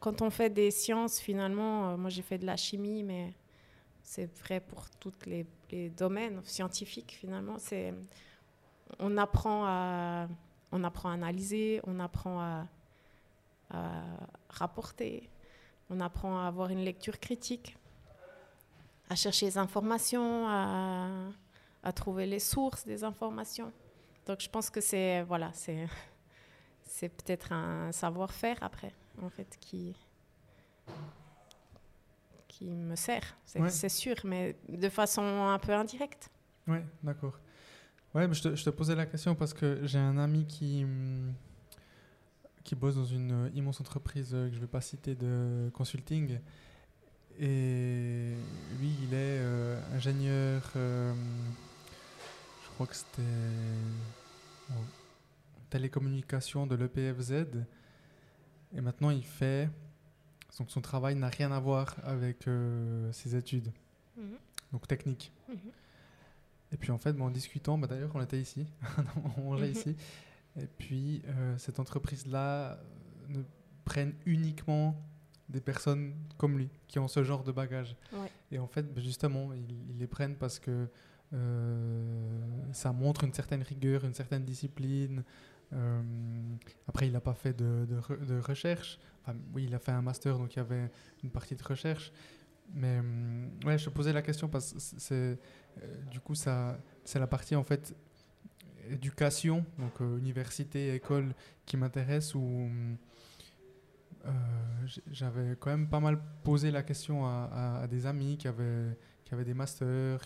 quand 0.00 0.20
on 0.20 0.30
fait 0.30 0.50
des 0.50 0.70
sciences 0.70 1.20
finalement, 1.20 1.96
moi 1.96 2.10
j'ai 2.10 2.22
fait 2.22 2.38
de 2.38 2.46
la 2.46 2.56
chimie, 2.56 3.04
mais 3.04 3.32
c'est 4.04 4.26
vrai 4.40 4.60
pour 4.60 4.88
tous 5.00 5.14
les, 5.26 5.46
domaines 5.90 6.40
scientifiques 6.44 7.16
finalement. 7.18 7.58
C'est, 7.58 7.92
on, 9.00 9.16
apprend 9.16 9.64
à, 9.66 10.28
on 10.70 10.84
apprend 10.84 11.10
à 11.10 11.14
analyser, 11.14 11.80
on 11.84 11.98
apprend 11.98 12.40
à, 12.40 12.66
rapporter, 14.50 15.28
on 15.90 15.98
apprend 15.98 16.38
à 16.38 16.46
avoir 16.46 16.70
une 16.70 16.84
lecture 16.84 17.18
critique, 17.18 17.76
à 19.10 19.16
chercher 19.16 19.46
les 19.46 19.58
informations, 19.58 20.46
à, 20.46 21.08
à 21.82 21.92
trouver 21.92 22.26
les 22.26 22.38
sources 22.38 22.84
des 22.84 23.02
informations. 23.02 23.72
Donc 24.26 24.40
je 24.40 24.48
pense 24.48 24.70
que 24.70 24.80
c'est 24.80 25.22
voilà, 25.22 25.50
c'est 25.54 25.88
c'est 26.84 27.08
peut-être 27.08 27.50
un 27.50 27.90
savoir-faire 27.90 28.58
après 28.60 28.92
en 29.20 29.28
fait 29.28 29.56
qui 29.60 29.96
qui 32.58 32.66
me 32.70 32.94
sert, 32.94 33.36
c'est 33.44 33.88
sûr, 33.88 34.14
mais 34.24 34.56
de 34.68 34.88
façon 34.88 35.22
un 35.22 35.58
peu 35.58 35.72
indirecte. 35.72 36.30
Oui, 36.68 36.78
d'accord. 37.02 37.38
Ouais, 38.14 38.32
je, 38.32 38.42
te, 38.42 38.54
je, 38.54 38.64
te, 38.64 38.70
posais 38.70 38.94
la 38.94 39.06
question 39.06 39.34
parce 39.34 39.52
que 39.52 39.80
j'ai 39.82 39.98
un 39.98 40.18
ami 40.18 40.46
qui, 40.46 40.86
qui 42.62 42.76
bosse 42.76 42.94
dans 42.94 43.04
une 43.04 43.50
immense 43.54 43.80
entreprise 43.80 44.30
que 44.30 44.50
je 44.50 44.56
ne 44.56 44.60
vais 44.60 44.68
pas 44.68 44.80
citer 44.80 45.16
de 45.16 45.68
consulting. 45.74 46.38
Et 47.40 48.34
lui, 48.78 48.92
il 49.02 49.12
est 49.12 49.40
euh, 49.40 49.80
ingénieur, 49.92 50.70
euh, 50.76 51.12
je 52.62 52.68
crois 52.74 52.86
que 52.86 52.94
c'était 52.94 53.22
en 54.70 54.80
télécommunication 55.70 56.68
de 56.68 56.76
l'EPFZ. 56.76 57.46
Et 58.76 58.80
maintenant, 58.80 59.10
il 59.10 59.24
fait 59.24 59.68
donc 60.58 60.70
son 60.70 60.80
travail 60.80 61.14
n'a 61.16 61.28
rien 61.28 61.50
à 61.52 61.58
voir 61.58 61.96
avec 62.04 62.46
euh, 62.46 63.10
ses 63.12 63.34
études, 63.36 63.72
mhm. 64.16 64.36
donc 64.72 64.86
technique. 64.86 65.32
Mhm. 65.48 65.56
Et 66.72 66.76
puis 66.76 66.90
en 66.90 66.98
fait, 66.98 67.20
en 67.20 67.30
discutant, 67.30 67.78
bah, 67.78 67.86
d'ailleurs 67.86 68.10
on 68.14 68.22
était 68.22 68.40
ici, 68.40 68.66
on 69.36 69.42
mangeait 69.42 69.66
mhm. 69.66 69.72
ici, 69.72 69.96
et 70.60 70.66
puis 70.66 71.22
euh, 71.26 71.56
cette 71.58 71.80
entreprise-là 71.80 72.78
ne 73.28 73.42
prenne 73.84 74.14
uniquement 74.26 74.96
des 75.48 75.60
personnes 75.60 76.14
comme 76.38 76.56
lui, 76.56 76.70
qui 76.88 76.98
ont 76.98 77.08
ce 77.08 77.22
genre 77.22 77.44
de 77.44 77.52
bagage. 77.52 77.96
Et 78.50 78.58
en 78.58 78.66
fait, 78.66 78.82
ben, 78.82 79.02
justement, 79.02 79.52
ils, 79.52 79.98
les 79.98 80.06
prennent 80.06 80.36
parce 80.36 80.58
que 80.58 80.88
ça 82.72 82.92
montre 82.92 83.24
une 83.24 83.32
certaine 83.34 83.62
rigueur, 83.62 84.04
une 84.04 84.14
certaine 84.14 84.44
discipline. 84.44 85.24
Après, 86.88 87.06
il 87.06 87.12
n'a 87.12 87.20
pas 87.20 87.34
fait 87.34 87.52
de, 87.56 87.86
recherche. 88.40 88.98
oui, 89.54 89.64
il 89.64 89.74
a 89.74 89.78
fait 89.78 89.92
un 89.92 90.02
master, 90.02 90.38
donc 90.38 90.54
il 90.54 90.58
y 90.58 90.60
avait 90.60 90.90
une 91.22 91.30
partie 91.30 91.56
de 91.56 91.62
recherche. 91.62 92.12
Mais 92.72 93.00
ouais, 93.66 93.76
je 93.76 93.84
te 93.84 93.90
posais 93.90 94.12
la 94.12 94.22
question 94.22 94.48
parce 94.48 94.72
que 94.72 94.78
c'est 94.78 95.38
du 96.10 96.20
coup 96.20 96.34
c'est 96.34 97.18
la 97.18 97.26
partie 97.26 97.56
en 97.56 97.62
fait 97.62 97.94
éducation, 98.90 99.64
donc 99.78 100.00
euh, 100.00 100.18
université, 100.18 100.94
école, 100.94 101.34
qui 101.66 101.76
m'intéresse, 101.76 102.34
où 102.34 102.68
euh, 104.26 104.30
j'avais 105.10 105.56
quand 105.58 105.70
même 105.70 105.88
pas 105.88 106.00
mal 106.00 106.18
posé 106.42 106.70
la 106.70 106.82
question 106.82 107.26
à, 107.26 107.86
des 107.88 108.06
amis 108.06 108.36
qui 108.36 108.48
avaient, 108.48 108.96
des 109.44 109.54
masters, 109.54 110.20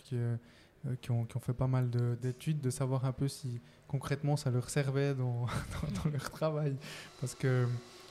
euh, 0.87 0.95
qui, 1.01 1.11
ont, 1.11 1.25
qui 1.25 1.37
ont, 1.37 1.39
fait 1.39 1.53
pas 1.53 1.67
mal 1.67 1.89
d'études, 2.21 2.61
de, 2.61 2.69
savoir 2.69 3.05
un 3.05 3.11
peu 3.11 3.27
si 3.27 3.59
concrètement 3.87 4.37
ça 4.37 4.49
leur 4.49 4.69
servait 4.69 5.13
dans, 5.13 5.45
dans, 6.03 6.09
leur 6.11 6.29
travail. 6.29 6.75
Parce 7.19 7.35
que 7.35 7.67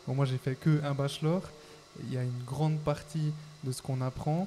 moi 0.06 0.24
j'ai 0.24 0.38
fait 0.38 0.54
que 0.54 0.82
un 0.84 0.94
bachelor, 0.94 1.42
il 2.04 2.12
y 2.12 2.16
a 2.16 2.22
une 2.22 2.42
grande 2.44 2.78
partie 2.80 3.32
de 3.64 3.72
ce 3.72 3.82
qu'on 3.82 4.00
apprend 4.00 4.46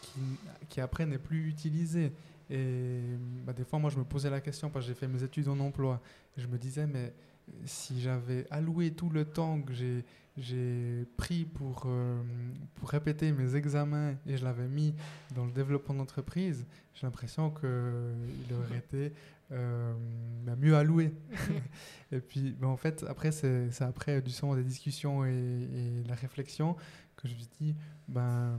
qui, 0.00 0.20
qui 0.68 0.80
après 0.80 1.06
n'est 1.06 1.18
plus 1.18 1.48
utilisée. 1.48 2.12
Et 2.50 3.00
bah, 3.46 3.54
des 3.54 3.64
fois, 3.64 3.78
moi, 3.78 3.90
je 3.90 3.96
me 3.96 4.04
posais 4.04 4.28
la 4.28 4.40
question 4.40 4.68
parce 4.68 4.84
que 4.84 4.90
j'ai 4.90 4.94
fait 4.94 5.08
mes 5.08 5.22
études 5.22 5.48
en 5.48 5.58
emploi. 5.58 6.00
je 6.36 6.46
me 6.46 6.58
disais, 6.58 6.86
mais 6.86 7.14
si 7.64 8.00
j'avais 8.00 8.46
alloué 8.50 8.92
tout 8.92 9.10
le 9.10 9.24
temps 9.24 9.60
que 9.60 9.72
j'ai 9.72 10.04
j'ai 10.36 11.06
pris 11.16 11.44
pour, 11.44 11.84
euh, 11.86 12.22
pour 12.76 12.88
répéter 12.88 13.32
mes 13.32 13.54
examens 13.54 14.14
et 14.26 14.36
je 14.36 14.44
l'avais 14.44 14.66
mis 14.66 14.94
dans 15.34 15.44
le 15.44 15.52
développement 15.52 15.94
d'entreprise, 15.94 16.64
j'ai 16.94 17.06
l'impression 17.06 17.50
qu'il 17.50 18.56
aurait 18.56 18.78
été 18.78 19.12
euh, 19.52 19.92
bah, 20.44 20.56
mieux 20.56 20.74
alloué. 20.74 21.12
et 22.12 22.20
puis, 22.20 22.56
bah, 22.58 22.68
en 22.68 22.76
fait, 22.76 23.04
après, 23.08 23.30
c'est 23.30 23.68
après 23.82 24.22
du 24.22 24.30
son 24.30 24.54
des 24.54 24.64
discussions 24.64 25.24
et, 25.26 25.30
et, 25.30 26.08
la 26.08 26.14
réflexion 26.14 26.76
que 27.16 27.28
je 27.28 27.34
me 27.34 27.40
dis, 27.60 27.74
ben, 28.08 28.58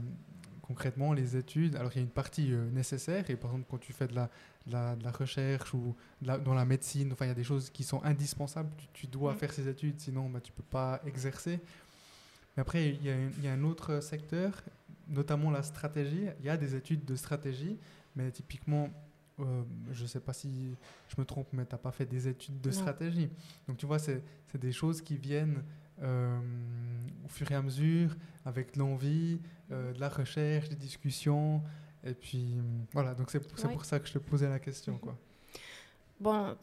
concrètement, 0.62 1.12
les 1.12 1.36
études, 1.36 1.76
alors 1.76 1.90
il 1.92 1.96
y 1.96 1.98
a 1.98 2.02
une 2.02 2.08
partie 2.08 2.52
euh, 2.52 2.70
nécessaire, 2.70 3.28
et 3.28 3.36
par 3.36 3.50
exemple, 3.50 3.66
quand 3.68 3.78
tu 3.78 3.92
fais 3.92 4.06
de 4.06 4.14
la, 4.14 4.30
de 4.66 4.72
la, 4.72 5.10
recherche 5.10 5.74
ou 5.74 5.94
dans 6.22 6.54
la 6.54 6.64
médecine, 6.64 7.12
enfin, 7.12 7.26
il 7.26 7.28
y 7.28 7.32
a 7.32 7.34
des 7.34 7.44
choses 7.44 7.70
qui 7.70 7.84
sont 7.84 8.02
indispensables, 8.02 8.70
tu, 8.92 9.06
dois 9.06 9.34
mm. 9.34 9.36
faire 9.36 9.52
ces 9.52 9.68
études, 9.68 10.00
sinon 10.00 10.28
bah, 10.30 10.40
tu 10.40 10.52
ne 10.52 10.56
peux 10.56 10.62
pas 10.62 11.00
exercer. 11.06 11.60
Mais 12.56 12.60
après, 12.60 12.90
il 12.90 13.04
y, 13.04 13.10
a, 13.10 13.16
il 13.16 13.44
y, 13.44 13.48
a 13.48 13.52
un 13.52 13.64
autre 13.64 14.00
secteur, 14.00 14.62
notamment 15.08 15.50
la 15.50 15.62
stratégie. 15.62 16.26
Il 16.40 16.46
y 16.46 16.48
a 16.48 16.56
des 16.56 16.74
études 16.74 17.04
de 17.04 17.16
stratégie, 17.16 17.78
mais 18.14 18.30
typiquement, 18.30 18.88
euh, 19.40 19.62
je 19.90 20.02
ne 20.02 20.06
sais 20.06 20.20
pas 20.20 20.32
si 20.32 20.74
je 21.08 21.14
me 21.18 21.24
trompe, 21.24 21.48
mais 21.52 21.64
tu 21.66 21.72
n'as 21.72 21.78
pas 21.78 21.90
fait 21.90 22.06
des 22.06 22.28
études 22.28 22.60
de 22.60 22.70
stratégie. 22.70 23.28
Donc 23.66 23.76
tu 23.76 23.86
vois, 23.86 23.98
c'est 23.98 24.22
des 24.54 24.72
choses 24.72 25.02
qui 25.02 25.16
viennent 25.16 25.64
euh, 26.02 26.38
au 27.24 27.28
fur 27.28 27.50
et 27.50 27.54
à 27.54 27.62
mesure, 27.62 28.16
avec 28.44 28.76
l'envie, 28.76 29.40
euh, 29.70 29.92
de 29.92 30.00
la 30.00 30.08
recherche, 30.08 30.68
des 30.68 30.76
discussions. 30.76 31.62
Et 32.04 32.14
puis 32.14 32.56
voilà, 32.92 33.14
donc 33.14 33.30
c'est 33.30 33.40
pour 33.40 33.84
ça 33.84 33.98
que 33.98 34.06
je 34.06 34.12
te 34.12 34.18
posais 34.18 34.48
la 34.48 34.58
question. 34.58 34.98
Quoi. 34.98 35.16
Bon, 36.20 36.56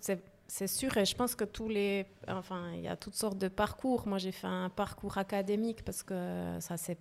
c'est 0.47 0.67
sûr, 0.67 0.95
et 0.97 1.05
je 1.05 1.15
pense 1.15 1.35
que 1.35 1.43
tous 1.43 1.67
les. 1.67 2.05
Enfin, 2.27 2.71
il 2.73 2.81
y 2.81 2.87
a 2.87 2.95
toutes 2.95 3.15
sortes 3.15 3.37
de 3.37 3.47
parcours. 3.47 4.07
Moi, 4.07 4.17
j'ai 4.17 4.31
fait 4.31 4.47
un 4.47 4.69
parcours 4.69 5.17
académique 5.17 5.83
parce 5.83 6.03
que 6.03 6.57
ça 6.59 6.77
s'est 6.77 6.97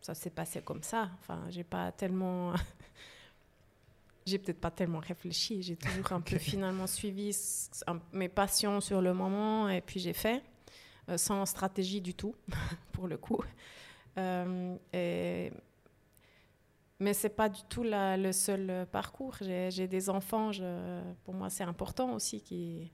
ça 0.00 0.14
s'est 0.14 0.30
passé 0.30 0.60
comme 0.62 0.82
ça. 0.82 1.10
Enfin, 1.20 1.44
j'ai 1.50 1.64
pas 1.64 1.92
tellement. 1.92 2.54
j'ai 4.26 4.38
peut-être 4.38 4.60
pas 4.60 4.72
tellement 4.72 4.98
réfléchi. 4.98 5.62
J'ai 5.62 5.76
toujours 5.76 6.12
un 6.12 6.20
peu 6.22 6.38
finalement 6.38 6.88
suivi 6.88 7.36
mes 8.12 8.28
passions 8.28 8.80
sur 8.80 9.00
le 9.00 9.14
moment 9.14 9.68
et 9.68 9.80
puis 9.80 10.00
j'ai 10.00 10.12
fait. 10.12 10.42
Euh, 11.08 11.18
sans 11.18 11.44
stratégie 11.46 12.00
du 12.00 12.14
tout, 12.14 12.34
pour 12.92 13.08
le 13.08 13.16
coup. 13.16 13.42
Euh, 14.18 14.76
et, 14.92 15.52
mais 17.02 17.14
ce 17.14 17.26
n'est 17.26 17.32
pas 17.32 17.48
du 17.48 17.62
tout 17.68 17.82
le 17.84 18.32
seul 18.32 18.86
parcours. 18.90 19.36
J'ai 19.40 19.88
des 19.88 20.08
enfants, 20.08 20.52
je, 20.52 21.00
pour 21.24 21.34
moi 21.34 21.50
c'est 21.50 21.64
important 21.64 22.14
aussi 22.14 22.40
qui, 22.40 22.90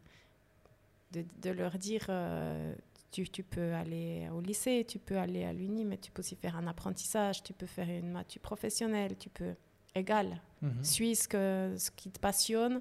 de, 1.12 1.24
de, 1.42 1.50
leur 1.50 1.78
dire 1.78 2.06
euh, 2.08 2.74
tu, 3.10 3.28
tu, 3.28 3.42
peux 3.42 3.72
aller 3.74 4.28
au 4.34 4.40
lycée, 4.40 4.84
tu 4.86 4.98
peux 4.98 5.18
aller 5.18 5.44
à 5.44 5.52
l'uni, 5.52 5.84
mais 5.84 5.98
tu 5.98 6.10
peux 6.10 6.20
aussi 6.20 6.36
faire 6.36 6.56
un 6.56 6.66
apprentissage, 6.66 7.42
tu 7.42 7.52
peux 7.52 7.66
faire 7.66 7.88
une 7.88 8.10
matu 8.10 8.38
professionnelle, 8.38 9.16
tu 9.16 9.28
peux 9.28 9.54
égal. 9.94 10.40
Mhm. 10.62 10.84
Suis 10.84 11.16
ce, 11.16 11.28
que, 11.28 11.74
ce 11.78 11.90
qui 11.90 12.10
te 12.10 12.18
passionne, 12.18 12.80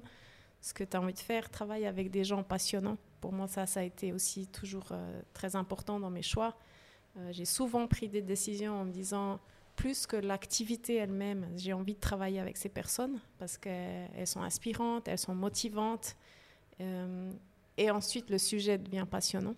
ce 0.60 0.74
que 0.74 0.84
tu 0.84 0.96
as 0.96 1.00
envie 1.00 1.12
de 1.12 1.18
faire, 1.18 1.50
travaille 1.50 1.86
avec 1.86 2.10
des 2.10 2.24
gens 2.24 2.42
passionnants 2.42 2.98
pour 3.20 3.32
moi, 3.32 3.46
ça, 3.48 3.66
ça 3.66 3.80
a 3.80 3.82
été 3.82 4.12
aussi 4.12 4.46
toujours 4.46 4.88
euh, 4.92 5.20
très 5.32 5.56
important 5.56 6.00
dans 6.00 6.10
mes 6.10 6.22
choix. 6.22 6.56
Euh, 7.16 7.30
j'ai 7.32 7.44
souvent 7.44 7.86
pris 7.86 8.08
des 8.08 8.22
décisions 8.22 8.80
en 8.80 8.84
me 8.84 8.92
disant, 8.92 9.40
plus 9.78 10.08
que 10.08 10.16
l'activité 10.16 10.96
elle-même, 10.96 11.46
j'ai 11.56 11.72
envie 11.72 11.94
de 11.94 12.00
travailler 12.00 12.40
avec 12.40 12.56
ces 12.56 12.68
personnes 12.68 13.20
parce 13.38 13.56
qu'elles 13.56 14.26
sont 14.26 14.42
inspirantes, 14.42 15.06
elles 15.06 15.18
sont 15.18 15.36
motivantes. 15.36 16.16
Euh, 16.80 17.30
et 17.76 17.88
ensuite, 17.90 18.28
le 18.28 18.38
sujet 18.38 18.76
devient 18.76 19.06
passionnant. 19.08 19.54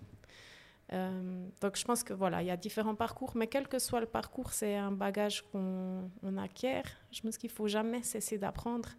donc, 1.62 1.76
je 1.76 1.84
pense 1.84 2.02
que 2.04 2.12
voilà, 2.12 2.42
il 2.42 2.48
y 2.48 2.50
a 2.50 2.58
différents 2.58 2.94
parcours, 2.96 3.32
mais 3.34 3.46
quel 3.46 3.66
que 3.66 3.78
soit 3.78 4.00
le 4.00 4.10
parcours, 4.18 4.52
c'est 4.52 4.76
un 4.76 4.92
bagage 4.92 5.42
qu'on 5.50 6.36
acquiert. 6.36 6.84
Je 7.10 7.22
pense 7.22 7.38
qu'il 7.38 7.50
faut 7.50 7.68
jamais 7.68 8.02
cesser 8.02 8.36
d'apprendre. 8.36 8.90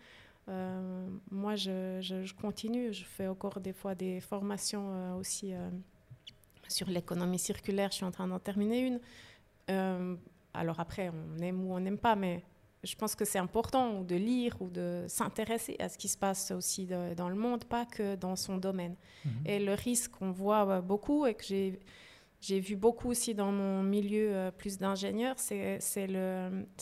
Euh, 0.50 1.08
moi, 1.30 1.56
je, 1.56 2.34
continue. 2.34 2.94
Je 2.94 3.06
fais 3.06 3.28
encore 3.28 3.60
des 3.60 3.74
fois 3.74 3.94
des 3.96 4.20
formations 4.22 4.94
euh, 4.94 5.14
aussi 5.14 5.54
euh, 5.54 5.70
sur 6.68 6.90
l'économie 6.90 7.40
circulaire. 7.40 7.92
Je 7.92 7.98
suis 7.98 8.06
en 8.06 8.12
train 8.12 8.28
d'en 8.28 8.40
terminer 8.40 8.80
une. 8.80 9.00
Alors 10.54 10.80
après, 10.80 11.10
on 11.10 11.42
aime 11.42 11.64
ou 11.64 11.74
on 11.74 11.80
n'aime 11.80 11.98
pas, 11.98 12.16
mais 12.16 12.44
je 12.84 12.96
pense 12.96 13.16
que 13.16 13.26
c'est 13.26 13.40
important 13.40 14.02
de 14.02 14.16
lire 14.16 14.56
ou 14.60 14.70
de 14.70 15.06
s'intéresser 15.08 15.76
à 15.80 15.88
ce 15.88 15.98
qui 15.98 16.08
se 16.08 16.18
passe 16.18 16.52
aussi 16.52 16.88
dans 17.16 17.30
le 17.30 17.36
monde, 17.36 17.66
pas 17.66 17.86
que 17.86 18.16
dans 18.16 18.36
son 18.36 18.58
domaine. 18.58 18.96
Mhm. 19.24 19.32
Et 19.46 19.60
le 19.60 19.74
risque 19.74 20.12
qu'on 20.12 20.32
voit 20.32 20.82
beaucoup 20.82 21.26
et 21.26 21.36
que 21.36 21.44
j'ai 21.44 21.80
j'ai 22.42 22.60
vu 22.60 22.76
beaucoup 22.76 23.10
aussi 23.10 23.36
dans 23.36 23.52
mon 23.52 23.84
milieu 23.84 24.50
plus 24.58 24.80
d'ingénieurs, 24.80 25.36
c'est 25.38 25.80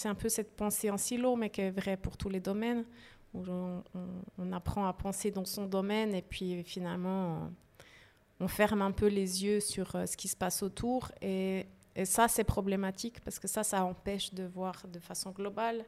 un 0.05 0.15
peu 0.15 0.29
cette 0.29 0.55
pensée 0.55 0.89
en 0.89 0.97
silo, 0.97 1.35
mais 1.35 1.49
qui 1.49 1.59
est 1.59 1.71
vraie 1.71 1.97
pour 1.97 2.15
tous 2.15 2.29
les 2.29 2.39
domaines, 2.39 2.85
où 3.33 3.43
on, 4.37 4.51
apprend 4.51 4.87
à 4.87 4.93
penser 4.93 5.31
dans 5.31 5.45
son 5.45 5.65
domaine 5.65 6.15
et 6.15 6.21
puis 6.21 6.63
finalement 6.63 7.51
on, 8.39 8.47
ferme 8.47 8.81
un 8.81 8.91
peu 8.91 9.07
les 9.07 9.43
yeux 9.43 9.59
sur 9.59 9.95
euh, 9.95 10.05
ce 10.05 10.17
qui 10.17 10.27
se 10.27 10.35
passe 10.35 10.63
autour 10.63 11.11
et, 11.21 11.67
ça 12.05 12.27
c'est 12.27 12.43
problématique 12.43 13.19
parce 13.21 13.39
que 13.39 13.47
ça 13.47 13.63
ça 13.63 13.83
empêche 13.83 14.33
de 14.33 14.43
voir 14.43 14.87
de 14.87 14.99
façon 14.99 15.31
globale 15.31 15.85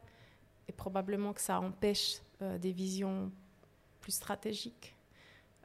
et 0.67 0.71
probablement 0.71 1.33
que 1.33 1.41
ça 1.41 1.59
empêche 1.59 2.21
euh, 2.41 2.57
des 2.57 2.71
visions 2.71 3.31
plus 3.99 4.13
stratégiques 4.13 4.95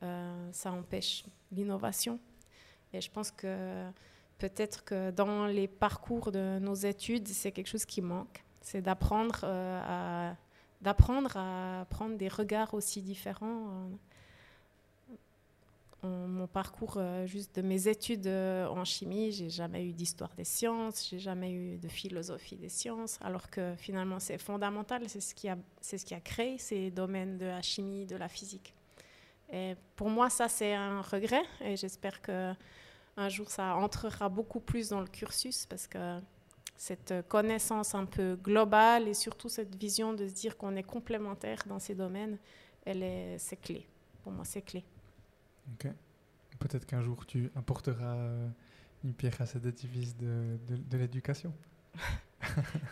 euh, 0.03 0.49
ça 0.53 0.73
empêche 0.73 1.25
l'innovation 1.51 2.19
et 2.93 3.01
je 3.01 3.11
pense 3.11 3.31
que 3.31 3.89
peut-être 4.39 4.85
que 4.85 5.11
dans 5.11 5.47
les 5.47 5.69
parcours 5.69 6.31
de 6.31 6.59
nos 6.59 6.75
études 6.75 7.29
c'est 7.29 7.53
quelque 7.53 7.69
chose 7.69 7.87
qui 7.87 8.03
manque 8.03 8.45
c'est 8.61 8.83
d'apprendre 8.83 9.45
à 9.45 10.37
d'apprendre 10.81 11.37
à 11.37 11.87
prendre 11.91 12.17
des 12.17 12.29
regards 12.29 12.75
aussi 12.75 13.03
différents. 13.03 13.91
Mon 16.07 16.47
parcours 16.47 16.97
euh, 16.97 17.27
juste 17.27 17.57
de 17.57 17.63
mes 17.63 17.89
études 17.89 18.27
euh, 18.27 18.67
en 18.69 18.85
chimie, 18.85 19.33
j'ai 19.33 19.51
jamais 19.51 19.85
eu 19.85 19.93
d'histoire 19.93 20.35
des 20.35 20.45
sciences, 20.45 21.09
j'ai 21.11 21.19
jamais 21.19 21.53
eu 21.53 21.79
de 21.79 21.89
philosophie 21.89 22.57
des 22.57 22.69
sciences, 22.69 23.19
alors 23.23 23.51
que 23.51 23.75
finalement 23.77 24.19
c'est 24.19 24.39
fondamental, 24.39 25.03
c'est 25.09 25.21
ce 25.21 25.35
qui 25.35 25.49
a 26.15 26.21
créé 26.21 26.59
ces 26.59 26.91
domaines 26.91 27.39
de 27.39 27.47
la 27.47 27.63
chimie, 27.63 28.07
de 28.07 28.17
la 28.17 28.29
physique. 28.29 28.75
Pour 29.95 30.11
moi, 30.11 30.29
ça 30.29 30.49
c'est 30.49 30.75
un 30.75 31.03
regret, 31.03 31.45
et 31.61 31.77
j'espère 31.77 32.21
que 32.21 32.53
un 33.17 33.29
jour 33.29 33.49
ça 33.51 33.75
entrera 33.77 34.29
beaucoup 34.29 34.61
plus 34.61 34.91
dans 34.91 35.01
le 35.01 35.07
cursus 35.07 35.67
parce 35.67 35.87
que 35.87 36.21
cette 36.77 37.15
connaissance 37.29 37.95
un 37.95 38.05
peu 38.05 38.37
globale 38.37 39.09
et 39.09 39.15
surtout 39.15 39.49
cette 39.49 39.75
vision 39.75 40.13
de 40.13 40.29
se 40.29 40.35
dire 40.35 40.57
qu'on 40.57 40.77
est 40.77 40.83
complémentaire 40.83 41.63
dans 41.67 41.79
ces 41.79 41.95
domaines, 41.95 42.39
elle 42.85 43.03
est, 43.03 43.39
c'est 43.39 43.57
clé. 43.57 43.87
Pour 44.23 44.33
moi, 44.33 44.45
c'est 44.45 44.63
clé. 44.63 44.85
Ok. 45.73 45.89
Peut-être 46.59 46.87
qu'un 46.87 47.03
jour 47.03 47.27
tu 47.27 47.51
apporteras 47.55 48.17
euh, 48.17 48.49
une 49.05 49.13
pierre 49.13 49.41
à 49.41 49.47
cet 49.47 49.67
édifice 49.67 50.17
de, 50.17 50.59
de, 50.69 50.97
l'éducation. 50.97 51.53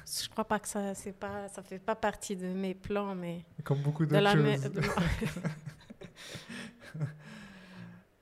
Je 0.06 0.28
crois 0.28 0.44
pas 0.44 0.58
que 0.58 0.68
ça, 0.68 0.94
c'est 0.94 1.12
pas, 1.12 1.48
ça 1.48 1.62
fait 1.62 1.78
pas 1.78 1.94
partie 1.94 2.36
de 2.36 2.48
mes 2.48 2.74
plans, 2.74 3.14
mais 3.14 3.44
comme 3.62 3.80
beaucoup 3.80 4.04
d'autres 4.04 4.32
choses. 4.32 4.70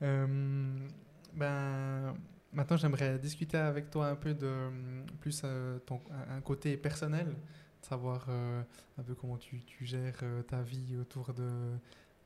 euh, 0.03 0.89
ben 1.35 2.15
maintenant, 2.53 2.77
j'aimerais 2.77 3.19
discuter 3.19 3.57
avec 3.57 3.91
toi 3.91 4.09
un 4.09 4.17
peu 4.17 4.35
de 4.35 4.71
plus 5.21 5.43
ton, 5.87 6.01
un 6.29 6.41
côté 6.41 6.77
personnel, 6.77 7.35
savoir 7.81 8.29
un 8.29 9.03
peu 9.03 9.15
comment 9.15 9.39
tu, 9.39 9.65
tu 9.65 9.85
gères 9.85 10.23
ta 10.47 10.63
vie 10.63 10.97
autour 11.01 11.33
de, 11.33 11.49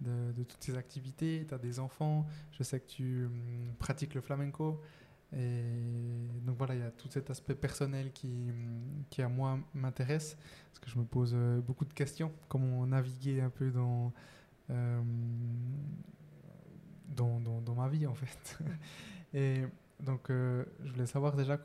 de, 0.00 0.42
toutes 0.44 0.62
ces 0.62 0.76
activités. 0.76 1.44
Tu 1.48 1.54
as 1.54 1.58
des 1.58 1.78
enfants, 1.78 2.26
je 2.52 2.62
sais 2.62 2.80
que 2.80 2.86
tu 2.86 3.28
pratiques 3.78 4.14
le 4.14 4.20
flamenco. 4.20 4.80
Et 5.36 5.62
donc 6.44 6.56
voilà, 6.56 6.74
il 6.74 6.80
y 6.80 6.84
a 6.84 6.90
tout 6.90 7.08
cet 7.10 7.30
aspect 7.30 7.54
personnel 7.54 8.12
qui, 8.12 8.52
qui 9.10 9.22
à 9.22 9.28
moi 9.28 9.58
m'intéresse, 9.74 10.36
parce 10.68 10.78
que 10.78 10.90
je 10.90 10.98
me 10.98 11.04
pose 11.04 11.32
euh, 11.34 11.60
beaucoup 11.60 11.84
de 11.84 11.92
questions, 11.92 12.32
comment 12.48 12.86
naviguer 12.86 13.40
un 13.40 13.50
peu 13.50 13.70
dans, 13.70 14.12
euh, 14.70 15.02
dans, 17.08 17.40
dans, 17.40 17.74
ma 17.74 17.88
vie 17.88 18.06
en 18.06 18.14
fait. 18.14 18.58
et 19.34 19.64
donc 20.00 20.30
euh, 20.30 20.64
je 20.84 20.92
voulais 20.92 21.06
savoir 21.06 21.34
déjà 21.34 21.58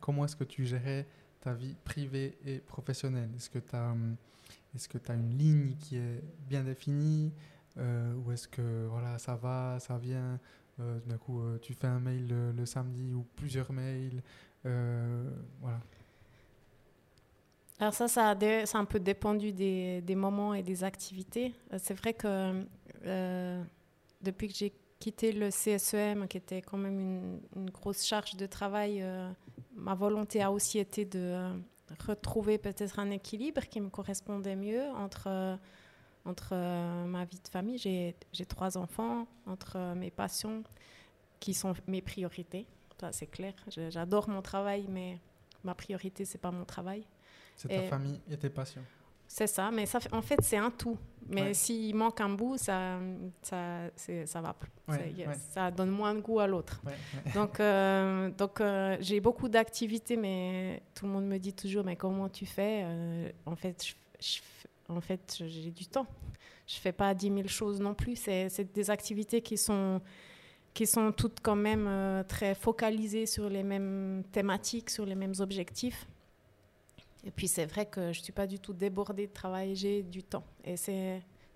comment 0.00 0.24
est-ce 0.24 0.36
que 0.36 0.44
tu 0.44 0.66
gérais 0.66 1.06
ta 1.40 1.54
vie 1.54 1.76
privée 1.84 2.36
et 2.44 2.58
professionnelle? 2.58 3.30
Est-ce 3.36 3.48
que 3.48 3.60
tu 3.60 3.70
que 3.70 5.12
as 5.12 5.14
une 5.14 5.38
ligne 5.38 5.76
qui 5.76 5.96
est 5.96 6.22
bien 6.48 6.64
définie? 6.64 7.32
Ou 7.76 8.32
est-ce 8.32 8.48
que 8.48 8.86
voilà, 8.88 9.18
ça 9.18 9.36
va, 9.36 9.78
ça 9.80 9.98
vient 9.98 10.38
euh, 10.80 10.98
d'un 11.06 11.18
coup, 11.18 11.40
euh, 11.40 11.58
tu 11.58 11.72
fais 11.72 11.86
un 11.86 12.00
mail 12.00 12.26
le, 12.28 12.66
samedi 12.66 13.12
ou 13.12 13.24
plusieurs 13.36 13.72
mails. 13.72 14.22
Euh, 14.66 15.30
voilà. 15.60 15.80
Alors 17.78 17.94
ça, 17.94 18.08
ça 18.08 18.30
a, 18.30 18.78
un 18.78 18.84
peu 18.84 18.98
dépendu 18.98 19.52
des, 19.52 20.00
des, 20.00 20.14
moments 20.14 20.54
et 20.54 20.62
des 20.62 20.84
activités. 20.84 21.54
C'est 21.78 21.94
vrai 21.94 22.14
que 22.14 22.64
depuis 24.22 24.48
que 24.48 24.54
j'ai 24.54 24.72
quitté 24.98 25.32
le 25.32 25.50
CSEM, 25.50 26.26
qui 26.28 26.38
était 26.38 26.62
quand 26.62 26.78
même 26.78 27.40
une 27.56 27.70
grosse 27.70 28.04
charge 28.04 28.36
de 28.36 28.46
travail, 28.46 29.04
ma 29.74 29.94
volonté 29.94 30.40
a 30.40 30.50
aussi 30.50 30.78
été 30.78 31.04
de 31.04 31.36
retrouver 32.06 32.58
peut-être 32.58 32.98
un 33.00 33.10
équilibre 33.10 33.62
qui 33.62 33.80
me 33.80 33.90
correspondait 33.90 34.56
mieux 34.56 34.88
entre 34.96 35.58
entre 36.24 36.50
euh, 36.52 37.04
ma 37.04 37.24
vie 37.24 37.38
de 37.38 37.48
famille, 37.48 37.78
j'ai 37.78 38.46
trois 38.46 38.78
enfants, 38.78 39.26
entre 39.46 39.76
euh, 39.76 39.94
mes 39.94 40.10
passions, 40.10 40.62
qui 41.38 41.52
sont 41.52 41.74
mes 41.86 42.00
priorités. 42.00 42.66
Ça, 43.00 43.12
c'est 43.12 43.26
clair. 43.26 43.52
J'adore 43.68 44.28
mon 44.28 44.40
travail, 44.40 44.86
mais 44.88 45.18
ma 45.62 45.74
priorité, 45.74 46.24
c'est 46.24 46.38
pas 46.38 46.50
mon 46.50 46.64
travail. 46.64 47.04
C'est 47.56 47.68
ta 47.68 47.82
famille 47.82 48.20
et 48.30 48.36
tes 48.36 48.50
passions. 48.50 48.82
C'est 49.26 49.46
ça, 49.46 49.70
mais 49.70 49.86
ça, 49.86 49.98
en 50.12 50.22
fait, 50.22 50.38
c'est 50.42 50.56
un 50.56 50.70
tout. 50.70 50.96
Mais 51.28 51.54
s'il 51.54 51.94
manque 51.94 52.20
un 52.20 52.28
bout, 52.28 52.56
ça, 52.56 52.98
ça, 53.42 53.90
ça 54.26 54.40
va 54.40 54.54
plus. 54.54 54.70
Ça 55.50 55.70
donne 55.70 55.90
moins 55.90 56.14
de 56.14 56.20
goût 56.20 56.40
à 56.40 56.46
l'autre. 56.46 56.80
donc, 57.34 57.58
euh, 57.58 58.30
donc 58.30 58.62
j'ai 59.00 59.20
beaucoup 59.20 59.48
d'activités, 59.48 60.16
mais 60.16 60.82
tout 60.94 61.06
le 61.06 61.12
monde 61.12 61.26
me 61.26 61.38
dit 61.38 61.52
toujours, 61.52 61.84
mais 61.84 61.96
comment 61.96 62.28
tu 62.28 62.46
fais? 62.46 62.86
En 63.44 63.56
fait, 63.56 63.84
je, 63.84 63.94
je, 64.20 64.40
en 64.88 65.00
fait, 65.00 65.42
j'ai 65.46 65.70
du 65.70 65.86
temps. 65.86 66.06
Je 66.66 66.76
fais 66.76 66.92
pas 66.92 67.14
10 67.14 67.28
000 67.28 67.48
choses 67.48 67.80
non 67.80 67.94
plus. 67.94 68.16
C'est 68.16 68.72
des 68.72 68.90
activités 68.90 69.40
qui 69.40 69.56
sont, 69.56 70.00
qui 70.72 70.86
sont 70.86 71.12
toutes 71.12 71.40
quand 71.40 71.56
même 71.56 71.86
euh, 71.86 72.22
très 72.24 72.54
focalisées 72.54 73.26
sur 73.26 73.48
les 73.48 73.62
mêmes 73.62 74.22
thématiques, 74.32 74.90
sur 74.90 75.06
les 75.06 75.14
mêmes 75.14 75.34
objectifs. 75.40 76.06
Et 77.26 77.30
puis 77.30 77.48
c'est 77.48 77.66
vrai 77.66 77.86
que 77.86 78.12
je 78.12 78.20
suis 78.20 78.32
pas 78.32 78.46
du 78.46 78.58
tout 78.58 78.74
débordée 78.74 79.26
de 79.26 79.32
travail, 79.32 79.74
j'ai 79.74 80.02
du 80.02 80.22
temps. 80.22 80.44
Et 80.64 80.76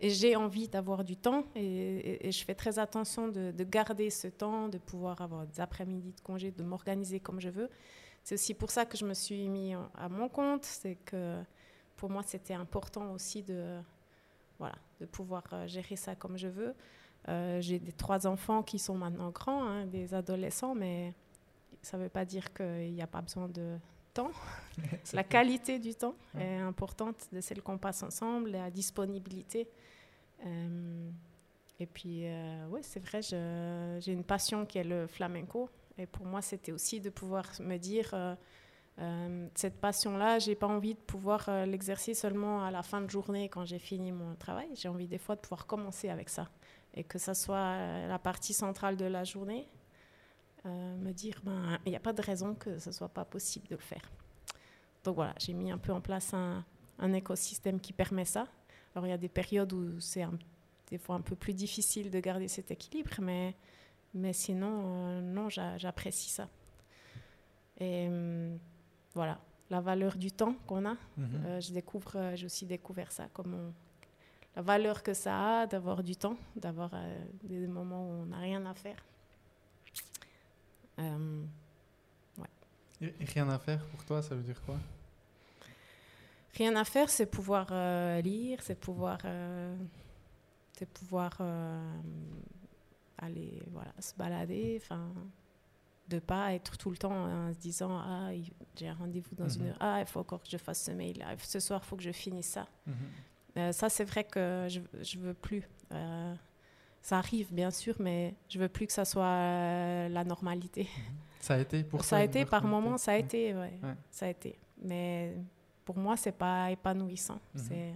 et 0.01 0.11
j'ai 0.11 0.37
envie 0.37 0.69
d'avoir 0.69 1.03
du 1.03 1.17
temps 1.17 1.45
et, 1.57 2.31
je 2.31 2.45
fais 2.45 2.55
très 2.55 2.79
attention 2.79 3.27
de, 3.27 3.51
de, 3.51 3.65
garder 3.65 4.11
ce 4.11 4.29
temps, 4.29 4.69
de 4.69 4.79
pouvoir 4.79 5.21
avoir 5.21 5.45
des 5.45 5.61
après-midi 5.61 6.13
de 6.13 6.21
congé, 6.21 6.53
de 6.53 6.63
m'organiser 6.63 7.19
comme 7.19 7.41
je 7.41 7.49
veux. 7.49 7.69
C'est 8.23 8.37
aussi 8.37 8.55
pour 8.55 8.71
ça 8.71 8.87
que 8.87 8.97
je 8.97 9.05
me 9.05 9.15
suis 9.15 9.49
mis 9.49 9.75
à 9.75 10.09
mon 10.09 10.29
compte, 10.29 10.65
c'est 10.65 10.97
que 11.05 11.43
pour 11.99 12.09
moi, 12.09 12.23
c'était 12.25 12.55
important 12.55 13.13
aussi 13.13 13.43
de, 13.43 13.81
voilà, 14.59 14.77
de 15.01 15.05
pouvoir 15.05 15.43
euh, 15.53 15.67
gérer 15.67 15.97
ça 15.97 16.15
comme 16.15 16.39
je 16.39 16.47
veux. 16.47 16.75
Euh, 17.29 17.61
j'ai 17.61 17.79
des 17.79 17.93
trois 17.93 18.27
enfants 18.27 18.63
qui 18.63 18.79
sont 18.79 18.97
maintenant 18.97 19.31
grands, 19.31 19.65
hein, 19.65 19.85
des 19.85 20.15
adolescents, 20.15 20.75
mais 20.75 21.13
ça 21.83 21.99
ne 21.99 22.05
veut 22.05 22.09
pas 22.09 22.25
dire 22.25 22.55
qu'il 22.55 22.93
n'y 22.93 23.03
a 23.03 23.07
pas 23.07 23.21
besoin 23.21 23.49
de 23.49 23.77
temps. 24.15 24.31
la 25.13 25.25
qualité 25.25 25.79
du 25.81 25.95
temps 25.95 26.15
est 26.39 26.57
importante, 26.59 27.29
de 27.33 27.41
celle 27.41 27.63
qu'on 27.63 27.79
passe 27.79 28.03
ensemble, 28.05 28.51
la 28.51 28.71
disponibilité. 28.71 29.69
Euh, 30.47 31.11
et 31.81 31.87
puis, 31.87 32.27
oui, 32.71 32.81
c'est 32.83 32.99
vrai, 32.99 33.23
j'ai 33.23 34.13
une 34.13 34.25
passion 34.25 34.67
qui 34.67 34.79
est 34.79 34.85
le 34.85 35.07
flamenco. 35.07 35.69
Et 35.97 36.07
pour 36.07 36.27
moi, 36.27 36.43
c'était 36.43 36.73
aussi 36.73 37.01
de 37.01 37.09
pouvoir 37.09 37.45
me 37.61 37.77
dire 37.77 38.13
cette 39.55 39.81
passion-là, 39.81 40.39
j'ai 40.39 40.57
pas 40.57 40.67
envie 40.67 40.95
de 40.95 40.99
pouvoir 40.99 41.49
euh, 41.49 41.65
l'exercer 41.67 42.15
seulement 42.15 42.65
à 42.65 42.71
la 42.71 42.83
fin 42.83 43.01
de 43.01 43.09
journée 43.09 43.49
quand 43.49 43.65
j'ai 43.65 43.79
fini 43.79 44.11
mon 44.11 44.35
travail. 44.35 44.69
J'ai 44.75 44.89
envie 44.89 45.07
des 45.07 45.19
fois 45.19 45.37
de 45.37 45.41
pouvoir 45.41 45.67
commencer 45.67 46.09
avec 46.09 46.29
ça 46.29 46.49
et 46.95 47.05
que 47.05 47.19
ça 47.19 47.35
soit 47.35 47.57
euh, 47.57 48.09
la 48.09 48.19
partie 48.19 48.53
centrale 48.53 48.97
de 48.97 49.05
la 49.05 49.25
journée. 49.25 49.69
me 50.65 51.13
dire, 51.13 51.41
ben, 51.45 51.79
il 51.87 51.91
n'y 51.91 51.97
a 51.97 52.01
pas 52.01 52.13
de 52.13 52.23
raison 52.23 52.55
que 52.55 52.79
ce 52.79 52.91
soit 52.91 53.09
pas 53.09 53.25
possible 53.25 53.69
de 53.69 53.77
le 53.77 53.81
faire. 53.81 54.11
Donc 55.05 55.15
voilà, 55.15 55.35
j'ai 55.39 55.55
mis 55.55 55.71
un 55.71 55.79
peu 55.79 55.93
en 55.93 56.01
place 56.01 56.35
un, 56.35 56.65
un, 56.99 57.13
écosystème 57.13 57.81
qui 57.81 57.93
permet 57.93 58.25
ça. 58.25 58.49
Alors 58.95 59.07
il 59.07 59.11
y 59.11 59.13
a 59.13 59.19
des 59.19 59.29
périodes 59.29 59.73
où 59.73 60.01
c'est 60.01 60.27
des 60.91 60.99
fois 60.99 61.15
un 61.15 61.21
peu 61.21 61.37
plus 61.37 61.55
difficile 61.55 62.11
de 62.11 62.19
garder 62.19 62.49
cet 62.49 62.73
équilibre, 62.73 63.13
mais, 63.21 63.55
mais 64.13 64.33
sinon, 64.33 65.21
non, 65.23 65.49
j'apprécie 65.49 66.31
ça. 66.31 66.49
Et 67.79 68.09
hum, 68.09 68.59
voilà, 69.19 69.41
la 69.69 69.81
valeur 69.81 70.17
du 70.17 70.31
temps 70.31 70.55
qu'on 70.69 70.85
a. 70.87 70.97
Mhm. 71.17 71.29
Euh, 71.45 71.61
je 71.61 71.73
découvre, 71.73 72.13
euh, 72.15 72.37
j'ai 72.37 72.47
aussi 72.47 72.67
découvert 72.67 73.11
ça, 73.11 73.27
comme 73.33 73.73
la 74.55 74.63
valeur 74.63 75.03
que 75.03 75.13
ça 75.13 75.63
a 75.63 75.67
d'avoir 75.67 76.05
du 76.05 76.15
temps, 76.15 76.37
d'avoir 76.55 76.91
euh, 76.95 77.25
des 77.43 77.67
moments 77.67 78.05
où 78.07 78.13
on 78.23 78.27
n'a 78.27 78.39
rien 78.39 78.65
à 78.65 78.75
faire. 78.75 79.05
Et 83.01 83.25
rien 83.35 83.49
à 83.49 83.59
faire 83.59 83.85
pour 83.87 84.05
toi, 84.05 84.23
ça 84.23 84.37
veut 84.37 84.43
dire 84.43 84.61
quoi? 84.63 84.77
Rien 86.55 86.75
à 86.77 86.85
faire, 86.85 87.09
c'est 87.11 87.27
pouvoir 87.27 87.67
lire, 88.23 88.59
c'est 88.63 88.79
pouvoir, 88.79 89.19
c'est 90.73 90.89
pouvoir 90.89 91.41
aller 93.19 93.63
voilà, 93.71 93.93
se 94.01 94.15
balader, 94.17 94.81
enfin 94.83 95.13
de 96.09 96.19
pas 96.19 96.55
être 96.55 96.77
tout 96.79 96.91
le 96.91 96.97
temps 96.97 97.13
en 97.13 97.53
se 97.53 97.59
disant 97.59 97.99
ah 97.99 98.31
j'ai 98.77 98.89
un 98.89 98.95
rendez-vous 98.95 99.35
dans 99.35 99.49
une 99.49 99.65
mhm. 99.65 99.69
heure. 99.71 99.77
Ah 99.81 100.01
il 100.01 100.07
faut 100.07 100.21
encore 100.21 100.43
que 100.43 100.49
je 100.49 100.57
fasse 100.57 100.83
ce 100.85 100.91
mail. 100.91 101.19
Là 101.19 101.35
ce 101.39 101.61
soir 101.61 101.81
il 101.85 101.87
faut 101.87 101.97
que 101.97 102.03
je 102.03 102.13
finisse 102.13 102.47
ça. 102.47 102.67
Mhm. 102.87 102.95
euh, 103.59 103.73
ça 103.73 103.89
c'est 103.89 104.05
vrai 104.05 104.25
que 104.25 104.67
je 104.69 104.81
je 105.03 105.19
veux 105.19 105.35
plus. 105.35 105.69
Euh, 105.93 106.35
ça 107.03 107.19
arrive 107.19 107.53
bien 107.53 107.71
sûr 107.71 107.95
mais 107.99 108.35
je 108.49 108.59
veux 108.59 108.69
plus 108.69 108.87
que 108.87 108.93
ça 108.93 109.05
soit 109.05 109.25
euh, 109.25 110.09
la 110.09 110.25
normalité. 110.25 110.83
Mhm. 110.83 111.15
ça 111.41 111.55
a 111.55 111.59
été 111.59 111.85
pour 111.85 112.05
ça 112.05 112.17
a 112.19 112.23
été 112.23 112.45
par 112.45 112.65
moment 112.65 112.97
ça 112.97 113.13
a 113.13 113.17
été 113.17 113.55
ouais, 113.55 113.79
ça 114.11 114.27
a 114.27 114.29
été. 114.29 114.59
Mais 114.83 115.35
pour 115.85 115.99
moi 115.99 116.17
c'est 116.17 116.33
pas 116.33 116.71
épanouissant. 116.71 117.41
C'est 117.55 117.95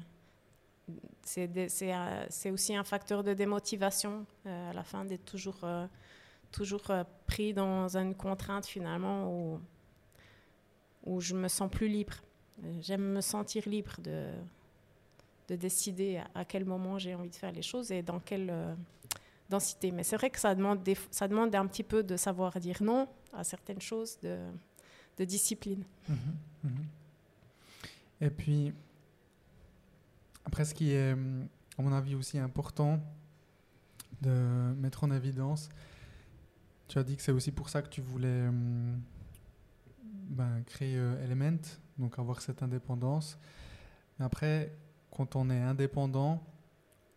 c'est 1.25 2.51
aussi 2.51 2.77
un 2.77 2.85
facteur 2.85 3.23
de 3.23 3.33
démotivation 3.33 4.27
à 4.45 4.73
la 4.75 4.83
fin 4.83 5.05
d'être 5.05 5.25
toujours 5.25 5.61
toujours 6.53 6.91
euh, 6.91 7.03
pris 7.27 7.53
dans 7.53 7.97
une 7.97 8.15
contrainte 8.15 8.67
finalement 8.67 9.33
où, 9.33 9.61
où 11.05 11.21
je 11.21 11.35
me 11.35 11.49
sens 11.49 11.71
plus 11.71 11.89
libre. 11.89 12.15
J'aime 12.81 13.15
me 13.15 13.21
sentir 13.21 13.69
libre 13.69 14.01
de, 14.01 14.31
de 15.49 15.57
décider 15.57 16.23
à, 16.35 16.45
quel 16.45 16.65
moment 16.65 16.99
j'ai 16.99 17.15
envie 17.15 17.31
de 17.31 17.35
faire 17.35 17.53
les 17.53 17.63
choses 17.63 17.91
et 17.91 18.03
dans 18.03 18.21
quelle 18.21 18.51
euh, 18.51 18.75
densité. 19.51 19.91
Mais 19.91 20.05
c'est 20.05 20.17
vrai 20.17 20.31
que 20.31 20.39
ça 20.39 20.55
demande, 20.55 20.87
ça 21.11 21.27
demande 21.27 21.55
un 21.55 21.67
petit 21.67 21.83
peu 21.83 22.03
de 22.03 22.17
savoir 22.17 22.61
dire 22.61 22.83
non 22.83 23.09
à 23.33 23.43
certaines 23.43 23.81
choses, 23.81 24.19
de, 24.21 24.39
de 25.19 25.25
discipline. 25.25 25.85
Mhm, 26.09 26.17
mhm. 26.65 26.87
Et 28.21 28.31
puis, 28.31 28.73
après, 30.45 30.65
ce 30.65 30.75
qui 30.75 30.93
est, 30.93 31.13
à 31.13 31.83
mon 31.83 31.93
avis, 31.93 32.15
aussi 32.15 32.39
important 32.39 33.01
de 34.21 34.75
mettre 34.77 35.03
en 35.03 35.11
évidence, 35.11 35.69
tu 36.93 36.99
as 36.99 37.05
dit 37.05 37.17
que 37.17 37.23
c'est 37.23 37.33
aussi 37.33 37.51
pour 37.53 37.71
ça 37.71 37.81
que 37.81 37.89
tu 37.89 38.03
voulais 38.03 38.49
hum, 38.49 39.01
ben, 40.03 40.63
créer 40.67 40.99
euh, 40.99 41.25
Element, 41.25 41.59
donc 41.97 42.19
avoir 42.19 42.43
cette 42.43 42.63
indépendance. 42.63 43.39
Mais 44.19 44.27
après, 44.27 44.77
quand 45.11 45.35
on 45.35 45.49
est 45.49 45.61
indépendant, 45.61 46.43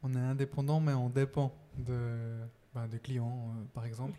on 0.02 0.14
est 0.14 0.20
indépendant, 0.20 0.80
mais 0.80 0.94
on 0.94 1.10
dépend 1.10 1.54
de, 1.78 2.38
ben, 2.74 2.88
des 2.88 3.00
clients, 3.00 3.50
euh, 3.50 3.66
par 3.74 3.86
exemple. 3.86 4.18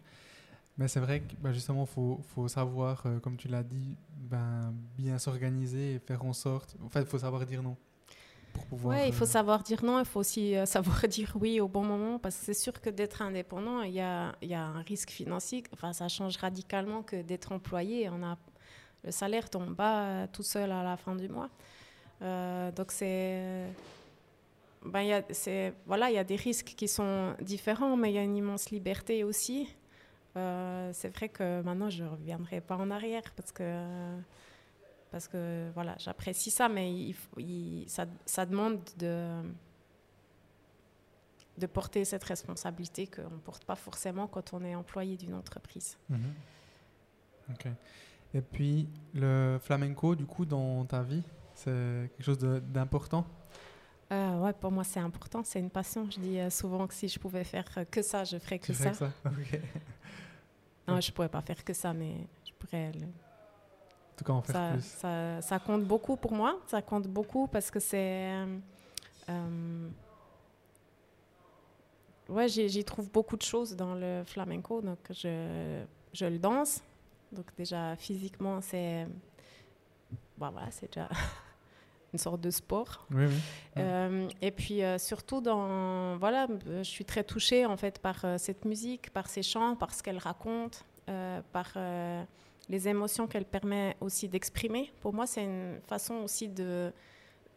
Mais 0.77 0.89
c'est 0.89 1.01
vrai 1.01 1.21
que 1.21 1.35
ben, 1.41 1.53
justement, 1.53 1.85
il 1.85 1.89
faut, 1.95 2.21
faut, 2.35 2.49
savoir, 2.49 3.07
euh, 3.07 3.19
comme 3.19 3.39
tu 3.39 3.49
l'as 3.49 3.63
dit, 3.63 3.97
ben, 4.15 4.75
bien 4.95 5.19
s'organiser 5.19 5.95
et 5.95 5.99
faire 5.99 6.23
en 6.23 6.35
sorte. 6.35 6.77
En 6.85 6.91
fait, 6.91 7.01
il 7.01 7.07
faut 7.07 7.21
savoir 7.21 7.47
dire 7.47 7.63
non. 7.63 7.79
Pour 8.57 8.67
pouvoir. 8.67 8.99
Oui, 8.99 9.05
il 9.07 9.13
faut 9.13 9.27
savoir 9.27 9.63
dire 9.63 9.85
non, 9.85 9.99
il 9.99 10.05
faut 10.05 10.21
aussi 10.21 10.55
savoir 10.67 11.07
dire 11.09 11.33
oui 11.41 11.61
au 11.61 11.69
bon 11.69 11.85
moment, 11.85 12.19
parce 12.19 12.37
que 12.37 12.45
c'est 12.47 12.55
sûr 12.55 12.81
que 12.81 12.91
d'être 12.91 13.23
indépendant, 13.23 13.83
il 13.83 13.93
y 13.93 14.01
a, 14.01 14.35
y 14.43 14.55
a, 14.55 14.63
un 14.63 14.83
risque 14.83 15.11
financier. 15.11 15.63
Enfin, 15.73 15.93
ça 15.93 16.09
change 16.09 16.37
radicalement 16.37 17.03
que 17.03 17.23
d'être 17.23 17.53
employé. 17.53 18.09
On 18.09 18.23
a, 18.23 18.37
le 19.05 19.11
salaire 19.11 19.51
tombe 19.51 19.75
bas 19.75 20.27
tout 20.29 20.43
seul 20.43 20.73
à 20.73 20.83
la 20.83 20.97
fin 20.97 21.15
du 21.15 21.29
mois. 21.29 21.51
donc 22.21 22.91
c'est 22.91 23.67
ben, 24.85 25.03
y 25.03 25.13
a, 25.13 25.23
voilà, 25.87 26.11
il 26.11 26.15
y 26.15 26.19
a 26.19 26.25
des 26.25 26.37
risques 26.37 26.75
qui 26.77 26.89
sont 26.89 27.35
différents, 27.41 27.97
mais 27.97 28.11
il 28.11 28.15
y 28.15 28.19
a 28.19 28.23
une 28.23 28.37
immense 28.37 28.71
liberté 28.71 29.25
aussi. 29.25 29.69
Euh, 30.37 30.91
c'est 30.93 31.15
vrai 31.17 31.29
que 31.29 31.63
maintenant, 31.63 31.91
je 31.91 32.05
ne 32.05 32.09
reviendrai 32.09 32.61
pas 32.61 32.77
en 32.77 32.91
arrière 32.91 33.23
parce 33.35 33.53
que, 33.53 33.83
parce 35.17 35.29
que 35.29 35.71
voilà, 35.73 35.95
j'apprécie 35.99 36.51
ça, 36.51 36.69
mais 36.69 36.93
il, 37.39 37.85
ça, 37.89 38.05
ça, 38.27 38.45
demande 38.45 38.81
de, 38.99 39.41
de 41.57 41.67
porter 41.67 42.05
cette 42.05 42.25
responsabilité 42.25 43.07
qu'on 43.07 43.31
ne 43.31 43.39
porte 43.39 43.65
pas 43.65 43.77
forcément 43.77 44.27
quand 44.27 44.53
on 44.53 44.63
est 44.63 44.75
employé 44.75 45.17
d'une 45.17 45.33
entreprise. 45.33 45.97
Mhm. 46.11 46.35
Ok. 47.51 47.67
Et 48.35 48.43
puis, 48.43 48.91
le 49.15 49.59
flamenco, 49.59 50.15
du 50.15 50.27
coup, 50.27 50.45
dans 50.45 50.85
ta 50.85 51.01
vie, 51.03 51.23
c'est 51.55 52.11
quelque 52.13 52.23
chose 52.23 52.39
d'important? 52.39 53.27
Euh, 54.13 54.39
ouais, 54.41 54.53
pour 54.53 54.71
moi, 54.71 54.85
c'est 54.85 55.01
important, 55.01 55.43
c'est 55.45 55.61
une 55.61 55.71
passion. 55.71 56.11
Je 56.11 56.21
dis 56.21 56.39
euh, 56.39 56.51
souvent 56.51 56.87
que 56.87 56.93
si 56.93 57.09
je 57.09 57.19
pouvais 57.19 57.45
faire 57.45 57.65
que 57.91 58.03
ça, 58.03 58.25
je 58.25 58.37
ferais 58.37 58.59
que 58.59 58.75
ça. 58.75 58.93
ça? 58.93 59.11
non, 60.87 61.01
je 61.01 61.11
pourrais 61.11 61.31
pas 61.31 61.41
faire 61.41 61.65
que 61.65 61.73
ça, 61.73 61.95
mais 61.95 62.29
je 62.45 62.53
pourrais. 62.59 62.89
En 62.91 63.26
tout 64.17 64.25
cas, 64.25 64.33
en 64.33 64.43
faire 64.43 64.55
ça, 64.55 64.71
plus. 64.73 64.83
Ça, 64.83 65.43
ça, 65.43 65.59
compte 65.59 65.85
beaucoup 65.85 66.17
pour 66.17 66.33
moi. 66.33 66.59
Ça 66.67 66.83
compte 66.83 67.07
beaucoup 67.07 67.47
parce 67.47 67.71
que 67.71 67.81
c'est. 67.81 68.33
Euh, 69.29 69.89
ouais, 72.29 72.49
j'y 72.49 72.85
trouve 72.85 73.11
beaucoup 73.11 73.37
de 73.37 73.43
choses 73.43 73.77
dans 73.77 73.95
le 73.95 74.23
flamenco. 74.25 74.81
Donc, 74.81 74.99
je, 75.11 75.83
je 76.13 76.27
le 76.27 76.39
danse. 76.39 76.83
Donc, 77.33 77.47
déjà, 77.57 77.97
physiquement, 77.97 78.61
c'est. 78.61 79.07
Bon, 80.39 80.51
voilà, 80.51 80.71
c'est 80.71 80.87
déjà 80.87 81.09
une 82.13 82.19
sorte 82.19 82.41
de 82.41 82.51
sport. 82.51 83.07
Oui, 83.11 83.27
oui. 83.27 83.35
Euh, 83.77 84.29
et 84.41 84.51
puis 84.51 84.83
euh, 84.83 84.99
surtout 84.99 85.41
dans 85.41 86.17
voilà, 86.17 86.47
je 86.79 86.83
suis 86.83 87.05
très 87.05 87.25
touchée 87.25 87.67
en 87.67 87.77
fait 87.77 87.99
par 87.99 88.25
euh, 88.25 88.39
cette 88.39 88.65
musique, 88.65 89.11
par 89.11 89.29
ses 89.29 89.43
chants, 89.43 89.77
par 89.77 89.93
ce 89.95 90.03
qu'elle 90.03 90.19
raconte, 90.19 90.85
par 91.53 91.75
les 92.69 92.89
émotions 92.89 93.27
qu'elle 93.27 93.45
permet 93.45 93.97
aussi 94.01 94.29
d'exprimer. 94.29 94.93
Pour 95.01 95.13
moi, 95.13 95.27
c'est 95.27 95.45
une 95.45 95.81
façon 95.87 96.15
aussi 96.25 96.49
de, 96.49 96.93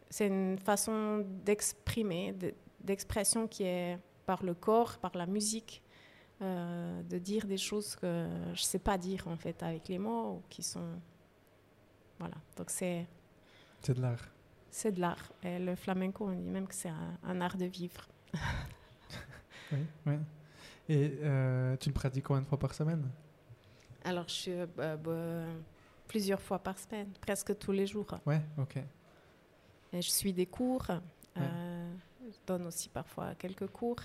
c'est 0.08 0.26
une 0.26 0.58
façon 0.58 1.24
d'exprimer, 1.44 2.34
d'expression 2.80 3.48
qui 3.48 3.64
est 3.64 3.98
par 4.26 4.44
le 4.44 4.54
corps, 4.54 4.98
par 4.98 5.16
la 5.16 5.26
musique. 5.26 5.82
de 6.40 7.18
dire 7.18 7.44
des 7.46 7.58
choses 7.58 7.96
que 7.96 8.26
je 8.54 8.62
sais 8.62 8.78
pas 8.78 8.96
dire 8.96 9.28
en 9.28 9.36
fait 9.36 9.62
avec 9.62 9.88
les 9.88 9.98
mots 9.98 10.40
qui 10.48 10.62
sont 10.62 10.88
voilà 12.18 12.38
donc 12.56 12.70
c'est 12.70 13.06
c'est 13.82 13.92
de 13.92 14.00
l'art 14.00 14.24
c'est 14.70 14.92
de 14.92 15.00
l'art. 15.00 15.32
Et 15.42 15.58
le 15.58 15.74
flamenco, 15.74 16.26
on 16.26 16.32
dit 16.32 16.48
même 16.48 16.66
que 16.66 16.74
c'est 16.74 16.92
un, 17.24 17.40
art 17.40 17.56
de 17.56 17.66
vivre. 17.66 18.06
oui, 19.72 19.78
oui. 20.06 20.14
Et 20.88 21.18
euh, 21.22 21.76
tu 21.76 21.88
le 21.88 21.92
pratiques 21.92 22.24
combien 22.24 22.42
de 22.42 22.46
fois 22.46 22.58
par 22.58 22.74
semaine? 22.74 23.08
Alors, 24.04 24.28
je 24.28 24.32
suis 24.32 24.52
euh, 24.52 24.66
bah, 24.76 24.96
bah, 24.96 25.44
plusieurs 26.06 26.40
fois 26.40 26.58
par 26.58 26.78
semaine, 26.78 27.10
presque 27.20 27.56
tous 27.58 27.72
les 27.72 27.86
jours. 27.86 28.18
Ouais, 28.26 28.40
ok. 28.58 28.76
Et 29.92 30.02
je 30.02 30.10
suis 30.10 30.32
des 30.32 30.46
cours. 30.46 30.86
Euh, 31.36 31.94
je 32.22 32.36
donne 32.46 32.66
aussi 32.66 32.88
parfois 32.88 33.34
quelques 33.34 33.66
cours. 33.68 34.00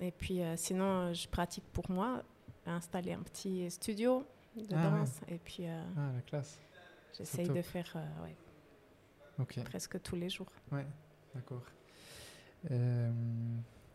Et 0.00 0.10
puis, 0.10 0.40
sinon, 0.56 1.12
je 1.14 1.26
pratique 1.26 1.64
pour 1.72 1.90
moi, 1.90 2.22
installer 2.66 3.12
un 3.12 3.22
petit 3.22 3.70
studio 3.70 4.26
de 4.56 4.76
ah 4.76 4.90
danse. 4.90 5.20
Et 5.28 5.38
puis, 5.38 5.66
ah, 5.66 6.12
la 6.14 6.20
classe. 6.22 6.58
J'essaye 7.16 7.48
de 7.48 7.62
faire 7.62 7.96
ouais, 8.22 9.64
presque 9.64 10.00
tous 10.02 10.16
les 10.16 10.28
jours. 10.28 10.52
Oui, 10.70 10.82
d'accord. 11.34 11.62
Euh, 12.70 13.10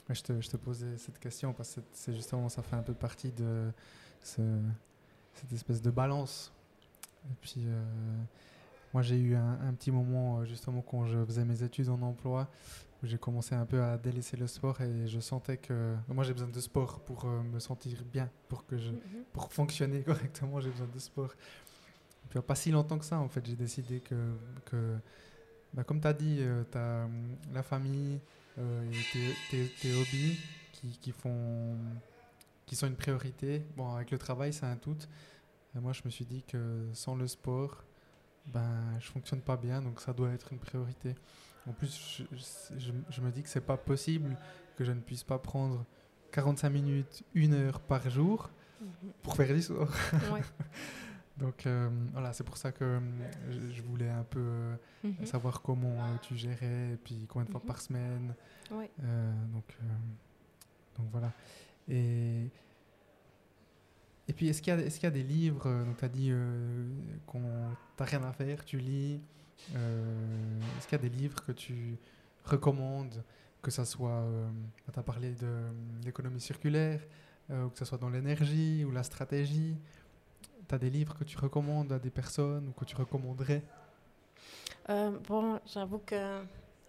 je, 0.09 0.21
te, 0.21 0.41
je 0.41 0.49
te 0.49 0.57
posais 0.57 0.97
cette 0.97 1.19
question 1.19 1.53
parce 1.53 1.75
que 1.75 1.81
c'est 1.91 2.13
justement, 2.13 2.49
ça 2.49 2.61
fait 2.61 2.75
un 2.75 2.83
peu 2.83 2.93
partie 2.93 3.31
de 3.31 3.71
ce, 4.21 4.41
cette 5.33 5.51
espèce 5.53 5.81
de 5.81 5.91
balance. 5.91 6.51
Et 7.29 7.35
puis, 7.41 7.63
euh, 7.65 7.83
moi, 8.93 9.01
j'ai 9.01 9.17
eu 9.17 9.35
un, 9.35 9.73
petit 9.73 9.91
moment, 9.91 10.39
euh, 10.39 10.45
justement, 10.45 10.81
quand 10.81 11.05
je 11.05 11.23
faisais 11.25 11.45
mes 11.45 11.63
études 11.63 11.89
en 11.89 12.01
emploi, 12.01 12.49
où 13.03 13.07
j'ai 13.07 13.17
commencé 13.17 13.55
un 13.55 13.65
peu 13.65 13.81
à 13.81 13.97
délaisser 13.97 14.37
le 14.37 14.47
sport 14.47 14.79
et 14.81 15.07
je 15.07 15.19
sentais 15.19 15.57
que 15.57 15.95
moi 16.07 16.23
j'ai 16.23 16.33
besoin 16.33 16.49
de 16.49 16.59
sport 16.59 16.99
pour 16.99 17.25
me 17.25 17.57
sentir 17.57 18.03
bien, 18.05 18.29
pour 18.47 18.63
que 18.67 18.77
je, 18.77 18.91
mhm. 18.91 19.23
pour 19.33 19.51
fonctionner 19.51 20.01
correctement, 20.03 20.59
j'ai 20.59 20.69
besoin 20.69 20.87
de 20.93 20.99
sport. 20.99 21.31
Et 21.31 22.27
puis 22.29 22.39
pas 22.41 22.53
si 22.53 22.69
longtemps 22.69 22.99
que 22.99 23.05
ça, 23.05 23.17
en 23.17 23.27
fait, 23.27 23.43
j'ai 23.43 23.55
décidé 23.55 24.01
que, 24.01 24.15
que 24.65 24.97
bah, 25.73 25.83
comme 25.83 26.01
tu 26.01 26.07
as 26.07 26.13
dit, 26.13 26.37
euh, 26.41 26.63
tu 26.69 26.77
as 26.77 27.05
hum, 27.05 27.37
la 27.53 27.63
famille 27.63 28.19
euh, 28.59 28.91
et 28.91 29.35
tes, 29.49 29.67
tes, 29.81 29.93
hobbies 29.93 30.37
qui, 30.73 30.97
qui, 30.99 31.11
font, 31.11 31.77
qui 32.65 32.75
sont 32.75 32.87
une 32.87 32.95
priorité. 32.95 33.65
Bon, 33.75 33.93
avec 33.93 34.11
le 34.11 34.17
travail, 34.17 34.53
c'est 34.53 34.65
un 34.65 34.75
tout. 34.75 34.97
moi, 35.75 35.93
je 35.93 36.01
me 36.05 36.09
suis 36.09 36.25
dit 36.25 36.43
que 36.43 36.87
sans 36.93 37.15
le 37.15 37.27
sport, 37.27 37.83
ben, 38.47 38.97
je 38.99 39.07
fonctionne 39.07 39.41
pas 39.41 39.57
bien, 39.57 39.81
donc 39.81 39.99
ça 39.99 40.13
doit 40.13 40.31
être 40.31 40.51
une 40.51 40.59
priorité. 40.59 41.15
En 41.67 41.73
plus, 41.73 42.23
je, 42.31 42.91
je, 43.09 43.21
me 43.21 43.29
dis 43.29 43.43
que 43.43 43.49
c'est 43.49 43.61
pas 43.61 43.77
possible 43.77 44.35
que 44.75 44.83
je 44.83 44.91
ne 44.91 44.99
puisse 44.99 45.23
pas 45.23 45.37
prendre 45.37 45.85
45 46.31 46.69
minutes, 46.69 47.23
une 47.35 47.53
heure 47.53 47.79
par 47.79 48.09
jour 48.09 48.49
mhm. 48.81 49.11
pour 49.21 49.35
faire 49.35 49.53
du 49.53 49.61
sport. 49.61 49.89
Ouais. 50.33 50.41
Donc 51.37 51.65
euh, 51.65 51.89
voilà, 52.11 52.33
c'est 52.33 52.43
pour 52.43 52.57
ça 52.57 52.71
que 52.71 52.83
euh, 52.83 52.99
je, 53.71 53.81
voulais 53.81 54.09
un 54.09 54.23
peu 54.23 54.39
euh, 54.39 54.75
mhm. 55.03 55.25
savoir 55.25 55.61
comment 55.61 55.97
tu 56.21 56.35
gérais, 56.35 56.91
et 56.93 56.97
puis 57.03 57.25
combien 57.27 57.45
de 57.45 57.51
fois 57.51 57.61
mhm. 57.61 57.67
par 57.67 57.81
semaine. 57.81 58.35
donc, 58.69 59.77
donc 60.97 61.07
voilà. 61.11 61.31
Et, 61.91 62.49
et 64.27 64.33
puis, 64.33 64.47
est-ce 64.47 64.61
qu'il 64.61 64.73
y, 64.73 64.77
est 64.77 65.03
y, 65.03 65.05
a 65.05 65.11
des 65.11 65.23
livres, 65.23 65.69
donc 65.85 65.97
tu 65.97 66.05
as 66.05 66.09
dit 66.09 66.31
qu'on 67.25 67.41
n'as 67.41 68.05
rien 68.05 68.23
à 68.23 68.31
faire, 68.31 68.63
tu 68.65 68.77
lis. 68.77 69.19
est-ce 69.69 70.87
qu'il 70.87 70.97
y 70.97 71.01
a 71.05 71.09
des 71.09 71.15
livres 71.15 71.43
que 71.43 71.51
tu 71.51 71.97
recommandes, 72.45 73.23
que 73.61 73.69
ça 73.71 73.85
soit, 73.85 74.25
tu 74.91 74.99
as 74.99 75.03
parlé 75.03 75.33
de 75.33 75.59
l'économie 76.05 76.39
circulaire, 76.39 77.01
ou 77.49 77.67
que 77.67 77.77
ce 77.77 77.85
soit 77.85 77.97
dans 77.97 78.09
l'énergie 78.09 78.85
ou 78.85 78.91
la 78.91 79.03
stratégie 79.03 79.75
tu 80.71 80.75
as 80.75 80.77
des 80.77 80.89
livres 80.89 81.13
que 81.17 81.25
tu 81.25 81.37
recommandes 81.37 81.91
à 81.91 81.99
des 81.99 82.09
personnes 82.09 82.69
ou 82.69 82.71
que 82.71 82.85
tu 82.85 82.95
recommanderais? 82.95 83.61
Euh, 84.89 85.11
Bon, 85.27 85.59
j'avoue 85.65 85.99
que 85.99 86.43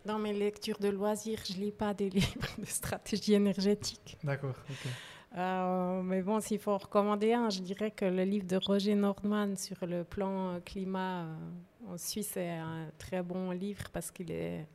dans 0.04 0.18
mes 0.18 0.32
lectures 0.32 0.78
de 0.78 0.88
loisirs, 0.88 1.40
je 1.46 1.54
lis 1.54 1.72
pas 1.72 1.94
des 1.94 2.10
livres 2.10 2.48
de 2.58 2.66
stratégie 2.66 3.34
énergétique. 3.34 4.18
D'accord, 4.22 4.56
ok. 4.68 4.90
Euh, 5.34 6.02
mais 6.02 6.20
bon, 6.20 6.40
s'il 6.40 6.58
faut 6.58 6.72
en 6.72 6.78
recommander 6.78 7.32
un, 7.32 7.48
je 7.48 7.60
dirais 7.60 7.90
que 7.90 8.04
le 8.04 8.24
livre 8.24 8.46
de 8.46 8.56
Roger 8.56 8.94
Nordman 8.94 9.56
sur 9.56 9.86
le 9.86 10.04
plan 10.04 10.60
climat 10.62 11.22
euh, 11.22 11.92
en 11.92 11.96
Suisse 11.96 12.36
est 12.36 12.50
un 12.50 12.88
très 12.98 13.22
bon 13.22 13.50
livre 13.50 13.84
parce 13.92 14.10
qu'il 14.10 14.30
est 14.30 14.66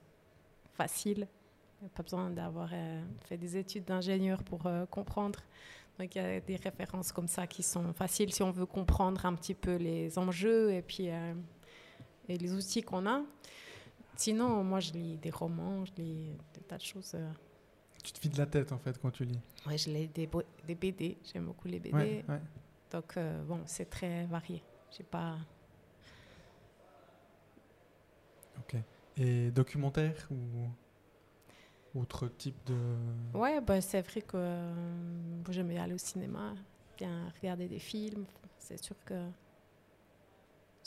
facile. 0.73 1.27
Il 1.79 1.83
n'y 1.83 1.87
a 1.87 1.95
pas 1.95 2.01
besoin 2.01 2.31
d'avoir 2.31 2.71
fait 3.25 3.37
des 3.37 3.55
études 3.55 3.85
d'ingénieur 3.85 4.41
pour 4.41 4.67
comprendre. 4.89 5.39
Donc 5.99 6.13
il 6.15 6.21
y 6.21 6.25
a 6.25 6.39
des 6.39 6.55
références 6.57 7.11
comme 7.11 7.27
ça 7.27 7.47
qui 7.47 7.63
sont 7.63 7.93
faciles 7.93 8.31
si 8.33 8.43
on 8.43 8.51
veut 8.51 8.65
comprendre 8.65 9.25
un 9.25 9.33
petit 9.33 9.55
peu 9.55 9.75
les 9.75 10.17
enjeux 10.19 10.71
et 10.71 10.81
puis 10.81 11.09
euh, 11.09 11.33
et 12.29 12.37
les 12.37 12.53
outils 12.53 12.83
qu'on 12.83 13.05
a. 13.07 13.21
Sinon, 14.17 14.63
moi 14.63 14.79
je 14.79 14.93
lis 14.93 15.17
des 15.17 15.29
romans, 15.29 15.85
je 15.85 15.91
lis 16.01 16.31
des 16.53 16.61
tas 16.61 16.77
de 16.77 16.81
choses. 16.83 17.13
Euh. 17.15 17.31
Tu 18.03 18.11
te 18.11 18.19
vides 18.19 18.37
la 18.37 18.47
tête 18.47 18.71
en 18.71 18.79
fait 18.79 18.97
quand 18.99 19.11
tu 19.11 19.25
lis. 19.25 19.39
Oui, 19.67 19.77
je 19.77 19.89
lis 19.89 20.07
des, 20.07 20.29
des 20.65 20.75
BD, 20.75 21.17
j'aime 21.23 21.45
beaucoup 21.45 21.67
les 21.67 21.79
BD. 21.79 22.25
Donc 22.91 23.15
euh, 23.17 23.43
bon, 23.43 23.61
c'est 23.65 23.89
très 23.89 24.25
varié. 24.25 24.63
J'ai 24.91 25.03
pas. 25.03 25.37
Ok. 28.59 28.75
Et 29.17 29.51
documentaire 29.51 30.27
ou 30.31 30.69
autre 31.99 32.27
type 32.27 32.57
de... 32.65 32.77
Ouais, 33.33 33.61
bah, 33.61 33.81
c'est 33.81 34.01
vrai 34.01 34.21
que 34.21 34.37
euh, 34.37 35.43
j'aime 35.49 35.71
aller 35.77 35.93
au 35.93 35.97
cinéma, 35.97 36.53
bien 36.97 37.31
regarder 37.41 37.67
des 37.67 37.79
films. 37.79 38.25
C'est 38.59 38.81
sûr 38.83 38.95
que 39.05 39.15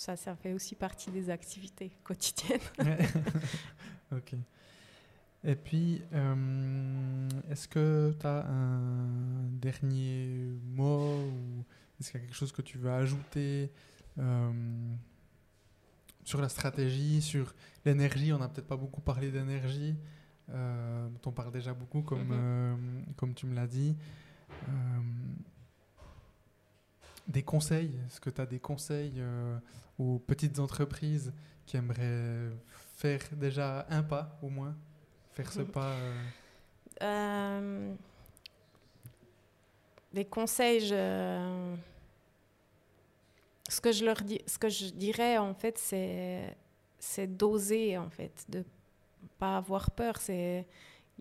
ça, 0.00 0.16
ça 0.16 0.34
fait 0.34 0.54
aussi 0.54 0.74
partie 0.74 1.10
des 1.10 1.28
activités 1.28 1.90
quotidiennes. 2.04 2.60
ok. 4.12 4.34
Et 5.44 5.54
puis, 5.54 6.02
euh, 6.14 7.28
est-ce 7.50 7.68
que 7.68 8.14
tu 8.18 8.26
as 8.26 8.46
un 8.46 9.48
dernier 9.52 10.52
mot 10.64 11.16
ou 11.16 11.64
est-ce 11.98 12.10
qu'il 12.10 12.20
y 12.20 12.22
a 12.22 12.26
quelque 12.26 12.36
chose 12.36 12.52
que 12.52 12.62
tu 12.62 12.78
veux 12.78 12.90
ajouter 12.90 13.70
euh, 14.18 14.50
sur 16.24 16.40
la 16.40 16.48
stratégie, 16.48 17.20
sur 17.20 17.54
l'énergie? 17.84 18.32
On 18.32 18.38
n'a 18.38 18.48
peut-être 18.48 18.68
pas 18.68 18.76
beaucoup 18.76 19.02
parlé 19.02 19.30
d'énergie. 19.30 19.96
Euh, 20.48 21.08
on 21.26 21.30
parle 21.30 21.52
déjà 21.52 21.74
beaucoup, 21.74 22.00
comme, 22.00 22.28
mhm. 22.28 23.04
comme 23.16 23.34
tu 23.34 23.46
me 23.46 23.54
l'as 23.54 23.66
dit. 23.66 23.96
Des 27.30 27.42
conseils? 27.42 27.98
Est-ce 28.06 28.20
que 28.20 28.30
tu 28.30 28.40
as 28.40 28.46
des 28.46 28.60
conseils 28.60 29.22
aux 29.98 30.18
petites 30.18 30.58
entreprises 30.58 31.32
qui 31.66 31.76
aimeraient 31.76 32.50
faire 32.96 33.20
déjà 33.32 33.86
un 33.88 34.02
pas 34.02 34.38
au 34.42 34.48
moins? 34.48 34.76
Faire 35.32 35.52
ce 35.52 35.60
pas 35.76 35.94
Des 40.12 40.24
conseils, 40.24 40.80
je 40.80 41.76
ce 43.70 43.80
que 43.80 43.92
je 43.92 44.04
leur 44.04 44.20
dis, 44.22 44.40
ce 44.46 44.58
que 44.58 44.68
je 44.68 44.86
dirais 44.90 45.38
en 45.38 45.54
fait, 45.54 45.78
c'est 45.78 46.56
c'est 46.98 47.28
d'oser 47.28 47.96
en 47.96 48.10
fait, 48.10 48.44
de 48.48 48.64
pas 49.38 49.56
avoir 49.56 49.90
peur. 49.92 50.16
C'est 50.18 50.66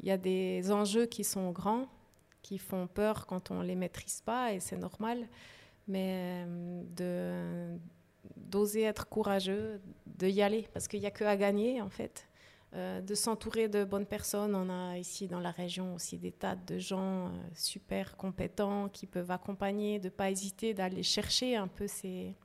il 0.01 0.07
y 0.07 0.11
a 0.11 0.17
des 0.17 0.71
enjeux 0.71 1.05
qui 1.05 1.23
sont 1.23 1.51
grands, 1.51 1.87
qui 2.41 2.57
font 2.57 2.87
peur 2.87 3.27
quand 3.27 3.51
on 3.51 3.61
les 3.61 3.75
maîtrise 3.75 4.21
pas 4.25 4.53
et 4.53 4.59
c'est 4.59 4.77
normal, 4.77 5.27
mais 5.89 6.45
euh, 6.47 6.83
de 6.95 7.79
d'oser 8.37 8.83
être 8.83 9.07
courageux, 9.07 9.79
de 10.07 10.27
y 10.27 10.41
aller 10.41 10.67
parce 10.73 10.87
qu'il 10.87 11.01
n'y 11.01 11.05
a 11.05 11.11
que 11.11 11.23
à 11.25 11.35
gagner 11.35 11.81
en 11.81 11.89
fait. 11.89 12.25
Euh, 12.75 13.01
de 13.01 13.15
s'entourer 13.15 13.67
de 13.67 13.83
bonnes 13.83 14.05
personnes. 14.05 14.53
On 14.53 14.69
a 14.69 14.95
ici 14.99 15.27
dans 15.27 15.39
la 15.39 15.49
région 15.49 15.95
aussi 15.95 16.19
des 16.19 16.31
tas 16.31 16.55
de 16.55 16.77
gens 16.77 17.25
euh, 17.25 17.29
super 17.55 18.15
compétents 18.15 18.89
qui 18.89 19.07
peuvent 19.07 19.31
accompagner, 19.31 19.97
de 19.97 20.05
ne 20.05 20.09
pas 20.09 20.29
hésiter 20.29 20.75
d'aller 20.75 21.01
chercher 21.01 21.55
un 21.55 21.67
peu 21.67 21.87
ces, 21.87 22.35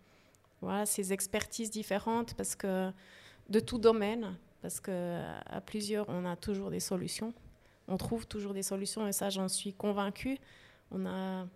voilà, 0.63 0.87
ces 0.87 1.13
expertises 1.13 1.71
différentes 1.71 2.33
parce 2.35 2.57
que 2.57 2.91
de 3.51 3.61
tout 3.61 3.77
domaine, 3.77 4.35
parce 4.63 4.81
qu'à 4.81 5.61
plusieurs, 5.67 6.09
on 6.09 6.25
a 6.25 6.37
toujours 6.37 6.71
des 6.71 6.81
solutions. 6.81 7.35
On 7.87 7.99
trouve 7.99 8.27
toujours 8.27 8.55
des 8.55 8.63
solutions 8.63 9.07
et 9.07 9.13
ça, 9.13 9.29
j'en 9.29 9.49
suis 9.49 9.75
convaincue. 9.75 10.39
On 10.91 11.05
a, 11.05 11.47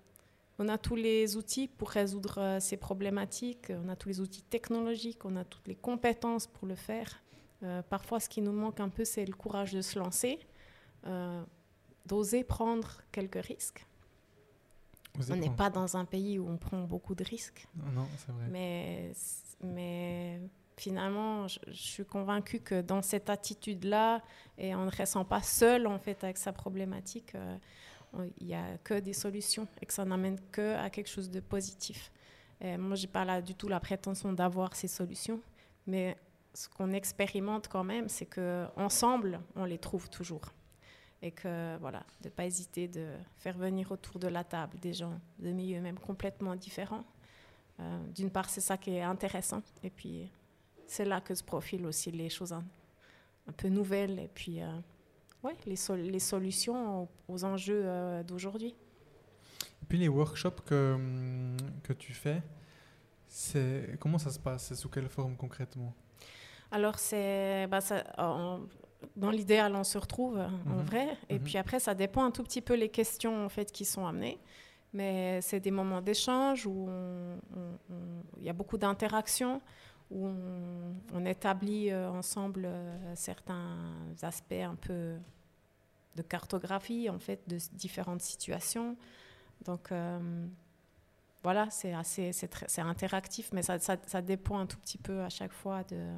on 0.59 0.69
a 0.69 0.79
tous 0.79 0.97
les 0.97 1.37
outils 1.37 1.69
pour 1.69 1.91
résoudre 1.91 2.39
euh, 2.39 2.61
ces 2.61 2.77
problématiques, 2.77 3.71
on 3.71 3.89
a 3.89 3.97
tous 3.97 4.09
les 4.09 4.21
outils 4.21 4.43
technologiques, 4.43 5.25
on 5.25 5.37
a 5.37 5.45
toutes 5.45 5.69
les 5.69 5.77
compétences 5.77 6.47
pour 6.47 6.67
le 6.67 6.75
faire. 6.75 7.23
Euh, 7.63 7.83
parfois, 7.83 8.21
ce 8.21 8.29
qui 8.29 8.41
nous 8.41 8.53
manque 8.53 8.81
un 8.81 8.89
peu, 8.89 9.05
c'est 9.05 9.25
le 9.25 9.35
courage 9.35 9.73
de 9.73 9.81
se 9.81 9.99
lancer, 9.99 10.39
euh, 11.07 11.43
d'oser 12.07 12.45
prendre 12.45 13.03
quelques 13.13 13.45
risques. 13.45 13.87
on 15.31 15.37
n'est 15.37 15.51
pas 15.51 15.71
dans 15.71 15.97
un 15.97 16.05
pays 16.05 16.39
où 16.39 16.49
on 16.49 16.57
prend 16.57 16.83
beaucoup 16.83 17.15
de 17.15 17.25
risques. 17.25 17.67
Non, 17.95 18.07
c'est 18.17 18.33
vrai. 18.33 18.47
Mais, 18.51 19.13
mais 19.63 20.41
finalement, 20.77 21.49
je, 21.49 21.59
suis 21.73 22.05
convaincue 22.05 22.61
que 22.61 22.81
dans 22.81 23.03
cette 23.03 23.29
attitude-là, 23.29 24.23
et 24.57 24.75
on 24.75 24.85
ne 24.85 24.91
ressent 24.91 25.25
pas 25.25 25.43
seul 25.43 25.87
en 25.87 25.99
fait 25.99 26.23
avec 26.23 26.39
sa 26.39 26.53
problématique, 26.53 27.35
euh, 27.35 27.57
il 28.41 28.47
n'y 28.47 28.55
a 28.55 28.79
que 28.79 28.95
des 29.01 29.13
solutions 29.13 29.67
et 29.81 29.87
que 29.87 29.93
ça 29.93 30.05
n'amène 30.05 30.39
que 30.51 30.77
à 30.77 30.91
quelque 30.91 31.09
chose 31.09 31.31
de 31.31 31.41
positif. 31.41 32.11
Et 32.61 32.77
moi, 32.77 32.97
je 32.97 33.03
n'ai 33.03 33.13
pas 33.13 33.25
là 33.25 33.41
du 33.41 33.55
tout 33.55 33.69
la 33.69 33.81
prétention 33.81 34.33
d'avoir 34.33 34.75
ces 34.75 34.89
solutions, 34.89 35.41
mais 35.87 36.17
ce 36.55 36.69
qu'on 36.69 36.93
expérimente 36.93 37.69
quand 37.69 37.85
même, 37.85 38.09
c'est 38.09 38.27
que 38.27 38.67
ensemble, 38.77 39.41
on 39.55 39.65
les 39.65 39.79
trouve 39.79 40.11
toujours. 40.11 40.53
Et 41.21 41.33
que, 41.33 41.77
voilà, 41.79 42.05
de 42.21 42.29
ne 42.29 42.33
pas 42.33 42.47
hésiter 42.47 42.87
de 42.87 43.13
faire 43.37 43.57
venir 43.57 43.91
autour 43.91 44.19
de 44.21 44.29
la 44.29 44.45
table 44.45 44.79
des 44.79 44.93
gens 44.93 45.21
de 45.39 45.51
milieux 45.51 45.81
même 45.81 45.99
complètement 45.99 46.55
différents. 46.55 47.05
Euh, 47.81 47.99
d'une 48.15 48.31
part, 48.31 48.49
c'est 48.49 48.61
ça 48.61 48.77
qui 48.77 48.91
est 48.91 49.03
intéressant. 49.03 49.63
Et 49.83 49.91
puis, 49.91 50.31
c'est 50.87 51.05
là 51.05 51.21
que 51.21 51.35
se 51.35 51.43
profilent 51.43 51.87
aussi 51.87 52.11
les 52.11 52.29
choses 52.29 52.53
un, 52.53 52.65
peu 53.57 53.69
nouvelles. 53.69 54.19
Et 54.19 54.29
puis, 54.29 54.63
euh, 54.63 54.71
ouais, 55.45 55.57
les, 55.67 55.77
les, 56.11 56.19
solutions 56.19 57.09
aux, 57.29 57.45
enjeux 57.45 57.83
euh, 57.85 58.23
d'aujourd'hui. 58.23 58.75
Et 59.83 59.87
puis, 59.89 59.99
les 59.99 60.09
workshops 60.09 60.63
que, 60.67 60.95
hum, 60.95 61.57
que 61.83 61.93
tu 61.93 62.13
fais, 62.13 62.43
comment 64.01 64.19
ça 64.19 64.31
se 64.31 64.39
passe? 64.39 64.75
Sous 64.75 64.89
quelle 64.89 65.09
forme 65.09 65.37
concrètement? 65.37 65.95
Alors, 66.71 66.99
c'est, 66.99 67.67
bah, 67.69 67.81
dans 69.17 69.31
l'idéal, 69.31 69.75
on 69.75 69.85
se 69.85 69.99
retrouve 69.99 70.39
en 70.39 70.79
mhm. 70.79 70.85
vrai. 70.85 71.17
Et 71.29 71.39
mhm. 71.39 71.45
puis 71.45 71.59
après, 71.59 71.81
ça 71.81 71.95
dépend 71.95 72.25
un 72.25 72.31
tout 72.31 72.43
petit 72.43 72.61
peu 72.61 72.75
les 72.75 72.89
questions 72.89 73.45
en 73.45 73.49
fait, 73.49 73.73
qui 73.73 73.85
sont 73.85 74.07
amenées. 74.07 74.39
Mais 74.93 75.41
c'est 75.43 75.61
des 75.61 75.71
moments 75.71 76.01
d'échange 76.01 76.67
où 76.67 76.89
il 78.39 78.45
y 78.45 78.49
a 78.49 78.55
beaucoup 78.55 78.79
d'interactions, 78.79 79.61
où 80.11 80.27
on, 81.13 81.25
établit 81.27 81.91
euh, 81.91 82.11
ensemble 82.11 82.65
euh, 82.65 83.15
certains 83.15 83.95
aspects 84.23 84.53
un 84.53 84.75
peu 84.75 85.17
de 86.17 86.23
cartographie 86.23 87.11
en 87.11 87.19
fait 87.19 87.41
de 87.49 87.59
différentes 87.73 88.23
situations. 88.23 88.97
Donc 89.65 89.93
euh, 89.93 90.47
voilà, 91.43 91.69
c'est 91.71 91.93
assez, 91.93 92.33
c'est, 92.33 92.81
interactif, 92.81 93.51
mais 93.53 93.63
ça, 93.63 93.79
dépend 94.23 94.59
un 94.59 94.67
tout 94.67 94.79
petit 94.79 94.99
peu 94.99 95.23
à 95.23 95.29
chaque 95.29 95.53
fois 95.53 95.85
de, 95.85 96.11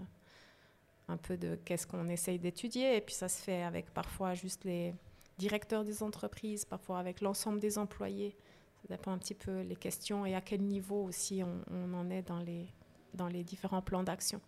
un 1.09 1.16
peu 1.16 1.36
de 1.36 1.59
qu'est-ce 1.64 1.86
qu'on 1.86 2.09
essaye 2.09 2.38
d'étudier. 2.38 2.97
Et 2.97 3.01
puis 3.01 3.14
ça 3.14 3.28
se 3.28 3.43
fait 3.43 3.62
avec 3.62 3.93
parfois 3.93 4.34
juste 4.34 4.64
les 4.64 4.95
directeurs 5.38 5.84
des 5.84 6.03
entreprises, 6.03 6.64
parfois 6.64 6.99
avec 6.99 7.20
l'ensemble 7.20 7.61
des 7.61 7.78
employés. 7.78 8.36
Ça 8.82 8.97
dépend 8.97 9.12
un 9.12 9.18
petit 9.18 9.34
peu 9.34 9.61
les 9.61 9.76
questions 9.76 10.24
et 10.24 10.34
à 10.34 10.41
quel 10.41 10.62
niveau 10.62 11.05
aussi 11.05 11.43
on, 11.43 11.95
en 11.95 12.09
est 12.09 12.22
dans 12.22 12.38
les, 12.38 12.66
dans 13.14 13.28
les 13.28 13.44
différents 13.44 13.82
plans 13.82 14.02
d'action. 14.02 14.40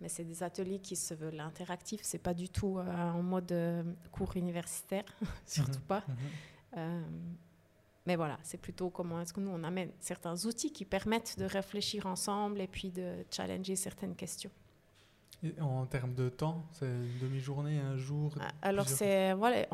Mais 0.00 0.08
c'est 0.08 0.24
des 0.24 0.42
ateliers 0.42 0.80
qui 0.80 0.96
se 0.96 1.14
veulent 1.14 1.40
interactifs, 1.40 2.00
c'est 2.02 2.18
pas 2.18 2.34
du 2.34 2.48
tout 2.48 2.78
euh, 2.78 3.10
en 3.10 3.22
mode 3.22 3.52
euh, 3.52 3.82
cours 4.10 4.36
universitaire, 4.36 5.04
surtout 5.46 5.78
mhm. 5.78 5.86
pas. 5.86 6.04
Mhm. 6.08 6.16
Euh, 6.78 7.02
mais 8.06 8.16
voilà, 8.16 8.38
c'est 8.42 8.58
plutôt 8.58 8.90
comment 8.90 9.20
est-ce 9.20 9.32
que 9.32 9.40
nous 9.40 9.50
on 9.50 9.62
amène 9.62 9.90
certains 10.00 10.44
outils 10.44 10.72
qui 10.72 10.84
permettent 10.84 11.38
de 11.38 11.44
réfléchir 11.44 12.06
ensemble 12.06 12.60
et 12.60 12.66
puis 12.66 12.90
de 12.90 13.24
challenger 13.30 13.76
certaines 13.76 14.16
questions 14.16 14.50
en 15.60 15.86
termes 15.86 16.14
de 16.14 16.28
temps, 16.28 16.64
c'est 16.72 16.86
une 16.86 17.18
demi-journée, 17.20 17.78
un 17.80 17.96
jour 17.96 18.34
ah, 18.40 18.48
Alors, 18.62 18.88
c'est 18.88 19.32
voilà, 19.34 19.66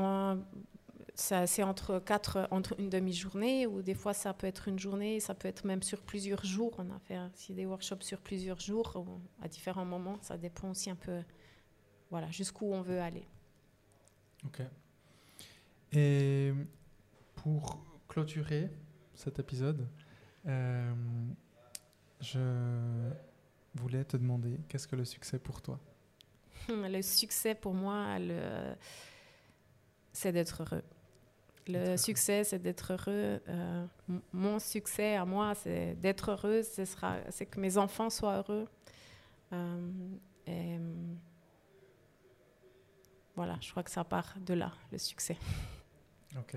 c'est 1.21 1.65
entre 1.65 1.99
quatre, 1.99 2.47
entre 2.53 2.79
une 2.79 2.89
demi-journée 2.89 3.67
ou 3.67 3.83
des 3.83 3.95
fois 3.95 4.15
ça 4.15 4.33
peut 4.33 4.47
être 4.47 4.69
une 4.69 4.79
journée, 4.79 5.19
ça 5.19 5.35
peut 5.35 5.49
être 5.49 5.65
même 5.65 5.83
sur 5.83 6.01
plusieurs 6.03 6.45
jours. 6.45 6.73
On 6.79 6.91
a 6.91 6.99
fait 7.01 7.19
aussi 7.35 7.55
des 7.55 7.67
workshops 7.67 8.03
sur 8.03 8.21
plusieurs 8.21 8.61
jours 8.61 9.05
à 9.43 9.49
différents 9.49 9.85
moments. 9.85 10.19
Ça 10.23 10.39
dépend 10.39 10.71
aussi 10.71 10.91
un 10.91 10.95
peu, 10.95 11.21
voilà, 12.11 12.31
jusqu'où 12.31 12.73
on 12.73 12.83
veut 12.83 13.01
aller. 13.01 13.27
Ok. 14.45 14.63
Et 15.93 16.53
pour 17.35 17.85
clôturer 18.09 18.71
cet 19.15 19.41
épisode, 19.41 19.89
euh, 20.47 20.95
je 22.21 23.11
voulais 23.75 24.05
te 24.05 24.17
demander 24.17 24.61
qu'est-ce 24.69 24.87
que 24.87 24.97
le 24.97 25.05
succès 25.05 25.41
pour 25.41 25.63
toi? 25.63 25.81
Le 26.69 27.03
succès 27.03 27.55
pour 27.55 27.73
moi, 27.73 28.19
le... 28.19 28.75
c'est 30.13 30.33
d'être 30.33 30.63
heureux. 30.63 30.83
Le 31.69 31.97
succès, 31.97 32.45
c'est 32.45 32.59
d'être 32.59 32.93
heureux. 32.93 33.41
Euh, 33.49 33.87
mon 34.33 34.59
succès 34.59 35.17
à 35.17 35.25
moi, 35.25 35.55
c'est 35.55 35.95
d'être 35.95 36.31
heureux. 36.31 36.63
Ce 36.63 36.85
sera, 36.85 37.17
c'est 37.31 37.47
que 37.47 37.61
mes 37.61 37.77
enfants 37.77 38.11
soient 38.11 38.39
heureux. 38.39 38.67
Euh, 39.53 39.91
et, 40.47 40.79
voilà, 43.37 43.57
je 43.61 43.71
crois 43.71 43.83
que 43.83 43.91
ça 43.91 44.05
part 44.05 44.35
de 44.41 44.55
là, 44.55 44.73
le 44.93 44.99
succès. 44.99 45.37
Ok. 46.39 46.57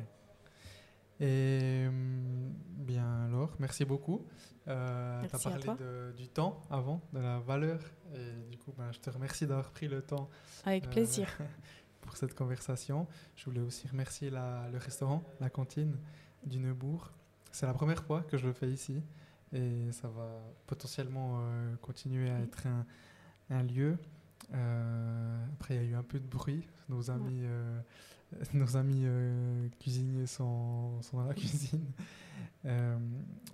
Et 1.22 1.88
bien 1.90 3.26
alors, 3.28 3.56
merci 3.60 3.86
beaucoup. 3.86 4.26
Euh, 4.68 5.22
tu 5.28 5.36
as 5.36 5.40
parlé 5.40 5.68
du 6.18 6.28
temps 6.28 6.62
avant, 6.70 7.02
de 7.14 7.20
la 7.20 7.40
valeur. 7.40 7.80
Et 8.16 8.50
du 8.50 8.58
coup, 8.58 8.74
ben, 8.78 8.92
je 8.92 9.00
te 9.00 9.10
remercie 9.10 9.46
d'avoir 9.46 9.72
pris 9.72 9.88
le 9.88 10.02
temps. 10.02 10.30
Avec 10.66 10.88
euh, 10.88 10.90
plaisir. 10.90 11.28
pour 12.02 12.18
cette 12.18 12.36
conversation. 12.36 13.08
Je 13.36 13.46
voulais 13.46 13.62
aussi 13.62 13.88
remercier 13.88 14.30
le 14.30 14.78
restaurant, 14.78 15.24
la 15.40 15.50
cantine 15.50 15.98
du 16.44 16.60
Neubourg. 16.60 17.12
C'est 17.52 17.66
la 17.66 17.74
première 17.74 18.04
fois 18.04 18.22
que 18.22 18.38
je 18.38 18.48
le 18.48 18.54
fais 18.54 18.70
ici. 18.70 19.02
Et 19.54 19.92
ça 19.92 20.08
va 20.08 20.28
potentiellement 20.66 21.40
euh, 21.42 21.76
continuer 21.82 22.30
à 22.30 22.40
être 22.40 22.68
un, 22.68 22.86
un 23.50 23.64
lieu. 23.64 23.98
Euh, 24.54 25.46
après, 25.54 25.76
il 25.76 25.84
y 25.84 25.86
a 25.88 25.90
eu 25.90 25.96
un 25.96 26.04
peu 26.04 26.20
de 26.20 26.28
bruit. 26.28 26.66
Nos 26.90 27.12
amis 27.12 27.44
nos 28.54 28.78
amis 28.78 29.04
euh, 29.06 29.68
cuisiniers 29.80 30.28
sont, 30.28 31.02
sont, 31.02 31.18
dans 31.18 31.26
la 31.26 31.34
cuisine. 31.36 31.86
Euh, 32.66 32.98